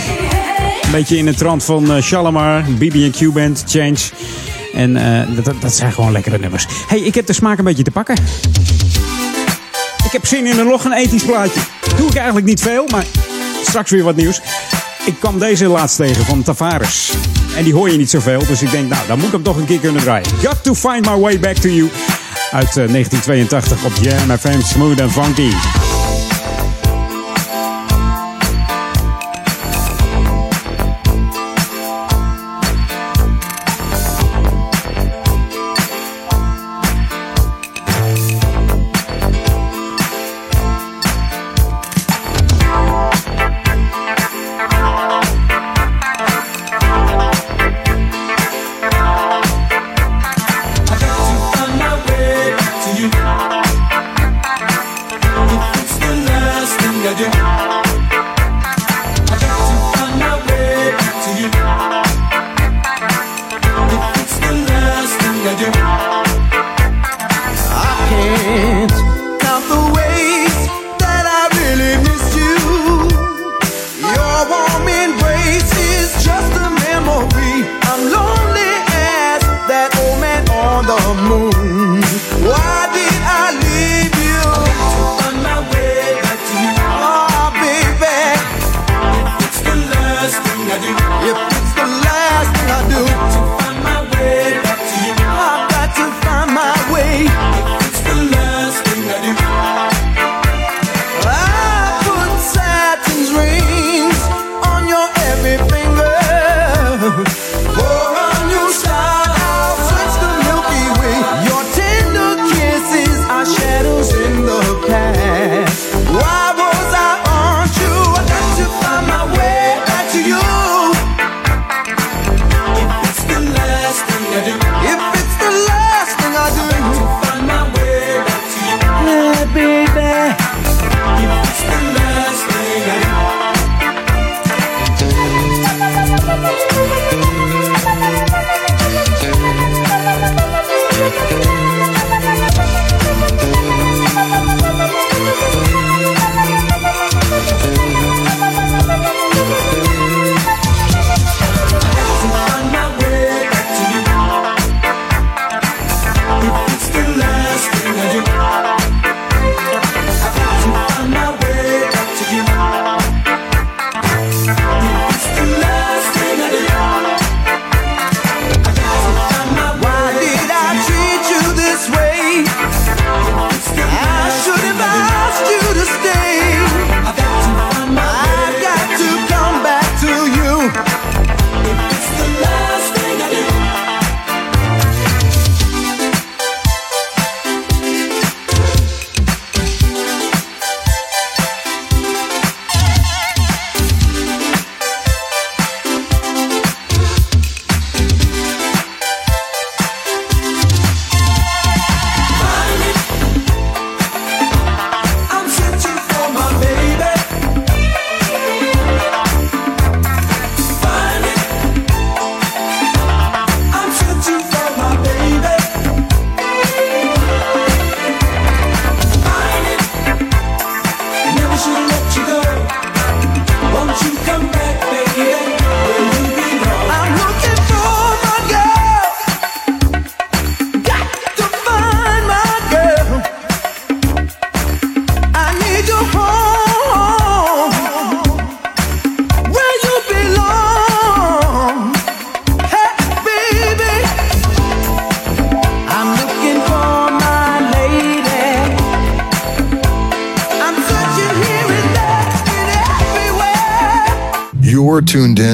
Een 0.82 0.92
beetje 0.92 1.18
in 1.18 1.28
het 1.28 1.38
trant 1.38 1.64
van 1.64 1.92
eh, 1.92 2.02
Shalimar, 2.02 2.64
BB&Q 2.64 3.34
Band, 3.34 3.64
Change. 3.68 3.98
En 4.74 4.96
eh, 4.96 5.44
dat, 5.44 5.62
dat 5.62 5.74
zijn 5.74 5.92
gewoon 5.92 6.12
lekkere 6.12 6.38
nummers. 6.38 6.66
hey, 6.88 7.00
ik 7.00 7.16
heb 7.16 7.26
de 7.26 7.34
smaak 7.34 7.58
een 7.58 7.64
beetje 7.64 7.84
te 7.84 7.92
pakken. 7.92 8.16
Ik 10.06 10.12
heb 10.12 10.26
zin 10.26 10.46
in 10.46 10.60
een 10.60 10.68
nog 10.68 10.86
een 10.86 10.94
ethisch 10.94 11.24
plaatje. 11.24 11.60
Doe 11.98 12.08
ik 12.08 12.16
eigenlijk 12.16 12.46
niet 12.46 12.62
veel, 12.62 12.88
maar 12.92 13.06
straks 13.64 13.92
weer 13.92 14.04
wat 14.04 14.16
nieuws. 14.16 14.42
Ik 15.06 15.16
kwam 15.20 15.40
deze 15.40 15.68
laatst 15.68 15.96
tegen 15.96 16.26
van 16.26 16.44
Tavares. 16.44 17.14
En 17.58 17.64
die 17.64 17.74
hoor 17.74 17.90
je 17.90 17.98
niet 17.98 18.10
zoveel, 18.10 18.46
dus 18.48 18.62
ik 18.62 18.72
denk, 18.72 18.90
nou, 18.90 19.08
dan 19.08 19.18
moet 19.18 19.28
ik 19.28 19.34
hem 19.34 19.44
toch 19.44 19.58
een 19.58 19.66
keer 19.66 19.80
kunnen 19.80 20.02
draaien. 20.02 20.28
Got 20.44 20.64
to 20.64 20.76
find 20.76 21.06
my 21.06 21.20
way 21.20 21.40
back 21.40 21.56
to 21.56 21.70
you. 21.70 21.90
Uit 22.52 22.78
eh, 22.78 22.88
1982 22.92 23.86
op 23.86 23.94
Jam 24.02 24.38
FM 24.38 24.62
Smooth 24.62 25.02
and 25.02 25.12
Funky. 25.12 25.52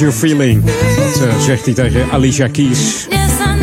You're 0.00 0.12
feeling. 0.12 0.64
Dat 0.64 1.28
eh, 1.28 1.38
zegt 1.40 1.64
hij 1.64 1.74
tegen 1.74 2.10
Alicia 2.10 2.48
Keys. 2.48 3.06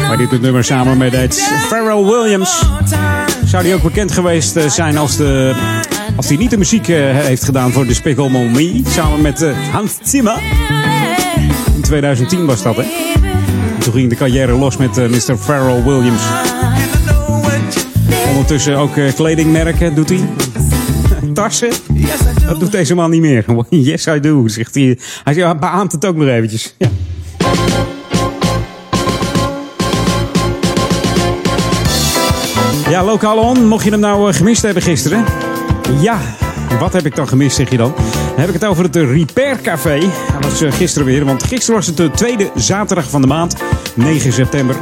Waar 0.07 0.17
dit 0.17 0.31
het 0.31 0.41
nummer 0.41 0.63
samen 0.63 0.97
mee 0.97 1.09
deed. 1.09 1.51
Pharrell 1.67 2.03
Williams. 2.03 2.63
Zou 3.45 3.63
die 3.63 3.73
ook 3.73 3.81
bekend 3.81 4.11
geweest 4.11 4.55
eh, 4.55 4.69
zijn 4.69 4.97
als, 4.97 5.17
de, 5.17 5.55
als 6.15 6.27
hij 6.27 6.37
niet 6.37 6.49
de 6.49 6.57
muziek 6.57 6.87
eh, 6.87 6.97
heeft 6.99 7.43
gedaan 7.43 7.71
voor 7.71 7.87
Despicable 7.87 8.49
Me? 8.49 8.81
Samen 8.87 9.21
met 9.21 9.45
Hans 9.71 9.97
Zimmer. 10.03 10.41
In 11.75 11.81
2010 11.81 12.45
was 12.45 12.63
dat, 12.63 12.75
hè? 12.75 12.81
En 12.81 13.79
Toen 13.79 13.93
ging 13.93 14.09
de 14.09 14.15
carrière 14.15 14.51
los 14.51 14.77
met 14.77 14.95
Mr. 14.95 15.37
Pharrell 15.37 15.83
Williams. 15.83 16.21
Ondertussen 18.29 18.75
ook 18.75 18.93
kledingmerken 19.15 19.95
doet 19.95 20.09
hij. 20.09 20.29
Tassen. 21.33 21.86
Dat 22.47 22.59
doet 22.59 22.71
deze 22.71 22.95
man 22.95 23.09
niet 23.09 23.21
meer. 23.21 23.45
Yes, 23.69 24.05
I 24.05 24.19
do, 24.19 24.47
zegt 24.47 24.75
hij. 24.75 24.97
Hij 25.23 25.57
beaamt 25.57 25.91
het 25.91 26.05
ook 26.05 26.15
nog 26.15 26.27
eventjes. 26.27 26.75
Ja. 26.77 26.89
Ja, 32.89 33.03
Lokaal 33.03 33.37
On, 33.37 33.67
mocht 33.67 33.83
je 33.83 33.89
hem 33.91 33.99
nou 33.99 34.29
eh, 34.29 34.35
gemist 34.35 34.61
hebben 34.61 34.83
gisteren. 34.83 35.25
Ja, 35.99 36.19
wat 36.79 36.93
heb 36.93 37.05
ik 37.05 37.15
dan 37.15 37.27
gemist, 37.27 37.55
zeg 37.55 37.69
je 37.69 37.77
dan? 37.77 37.93
Dan 37.95 38.39
heb 38.39 38.47
ik 38.47 38.53
het 38.53 38.65
over 38.65 38.83
het 38.83 38.95
Repair 38.95 39.61
Café. 39.61 39.99
Dat 40.41 40.51
was 40.51 40.61
eh, 40.61 40.71
gisteren 40.71 41.07
weer, 41.07 41.25
want 41.25 41.43
gisteren 41.43 41.75
was 41.75 41.87
het 41.87 41.97
de 41.97 42.11
tweede 42.11 42.51
zaterdag 42.55 43.09
van 43.09 43.21
de 43.21 43.27
maand, 43.27 43.55
9 43.95 44.33
september. 44.33 44.75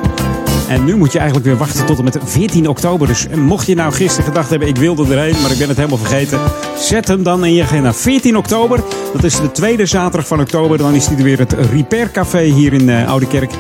En 0.76 0.86
nu 0.86 0.96
moet 0.96 1.12
je 1.12 1.18
eigenlijk 1.18 1.48
weer 1.48 1.58
wachten 1.58 1.86
tot 1.86 1.98
en 1.98 2.04
met 2.04 2.18
14 2.24 2.68
oktober. 2.68 3.08
Dus 3.08 3.28
mocht 3.36 3.68
je 3.68 3.76
nou 3.76 3.94
gisteren 3.94 4.26
gedacht 4.26 4.50
hebben, 4.50 4.68
ik 4.68 4.78
wilde 4.78 5.16
erheen, 5.16 5.42
maar 5.42 5.52
ik 5.52 5.58
ben 5.58 5.68
het 5.68 5.78
helemaal 5.78 5.98
vergeten. 5.98 6.40
Zet 6.78 7.08
hem 7.08 7.24
dan 7.24 7.46
in 7.46 7.54
je 7.54 7.64
agenda. 7.64 7.94
14 7.94 8.38
oktober, 8.38 8.80
dat 9.14 9.24
is 9.24 9.40
de 9.40 9.52
tweede 9.52 9.86
zaterdag 9.86 10.28
van 10.28 10.40
oktober. 10.40 10.78
Dan 10.78 10.94
is 10.94 11.08
er 11.08 11.16
weer 11.16 11.40
het 11.40 11.54
Repair 11.72 12.12
Café 12.12 12.42
hier 12.42 12.74
in 12.74 12.90
uh, 12.90 13.10
Oude 13.10 13.28
Kerk. 13.28 13.52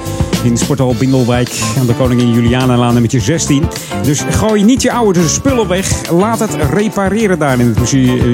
In 0.46 0.58
Sporthal 0.58 0.96
Bindelwijk 0.98 1.62
aan 1.80 1.86
de 1.86 1.94
Koningin 1.94 2.32
Julianalaan 2.32 2.92
nummertje 2.92 3.20
16. 3.20 3.64
Dus 4.04 4.22
gooi 4.30 4.64
niet 4.64 4.82
je 4.82 4.92
oude 4.92 5.28
spullen 5.28 5.68
weg. 5.68 6.12
Laat 6.12 6.40
het 6.40 6.56
repareren 6.70 7.40
daar 7.40 7.60
in 7.60 7.68
het 7.68 7.80
muzie 7.80 8.16
uh, 8.16 8.34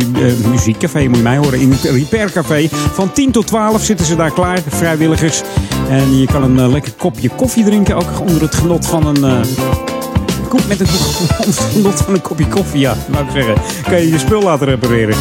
muziekcafé, 0.49 1.07
moet 1.07 1.15
je 1.15 1.23
mij 1.23 1.38
horen. 1.38 1.59
In 1.59 1.71
het 1.71 1.83
Repair 1.83 2.31
Café. 2.31 2.67
Van 2.69 3.11
10 3.11 3.31
tot 3.31 3.47
12 3.47 3.83
zitten 3.83 4.05
ze 4.05 4.15
daar 4.15 4.31
klaar, 4.31 4.59
vrijwilligers. 4.67 5.41
En 5.89 6.17
je 6.17 6.25
kan 6.25 6.43
een 6.43 6.57
uh, 6.57 6.67
lekker 6.71 6.93
kopje 6.97 7.29
koffie 7.29 7.63
drinken, 7.63 7.95
ook 7.95 8.19
onder 8.19 8.41
het 8.41 8.55
genot 8.55 8.85
van 8.85 9.05
een, 9.05 9.45
koek 10.49 10.67
met 10.67 10.79
een 10.79 10.88
genot 11.73 12.01
van 12.01 12.13
een 12.13 12.21
kopje 12.21 12.47
koffie. 12.47 12.79
Ja, 12.79 12.95
laat 13.11 13.21
ik 13.21 13.29
zeggen. 13.31 13.55
Kan 13.83 14.01
je 14.01 14.09
je 14.09 14.19
spul 14.19 14.41
laten 14.41 14.67
repareren. 14.67 15.15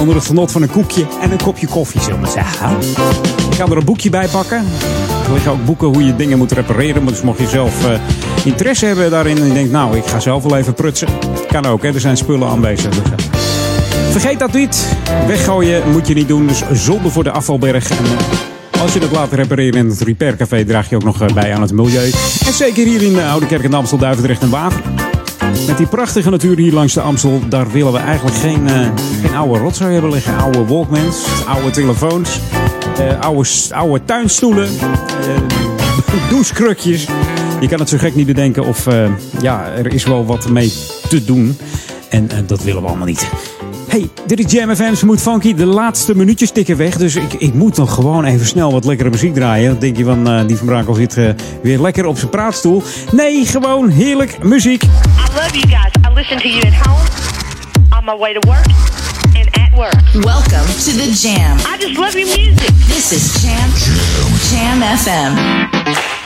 Onder 0.00 0.14
het 0.14 0.26
genot 0.26 0.52
van 0.52 0.62
een 0.62 0.70
koekje 0.70 1.06
en 1.20 1.30
een 1.30 1.42
kopje 1.42 1.66
koffie, 1.66 2.00
zullen 2.00 2.20
we 2.20 2.28
zeggen. 2.28 3.37
Ga 3.58 3.66
er 3.66 3.76
een 3.76 3.84
boekje 3.84 4.10
bij 4.10 4.28
pakken. 4.28 4.64
Er 5.26 5.32
liggen 5.32 5.52
ook 5.52 5.64
boeken 5.64 5.86
hoe 5.88 6.04
je 6.04 6.16
dingen 6.16 6.38
moet 6.38 6.52
repareren. 6.52 7.06
Dus 7.06 7.22
mocht 7.22 7.38
je 7.38 7.46
zelf 7.46 7.86
uh, 7.86 7.98
interesse 8.44 8.86
hebben 8.86 9.10
daarin 9.10 9.38
en 9.38 9.46
je 9.46 9.52
denkt, 9.52 9.70
nou, 9.70 9.96
ik 9.96 10.04
ga 10.04 10.20
zelf 10.20 10.42
wel 10.42 10.56
even 10.56 10.74
prutsen. 10.74 11.08
Kan 11.48 11.66
ook, 11.66 11.82
hè. 11.82 11.94
er 11.94 12.00
zijn 12.00 12.16
spullen 12.16 12.48
aanwezig. 12.48 12.94
Dus, 12.94 13.10
uh, 13.10 14.10
vergeet 14.10 14.38
dat 14.38 14.52
niet. 14.52 14.96
Weggooien 15.26 15.90
moet 15.90 16.08
je 16.08 16.14
niet 16.14 16.28
doen. 16.28 16.46
Dus 16.46 16.62
zonde 16.72 17.10
voor 17.10 17.24
de 17.24 17.30
afvalberg. 17.30 17.90
En, 17.90 18.04
uh, 18.04 18.82
als 18.82 18.92
je 18.92 19.00
dat 19.00 19.10
laat 19.10 19.32
repareren 19.32 19.80
in 19.80 19.88
het 19.88 20.00
repaircafé, 20.00 20.64
draag 20.64 20.88
je 20.88 20.96
ook 20.96 21.04
nog 21.04 21.32
bij 21.34 21.54
aan 21.54 21.62
het 21.62 21.72
milieu. 21.72 22.10
En 22.46 22.52
zeker 22.52 22.86
hier 22.86 23.02
in 23.02 23.20
Oude 23.20 23.46
Kerk 23.46 23.64
en 23.64 23.74
Amstel, 23.74 23.98
Duivendrecht 23.98 24.42
en 24.42 24.50
Waver. 24.50 24.82
Met 25.66 25.76
die 25.76 25.86
prachtige 25.86 26.30
natuur 26.30 26.56
hier 26.56 26.72
langs 26.72 26.94
de 26.94 27.00
Amstel, 27.00 27.40
daar 27.48 27.70
willen 27.70 27.92
we 27.92 27.98
eigenlijk 27.98 28.36
geen, 28.36 28.68
geen 29.22 29.36
oude 29.36 29.58
rotzooi 29.58 29.92
hebben 29.92 30.10
liggen. 30.10 30.38
Oude 30.38 30.64
walkmans, 30.64 31.24
oude 31.46 31.70
telefoons, 31.70 32.40
oude, 33.20 33.48
oude 33.70 34.04
tuinstoelen, 34.04 34.68
uh, 34.70 36.28
douchekrukjes. 36.30 37.06
Je 37.60 37.68
kan 37.68 37.78
het 37.78 37.88
zo 37.88 37.98
gek 37.98 38.14
niet 38.14 38.26
bedenken 38.26 38.64
of 38.64 38.86
ja, 39.40 39.66
er 39.66 39.94
is 39.94 40.04
wel 40.04 40.26
wat 40.26 40.48
mee 40.48 40.72
te 41.08 41.24
doen. 41.24 41.56
En 42.08 42.28
dat 42.46 42.62
willen 42.62 42.82
we 42.82 42.88
allemaal 42.88 43.06
niet. 43.06 43.28
Hey, 43.88 44.08
dit 44.26 44.38
is 44.38 44.52
Jam 44.52 44.74
FM 44.74 44.94
Smooth 44.94 45.20
Funky. 45.20 45.54
De 45.54 45.66
laatste 45.66 46.16
minuutjes 46.16 46.50
tikken 46.50 46.76
weg. 46.76 46.96
Dus 46.96 47.16
ik, 47.16 47.32
ik 47.32 47.54
moet 47.54 47.76
nog 47.76 47.94
gewoon 47.94 48.24
even 48.24 48.46
snel 48.46 48.72
wat 48.72 48.84
lekkere 48.84 49.10
muziek 49.10 49.34
draaien. 49.34 49.70
Dan 49.70 49.78
denk 49.78 49.96
je 49.96 50.04
van, 50.04 50.46
die 50.46 50.56
van 50.56 50.66
Brakel 50.66 50.94
zit 50.94 51.18
weer 51.62 51.80
lekker 51.80 52.06
op 52.06 52.18
zijn 52.18 52.30
praatstoel. 52.30 52.82
Nee, 53.12 53.46
gewoon 53.46 53.88
heerlijk 53.88 54.42
muziek. 54.42 54.82
I 54.82 54.86
love 55.34 55.58
you 55.58 55.68
guys. 55.68 55.92
I 56.06 56.14
listen 56.14 56.38
to 56.38 56.48
you 56.48 56.60
at 56.66 56.86
home, 56.86 57.08
on 57.98 58.04
my 58.04 58.16
way 58.16 58.32
to 58.32 58.40
work, 58.48 58.66
Welcome 59.78 60.66
to 60.66 60.90
the 60.90 61.16
Jam. 61.16 61.56
I 61.64 61.78
just 61.78 61.96
love 62.00 62.12
your 62.16 62.26
music. 62.26 62.74
This 62.88 63.12
is 63.12 63.40
Jam, 63.40 63.70
Jam, 64.50 64.80
Jam 64.82 64.82
FM. 64.82 66.17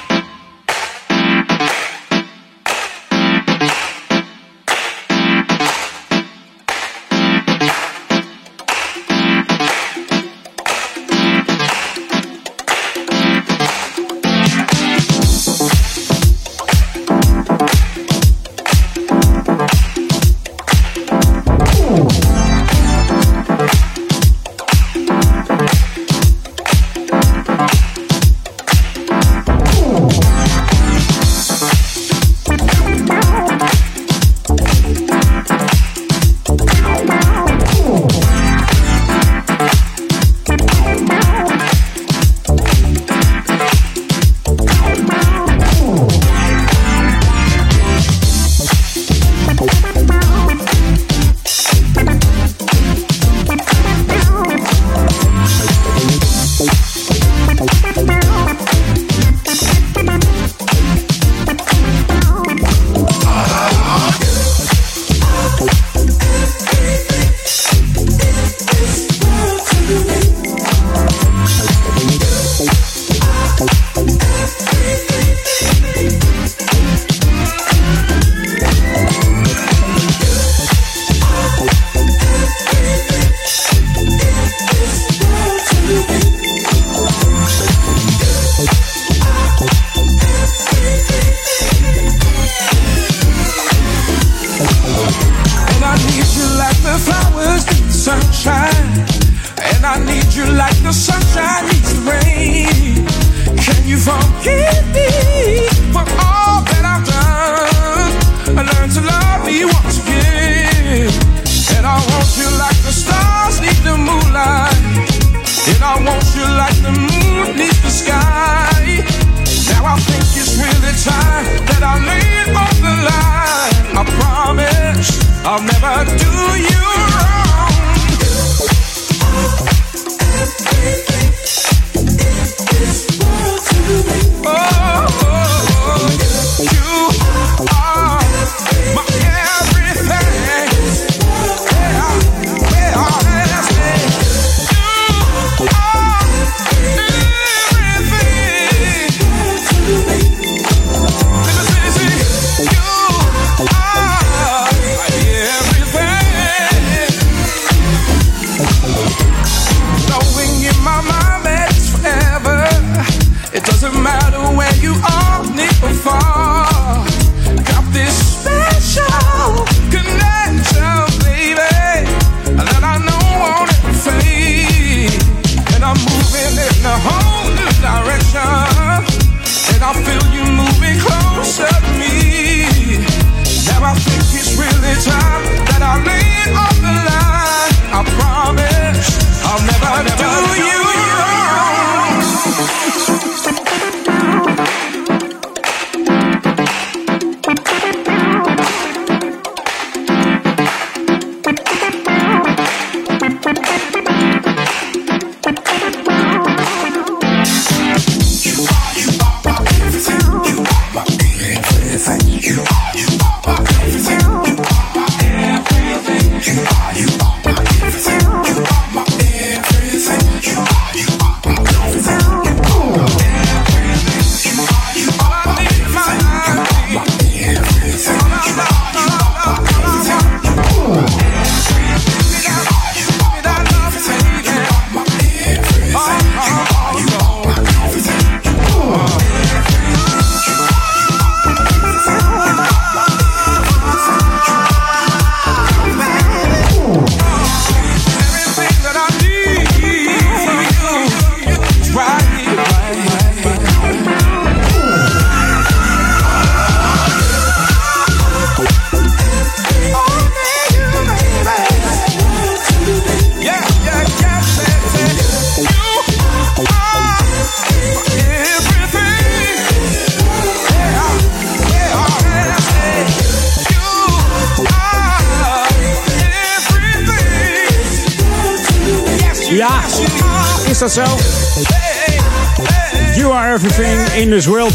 everything 211.72 212.40
you 212.40 212.60
are, 212.60 212.92
you 212.96 213.08
are 213.46 213.60
everything 213.60 214.20
you 214.46 214.62
are, 214.62 215.04
everything 215.20 216.54
you 216.54 216.62
are, 216.62 216.94
you 216.98 217.24
are. 217.24 217.31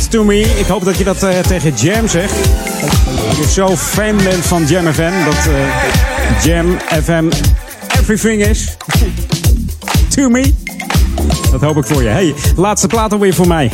To 0.10 0.24
me. 0.24 0.40
Ik 0.60 0.66
hoop 0.66 0.86
dat 0.86 0.98
je 0.98 1.04
dat 1.04 1.24
uh, 1.24 1.40
tegen 1.40 1.74
Jam 1.76 2.08
zegt. 2.08 2.34
Dat 3.28 3.38
je 3.38 3.46
zo 3.52 3.78
fan 3.78 4.18
bent 4.18 4.46
van 4.46 4.66
Jam 4.66 4.94
FM. 4.94 5.12
Dat 5.26 5.48
uh, 5.48 6.44
Jam 6.44 6.78
FM 7.04 7.30
everything 8.00 8.46
is. 8.46 8.78
to 10.16 10.30
me. 10.30 10.54
Dat 11.52 11.62
hoop 11.62 11.78
ik 11.78 11.86
voor 11.86 12.04
je. 12.04 12.10
Hey, 12.10 12.34
laatste 12.56 12.88
plaat 12.88 13.12
alweer 13.14 13.34
voor 13.34 13.48
mij. 13.48 13.72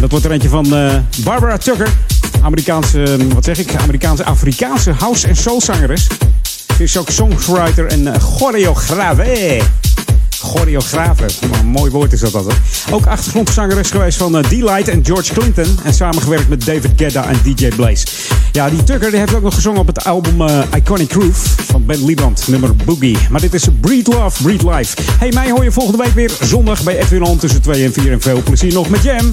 Dat 0.00 0.10
wordt 0.10 0.24
er 0.24 0.30
eentje 0.30 0.48
van 0.48 0.66
uh, 0.74 0.94
Barbara 1.24 1.56
Tucker. 1.56 1.88
Amerikaanse, 2.42 3.16
wat 3.34 3.44
zeg 3.44 3.58
ik? 3.58 3.74
Amerikaanse, 3.74 4.24
Afrikaanse 4.24 4.92
house- 4.92 5.26
en 5.26 5.36
soulzangeres. 5.36 6.06
Ze 6.76 6.82
is 6.82 6.96
ook 6.96 7.10
songwriter 7.10 7.86
en 7.86 8.20
choreograaf. 8.20 9.18
Hey. 10.46 10.56
Choreografe. 10.56 11.24
Een 11.60 11.66
mooi 11.66 11.90
woord 11.90 12.12
is 12.12 12.20
dat 12.20 12.34
altijd. 12.34 12.56
Ook 12.90 13.06
achtergrondzangeres 13.06 13.90
geweest 13.90 14.18
van 14.18 14.36
uh, 14.36 14.42
D-Light 14.42 14.88
en 14.88 15.04
George 15.04 15.32
Clinton. 15.32 15.78
En 15.84 15.94
samengewerkt 15.94 16.48
met 16.48 16.64
David 16.64 16.90
Guetta 16.96 17.28
en 17.28 17.36
DJ 17.42 17.68
Blaze. 17.68 18.06
Ja, 18.52 18.70
die 18.70 18.84
Tucker 18.84 19.10
die 19.10 19.18
heeft 19.18 19.34
ook 19.34 19.42
nog 19.42 19.54
gezongen 19.54 19.80
op 19.80 19.86
het 19.86 20.04
album 20.04 20.40
uh, 20.40 20.62
Iconic 20.76 21.10
Groove 21.10 21.48
van 21.62 21.86
Ben 21.86 22.04
Liebrand, 22.04 22.48
nummer 22.48 22.76
Boogie. 22.76 23.18
Maar 23.30 23.40
dit 23.40 23.54
is 23.54 23.66
Breed 23.80 24.06
Love, 24.06 24.42
Breed 24.42 24.62
Life. 24.62 25.02
Hey, 25.18 25.30
mij 25.32 25.50
hoor 25.50 25.64
je 25.64 25.72
volgende 25.72 26.04
week 26.04 26.14
weer 26.14 26.30
zondag 26.40 26.82
bij 26.82 26.98
Edwin 26.98 27.38
tussen 27.38 27.62
2 27.62 27.84
en 27.84 27.92
4. 27.92 28.12
En 28.12 28.20
veel 28.20 28.42
plezier 28.42 28.72
nog 28.72 28.88
met 28.88 29.02
Jam. 29.02 29.30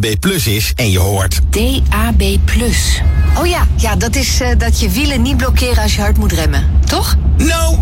DAB 0.00 0.18
Plus 0.20 0.46
is 0.46 0.72
en 0.74 0.90
je 0.90 0.98
hoort... 0.98 1.40
DAB+. 1.50 2.22
Oh 3.38 3.46
ja, 3.46 3.66
ja 3.76 3.96
dat 3.96 4.16
is 4.16 4.40
eh, 4.40 4.48
dat 4.58 4.80
je 4.80 4.90
wielen 4.90 5.22
niet 5.22 5.36
blokkeren 5.36 5.82
als 5.82 5.94
je 5.94 6.00
hard 6.00 6.16
moet 6.16 6.32
remmen, 6.32 6.70
toch? 6.84 7.16
Nou, 7.36 7.78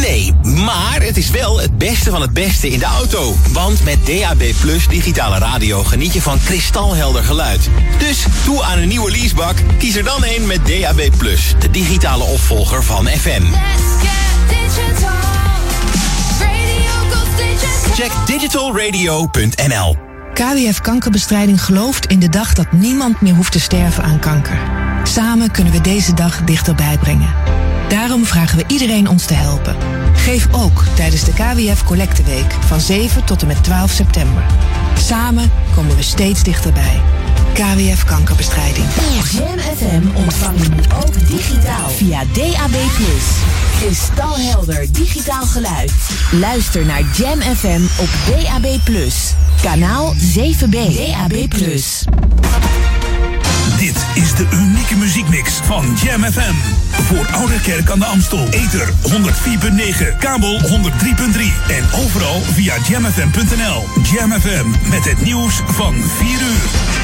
nee. 0.00 0.32
Maar 0.42 1.02
het 1.02 1.16
is 1.16 1.30
wel 1.30 1.60
het 1.60 1.78
beste 1.78 2.10
van 2.10 2.20
het 2.20 2.32
beste 2.32 2.70
in 2.70 2.78
de 2.78 2.84
auto. 2.84 3.36
Want 3.52 3.84
met 3.84 3.98
DAB 4.06 4.42
Plus 4.60 4.88
digitale 4.88 5.38
radio 5.38 5.84
geniet 5.84 6.12
je 6.12 6.22
van 6.22 6.38
kristalhelder 6.44 7.22
geluid. 7.22 7.68
Dus 7.98 8.24
toe 8.44 8.62
aan 8.62 8.78
een 8.78 8.88
nieuwe 8.88 9.10
leasebak. 9.10 9.56
Kies 9.78 9.96
er 9.96 10.04
dan 10.04 10.24
een 10.24 10.46
met 10.46 10.60
DAB 10.66 11.10
Plus. 11.18 11.54
De 11.58 11.70
digitale 11.70 12.24
opvolger 12.24 12.84
van 12.84 13.06
FM. 13.06 13.42
Check 17.94 18.12
digitalradio.nl 18.26 20.03
KWF 20.34 20.80
Kankerbestrijding 20.80 21.64
gelooft 21.64 22.06
in 22.06 22.18
de 22.18 22.28
dag 22.28 22.52
dat 22.52 22.72
niemand 22.72 23.20
meer 23.20 23.34
hoeft 23.34 23.52
te 23.52 23.60
sterven 23.60 24.04
aan 24.04 24.18
kanker. 24.18 24.58
Samen 25.02 25.50
kunnen 25.50 25.72
we 25.72 25.80
deze 25.80 26.14
dag 26.14 26.44
dichterbij 26.44 26.98
brengen. 26.98 27.34
Daarom 27.88 28.24
vragen 28.24 28.58
we 28.58 28.64
iedereen 28.66 29.08
ons 29.08 29.26
te 29.26 29.34
helpen. 29.34 29.76
Geef 30.14 30.48
ook 30.52 30.84
tijdens 30.94 31.24
de 31.24 31.32
KWF 31.32 31.84
Collecteweek 31.84 32.52
van 32.52 32.80
7 32.80 33.24
tot 33.24 33.42
en 33.42 33.46
met 33.46 33.64
12 33.64 33.90
september. 33.90 34.42
Samen 34.98 35.50
komen 35.74 35.96
we 35.96 36.02
steeds 36.02 36.42
dichterbij. 36.42 37.00
KWF 37.54 38.04
Kankerbestrijding. 38.04 38.86
Jam 39.30 39.58
FM 39.76 40.16
ontvang 40.16 40.62
je 40.62 40.68
nu 40.68 40.80
ook 41.04 41.28
digitaal 41.28 41.90
via 41.90 42.24
DAB+. 42.32 42.74
Kristalhelder 43.80 44.92
digitaal 44.92 45.46
geluid. 45.46 45.92
Luister 46.30 46.86
naar 46.86 47.02
Jam 47.16 47.40
FM 47.40 47.80
op 47.96 48.08
DAB+. 48.26 48.78
Kanaal 49.62 50.14
7B. 50.14 50.70
DAB+. 50.70 51.32
Dit 53.78 54.06
is 54.14 54.34
de 54.34 54.46
unieke 54.52 54.96
muziekmix 54.96 55.52
van 55.52 55.96
Jam 56.02 56.22
FM. 56.22 56.54
Voor 56.90 57.26
Oude 57.32 57.60
Kerk 57.60 57.90
aan 57.90 57.98
de 57.98 58.04
Amstel. 58.04 58.48
Ether 58.50 58.88
104.9, 58.88 60.18
kabel 60.18 60.60
103.3 60.60 60.66
en 61.68 61.84
overal 62.04 62.40
via 62.40 62.74
jamfm.nl. 62.88 63.84
Jam 64.12 64.40
FM 64.40 64.88
met 64.90 65.04
het 65.04 65.22
nieuws 65.22 65.60
van 65.66 65.94
4 65.94 66.28
uur. 66.30 67.03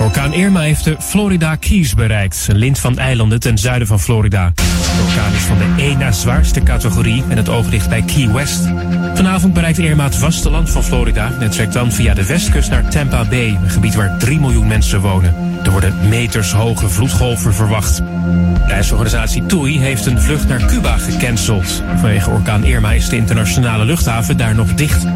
Orkaan 0.00 0.34
Irma 0.34 0.60
heeft 0.60 0.84
de 0.84 0.96
Florida 0.98 1.56
Keys 1.56 1.94
bereikt, 1.94 2.46
een 2.48 2.56
lint 2.56 2.78
van 2.78 2.98
eilanden 2.98 3.40
ten 3.40 3.58
zuiden 3.58 3.88
van 3.88 4.00
Florida. 4.00 4.52
De 4.54 5.06
orkaan 5.08 5.32
is 5.32 5.42
van 5.42 5.58
de 5.58 5.82
1 5.82 5.98
na 5.98 6.12
zwaarste 6.12 6.62
categorie 6.62 7.24
en 7.28 7.36
het 7.36 7.48
oog 7.48 7.88
bij 7.88 8.02
Key 8.02 8.32
West. 8.32 8.68
Vanavond 9.14 9.54
bereikt 9.54 9.78
Irma 9.78 10.04
het 10.04 10.16
vasteland 10.16 10.70
van 10.70 10.84
Florida 10.84 11.32
en 11.40 11.50
trekt 11.50 11.72
dan 11.72 11.92
via 11.92 12.14
de 12.14 12.26
westkust 12.26 12.70
naar 12.70 12.90
Tampa 12.90 13.24
Bay, 13.24 13.58
een 13.62 13.70
gebied 13.70 13.94
waar 13.94 14.18
3 14.18 14.40
miljoen 14.40 14.66
mensen 14.66 15.00
wonen. 15.00 15.34
Er 15.64 15.70
worden 15.70 16.08
metershoge 16.08 16.88
vloedgolven 16.88 17.54
verwacht. 17.54 18.02
Reisorganisatie 18.66 19.46
TUI 19.46 19.78
heeft 19.78 20.06
een 20.06 20.20
vlucht 20.20 20.48
naar 20.48 20.64
Cuba 20.64 20.96
gecanceld. 20.96 21.82
Vanwege 21.96 22.30
orkaan 22.30 22.64
Irma 22.64 22.92
is 22.92 23.08
de 23.08 23.16
internationale 23.16 23.84
luchthaven 23.84 24.36
daar 24.36 24.54
nog 24.54 24.74
dicht. 24.74 25.06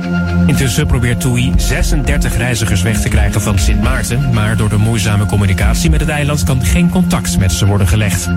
Intussen 0.46 0.86
probeert 0.86 1.20
TUI 1.20 1.52
36 1.56 2.36
reizigers 2.36 2.82
weg 2.82 3.00
te 3.00 3.08
krijgen 3.08 3.40
van 3.40 3.58
Sint 3.58 3.82
Maarten, 3.82 4.30
maar 4.32 4.56
door 4.56 4.68
de 4.68 4.73
moeizame 4.78 5.26
communicatie 5.26 5.90
met 5.90 6.00
het 6.00 6.08
eiland 6.08 6.42
kan 6.42 6.64
geen 6.64 6.90
contact 6.90 7.38
met 7.38 7.52
ze 7.52 7.66
worden 7.66 7.88
gelegd. 7.88 8.28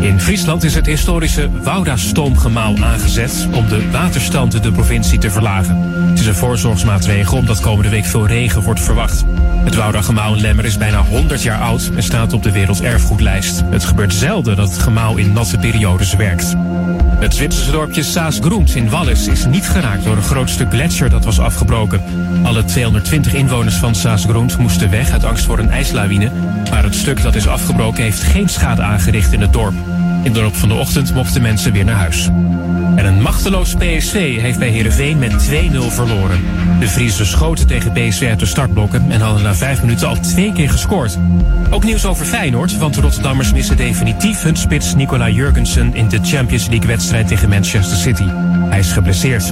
In 0.00 0.20
Friesland 0.20 0.64
is 0.64 0.74
het 0.74 0.86
historische 0.86 1.50
Wouda-stoomgemaal 1.62 2.76
aangezet 2.76 3.48
om 3.52 3.68
de 3.68 3.90
waterstand 3.90 4.54
in 4.54 4.62
de 4.62 4.72
provincie 4.72 5.18
te 5.18 5.30
verlagen. 5.30 5.76
Het 6.08 6.20
is 6.20 6.26
een 6.26 6.34
voorzorgsmaatregel 6.34 7.36
omdat 7.36 7.60
komende 7.60 7.90
week 7.90 8.04
veel 8.04 8.26
regen 8.26 8.62
wordt 8.62 8.80
verwacht. 8.80 9.24
Het 9.64 9.74
Wouda-gemaal 9.74 10.34
in 10.34 10.40
Lemmer 10.40 10.64
is 10.64 10.78
bijna 10.78 11.02
100 11.04 11.42
jaar 11.42 11.60
oud 11.60 11.90
en 11.96 12.02
staat 12.02 12.32
op 12.32 12.42
de 12.42 12.52
werelderfgoedlijst. 12.52 13.62
Het 13.70 13.84
gebeurt 13.84 14.14
zelden 14.14 14.56
dat 14.56 14.68
het 14.70 14.78
gemaal 14.78 15.16
in 15.16 15.32
natte 15.32 15.58
periodes 15.58 16.14
werkt. 16.14 16.56
Het 17.20 17.34
Zwitserse 17.34 17.70
dorpje 17.70 18.02
Saas-Grund 18.02 18.74
in 18.74 18.88
Wallis 18.88 19.28
is 19.28 19.46
niet 19.46 19.68
geraakt 19.68 20.04
door 20.04 20.16
een 20.16 20.22
groot 20.22 20.50
stuk 20.50 20.70
gletsjer 20.70 21.10
dat 21.10 21.24
was 21.24 21.38
afgebroken. 21.40 22.02
Alle 22.42 22.64
220 22.64 23.34
inwoners 23.34 23.74
van 23.74 23.94
Saas-Grund 23.94 24.58
moesten 24.58 24.90
weg 24.90 25.10
uit 25.10 25.24
angst 25.24 25.44
voor 25.44 25.58
een 25.58 25.70
ijslawine, 25.70 26.30
maar 26.70 26.82
het 26.82 26.94
stuk 26.94 27.22
dat 27.22 27.34
is 27.34 27.46
afgebroken 27.46 28.02
heeft 28.02 28.22
geen 28.22 28.48
schade 28.48 28.82
aangericht 28.82 29.32
in 29.32 29.40
het 29.40 29.52
dorp. 29.52 29.74
In 30.22 30.32
de 30.32 30.40
loop 30.40 30.56
van 30.56 30.68
de 30.68 30.74
ochtend 30.74 31.14
mochten 31.14 31.42
mensen 31.42 31.72
weer 31.72 31.84
naar 31.84 31.94
huis. 31.94 32.30
En 33.00 33.06
een 33.06 33.22
machteloos 33.22 33.74
PSV 33.74 34.40
heeft 34.40 34.58
bij 34.58 34.68
Heerenveen 34.68 35.18
met 35.18 35.32
2-0 35.32 35.52
verloren. 35.88 36.40
De 36.80 36.88
Friese 36.88 37.24
schoten 37.24 37.66
tegen 37.66 37.92
PSV 37.92 38.26
uit 38.28 38.38
de 38.38 38.46
startblokken 38.46 39.10
en 39.10 39.20
hadden 39.20 39.42
na 39.42 39.54
vijf 39.54 39.80
minuten 39.80 40.08
al 40.08 40.20
twee 40.20 40.52
keer 40.52 40.70
gescoord. 40.70 41.18
Ook 41.70 41.84
nieuws 41.84 42.06
over 42.06 42.26
Feyenoord, 42.26 42.78
want 42.78 42.94
de 42.94 43.00
Rotterdammers 43.00 43.52
missen 43.52 43.76
definitief 43.76 44.42
hun 44.42 44.56
spits 44.56 44.94
Nicola 44.94 45.28
Jurgensen 45.28 45.94
in 45.94 46.08
de 46.08 46.18
Champions 46.22 46.68
League 46.68 46.86
wedstrijd 46.86 47.28
tegen 47.28 47.48
Manchester 47.48 47.96
City. 47.96 48.26
Hij 48.68 48.78
is 48.78 48.92
geblesseerd. 48.92 49.50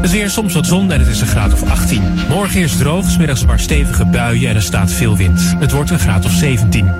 Het 0.00 0.10
weer 0.10 0.30
soms 0.30 0.54
wat 0.54 0.66
zon 0.66 0.92
en 0.92 1.00
het 1.00 1.08
is 1.08 1.20
een 1.20 1.26
graad 1.26 1.52
of 1.52 1.70
18. 1.70 2.02
Morgen 2.28 2.60
is 2.60 2.76
droog, 2.76 3.10
smiddags 3.10 3.40
een 3.40 3.46
paar 3.46 3.60
stevige 3.60 4.04
buien 4.04 4.48
en 4.48 4.56
er 4.56 4.62
staat 4.62 4.92
veel 4.92 5.16
wind. 5.16 5.54
Het 5.58 5.72
wordt 5.72 5.90
een 5.90 5.98
graad 5.98 6.24
of 6.24 6.32
17. 6.32 6.90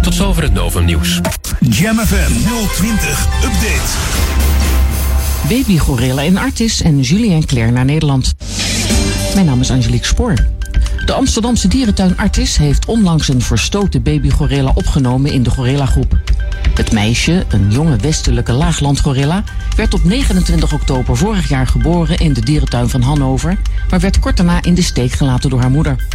Tot 0.00 0.14
zover 0.14 0.42
het 0.42 0.52
Novum 0.52 0.84
nieuws. 0.84 1.20
Jam 1.60 1.98
FM 1.98 2.32
020 2.76 3.26
Update. 3.44 4.57
Baby 5.42 5.78
Gorilla 5.78 6.22
in 6.22 6.38
Artis 6.38 6.82
en 6.82 7.00
Julien 7.00 7.44
Claire 7.46 7.70
naar 7.70 7.84
Nederland. 7.84 8.34
Mijn 9.34 9.46
naam 9.46 9.60
is 9.60 9.70
Angelique 9.70 10.06
Spoor. 10.06 10.34
De 11.04 11.12
Amsterdamse 11.12 11.68
dierentuin 11.68 12.16
Artis 12.16 12.56
heeft 12.56 12.86
onlangs 12.86 13.28
een 13.28 13.42
verstoten 13.42 14.02
babygorilla 14.02 14.72
opgenomen 14.74 15.32
in 15.32 15.42
de 15.42 15.50
gorillagroep. 15.50 16.20
Het 16.74 16.92
meisje, 16.92 17.44
een 17.48 17.70
jonge 17.70 17.96
westelijke 17.96 18.52
laaglandgorilla, 18.52 19.44
werd 19.76 19.94
op 19.94 20.04
29 20.04 20.72
oktober 20.72 21.16
vorig 21.16 21.48
jaar 21.48 21.66
geboren 21.66 22.18
in 22.18 22.32
de 22.32 22.40
dierentuin 22.40 22.88
van 22.88 23.02
Hannover, 23.02 23.58
maar 23.90 24.00
werd 24.00 24.18
kort 24.18 24.36
daarna 24.36 24.62
in 24.62 24.74
de 24.74 24.82
steek 24.82 25.12
gelaten 25.12 25.50
door 25.50 25.60
haar 25.60 25.70
moeder. 25.70 26.06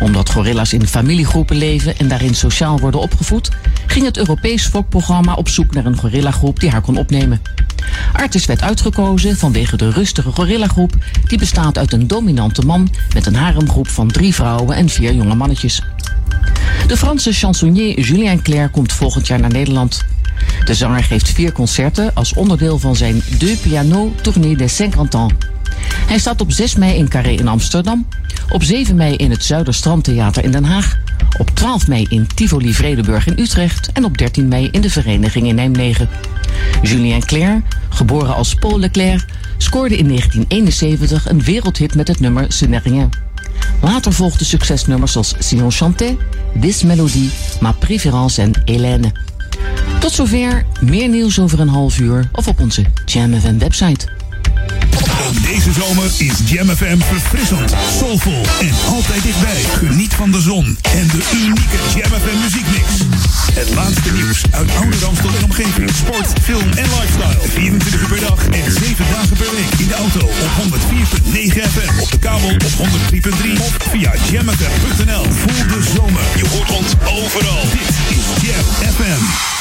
Omdat 0.00 0.30
gorilla's 0.30 0.72
in 0.72 0.86
familiegroepen 0.86 1.56
leven 1.56 1.98
en 1.98 2.08
daarin 2.08 2.34
sociaal 2.34 2.78
worden 2.78 3.00
opgevoed, 3.00 3.50
ging 3.86 4.04
het 4.04 4.16
Europees 4.16 4.66
fokprogramma 4.66 5.34
op 5.34 5.48
zoek 5.48 5.74
naar 5.74 5.86
een 5.86 5.98
gorillagroep 5.98 6.60
die 6.60 6.70
haar 6.70 6.80
kon 6.80 6.96
opnemen. 6.96 7.42
Artis 8.12 8.46
werd 8.46 8.62
uitgekozen 8.62 9.36
vanwege 9.36 9.76
de 9.76 9.90
rustige 9.90 10.32
gorillagroep, 10.32 10.92
die 11.26 11.38
bestaat 11.38 11.78
uit 11.78 11.92
een 11.92 12.06
dominante 12.06 12.62
man 12.62 12.88
met 13.14 13.26
een 13.26 13.34
haremgroep 13.34 13.88
van 13.88 14.08
drie 14.08 14.34
vrouwen 14.34 14.76
en 14.76 14.88
vier 14.88 15.14
jonge 15.14 15.34
mannetjes. 15.34 15.82
De 16.86 16.96
Franse 16.96 17.32
chansonnier 17.32 18.00
Julien 18.00 18.42
Clerc 18.42 18.72
komt 18.72 18.92
volgend 18.92 19.26
jaar 19.26 19.40
naar 19.40 19.49
Nederland. 19.50 20.04
De 20.64 20.74
zanger 20.74 21.04
geeft 21.04 21.28
vier 21.28 21.52
concerten 21.52 22.14
als 22.14 22.32
onderdeel 22.32 22.78
van 22.78 22.96
zijn 22.96 23.22
Deux 23.38 23.58
Piano 23.58 24.14
Tournée 24.20 24.56
des 24.56 24.74
50 24.74 25.14
ans. 25.14 25.32
Hij 26.06 26.18
staat 26.18 26.40
op 26.40 26.52
6 26.52 26.76
mei 26.76 26.96
in 26.96 27.08
Carré 27.08 27.30
in 27.30 27.48
Amsterdam, 27.48 28.06
op 28.48 28.62
7 28.62 28.96
mei 28.96 29.14
in 29.14 29.30
het 29.30 29.44
Zuiderstrandtheater 29.44 30.44
in 30.44 30.50
Den 30.50 30.64
Haag, 30.64 30.98
op 31.38 31.50
12 31.50 31.88
mei 31.88 32.06
in 32.08 32.26
Tivoli 32.34 32.74
Vredenburg 32.74 33.26
in 33.26 33.38
Utrecht 33.38 33.92
en 33.92 34.04
op 34.04 34.18
13 34.18 34.48
mei 34.48 34.68
in 34.70 34.80
de 34.80 34.90
Vereniging 34.90 35.46
in 35.46 35.54
Nijmegen. 35.54 36.08
Julien 36.82 37.24
Clerc, 37.24 37.62
geboren 37.88 38.34
als 38.34 38.54
Paul 38.54 38.78
Leclerc, 38.78 39.24
scoorde 39.58 39.96
in 39.96 40.08
1971 40.08 41.28
een 41.28 41.42
wereldhit 41.42 41.94
met 41.94 42.08
het 42.08 42.20
nummer 42.20 42.52
Ce 42.52 42.80
rien. 42.82 43.08
Later 43.82 44.12
volgden 44.12 44.46
succesnummers 44.46 45.16
als 45.16 45.34
Si 45.38 45.60
on 45.62 45.70
chantait, 45.70 46.16
This 46.60 46.82
Melody, 46.82 47.28
Ma 47.60 47.72
Préférence 47.72 48.42
en 48.42 48.52
Hélène. 48.64 49.12
Tot 50.00 50.12
zover, 50.12 50.64
meer 50.80 51.08
nieuws 51.08 51.40
over 51.40 51.60
een 51.60 51.68
half 51.68 51.98
uur 51.98 52.28
of 52.32 52.48
op 52.48 52.60
onze 52.60 52.84
Jam 53.04 53.40
FM 53.40 53.58
website. 53.58 54.19
Ook 55.26 55.42
deze 55.42 55.72
zomer 55.72 56.10
is 56.18 56.32
Jam 56.44 56.68
FM 56.68 56.98
verfrissend, 56.98 57.74
soulvol 57.98 58.42
en 58.60 58.74
altijd 58.86 59.22
dichtbij. 59.22 59.62
Geniet 59.78 60.14
van 60.14 60.30
de 60.30 60.40
zon 60.40 60.78
en 60.92 61.06
de 61.06 61.22
unieke 61.34 61.78
Jam 61.94 62.10
FM 62.20 62.38
muziekmix. 62.42 62.88
Het 63.52 63.74
laatste 63.74 64.12
nieuws 64.12 64.42
uit 64.50 64.70
oude 64.76 64.98
Ramstel 64.98 65.30
en 65.38 65.44
omgeving. 65.44 65.90
Sport, 65.90 66.28
film 66.42 66.68
en 66.82 66.88
lifestyle. 66.98 67.48
24 67.48 68.00
uur 68.00 68.08
per 68.08 68.20
dag 68.20 68.46
en 68.48 68.72
7 68.72 69.04
dagen 69.12 69.36
per 69.36 69.50
week. 69.50 69.72
In 69.78 69.88
de 69.88 69.94
auto 69.94 70.26
op 70.26 70.50
104.9 70.60 71.70
FM. 71.72 72.00
Op 72.02 72.10
de 72.10 72.18
kabel 72.18 72.50
op 72.50 72.62
103.3 72.62 73.60
of 73.60 73.76
via 73.90 74.12
jamfm.nl. 74.30 75.24
Voel 75.32 75.66
de 75.68 75.82
zomer. 75.94 76.22
Je 76.36 76.46
hoort 76.48 76.70
ons 76.70 76.92
overal. 77.04 77.62
Dit 77.72 77.90
is 78.16 78.42
Jam 78.42 78.92
FM. 78.94 79.59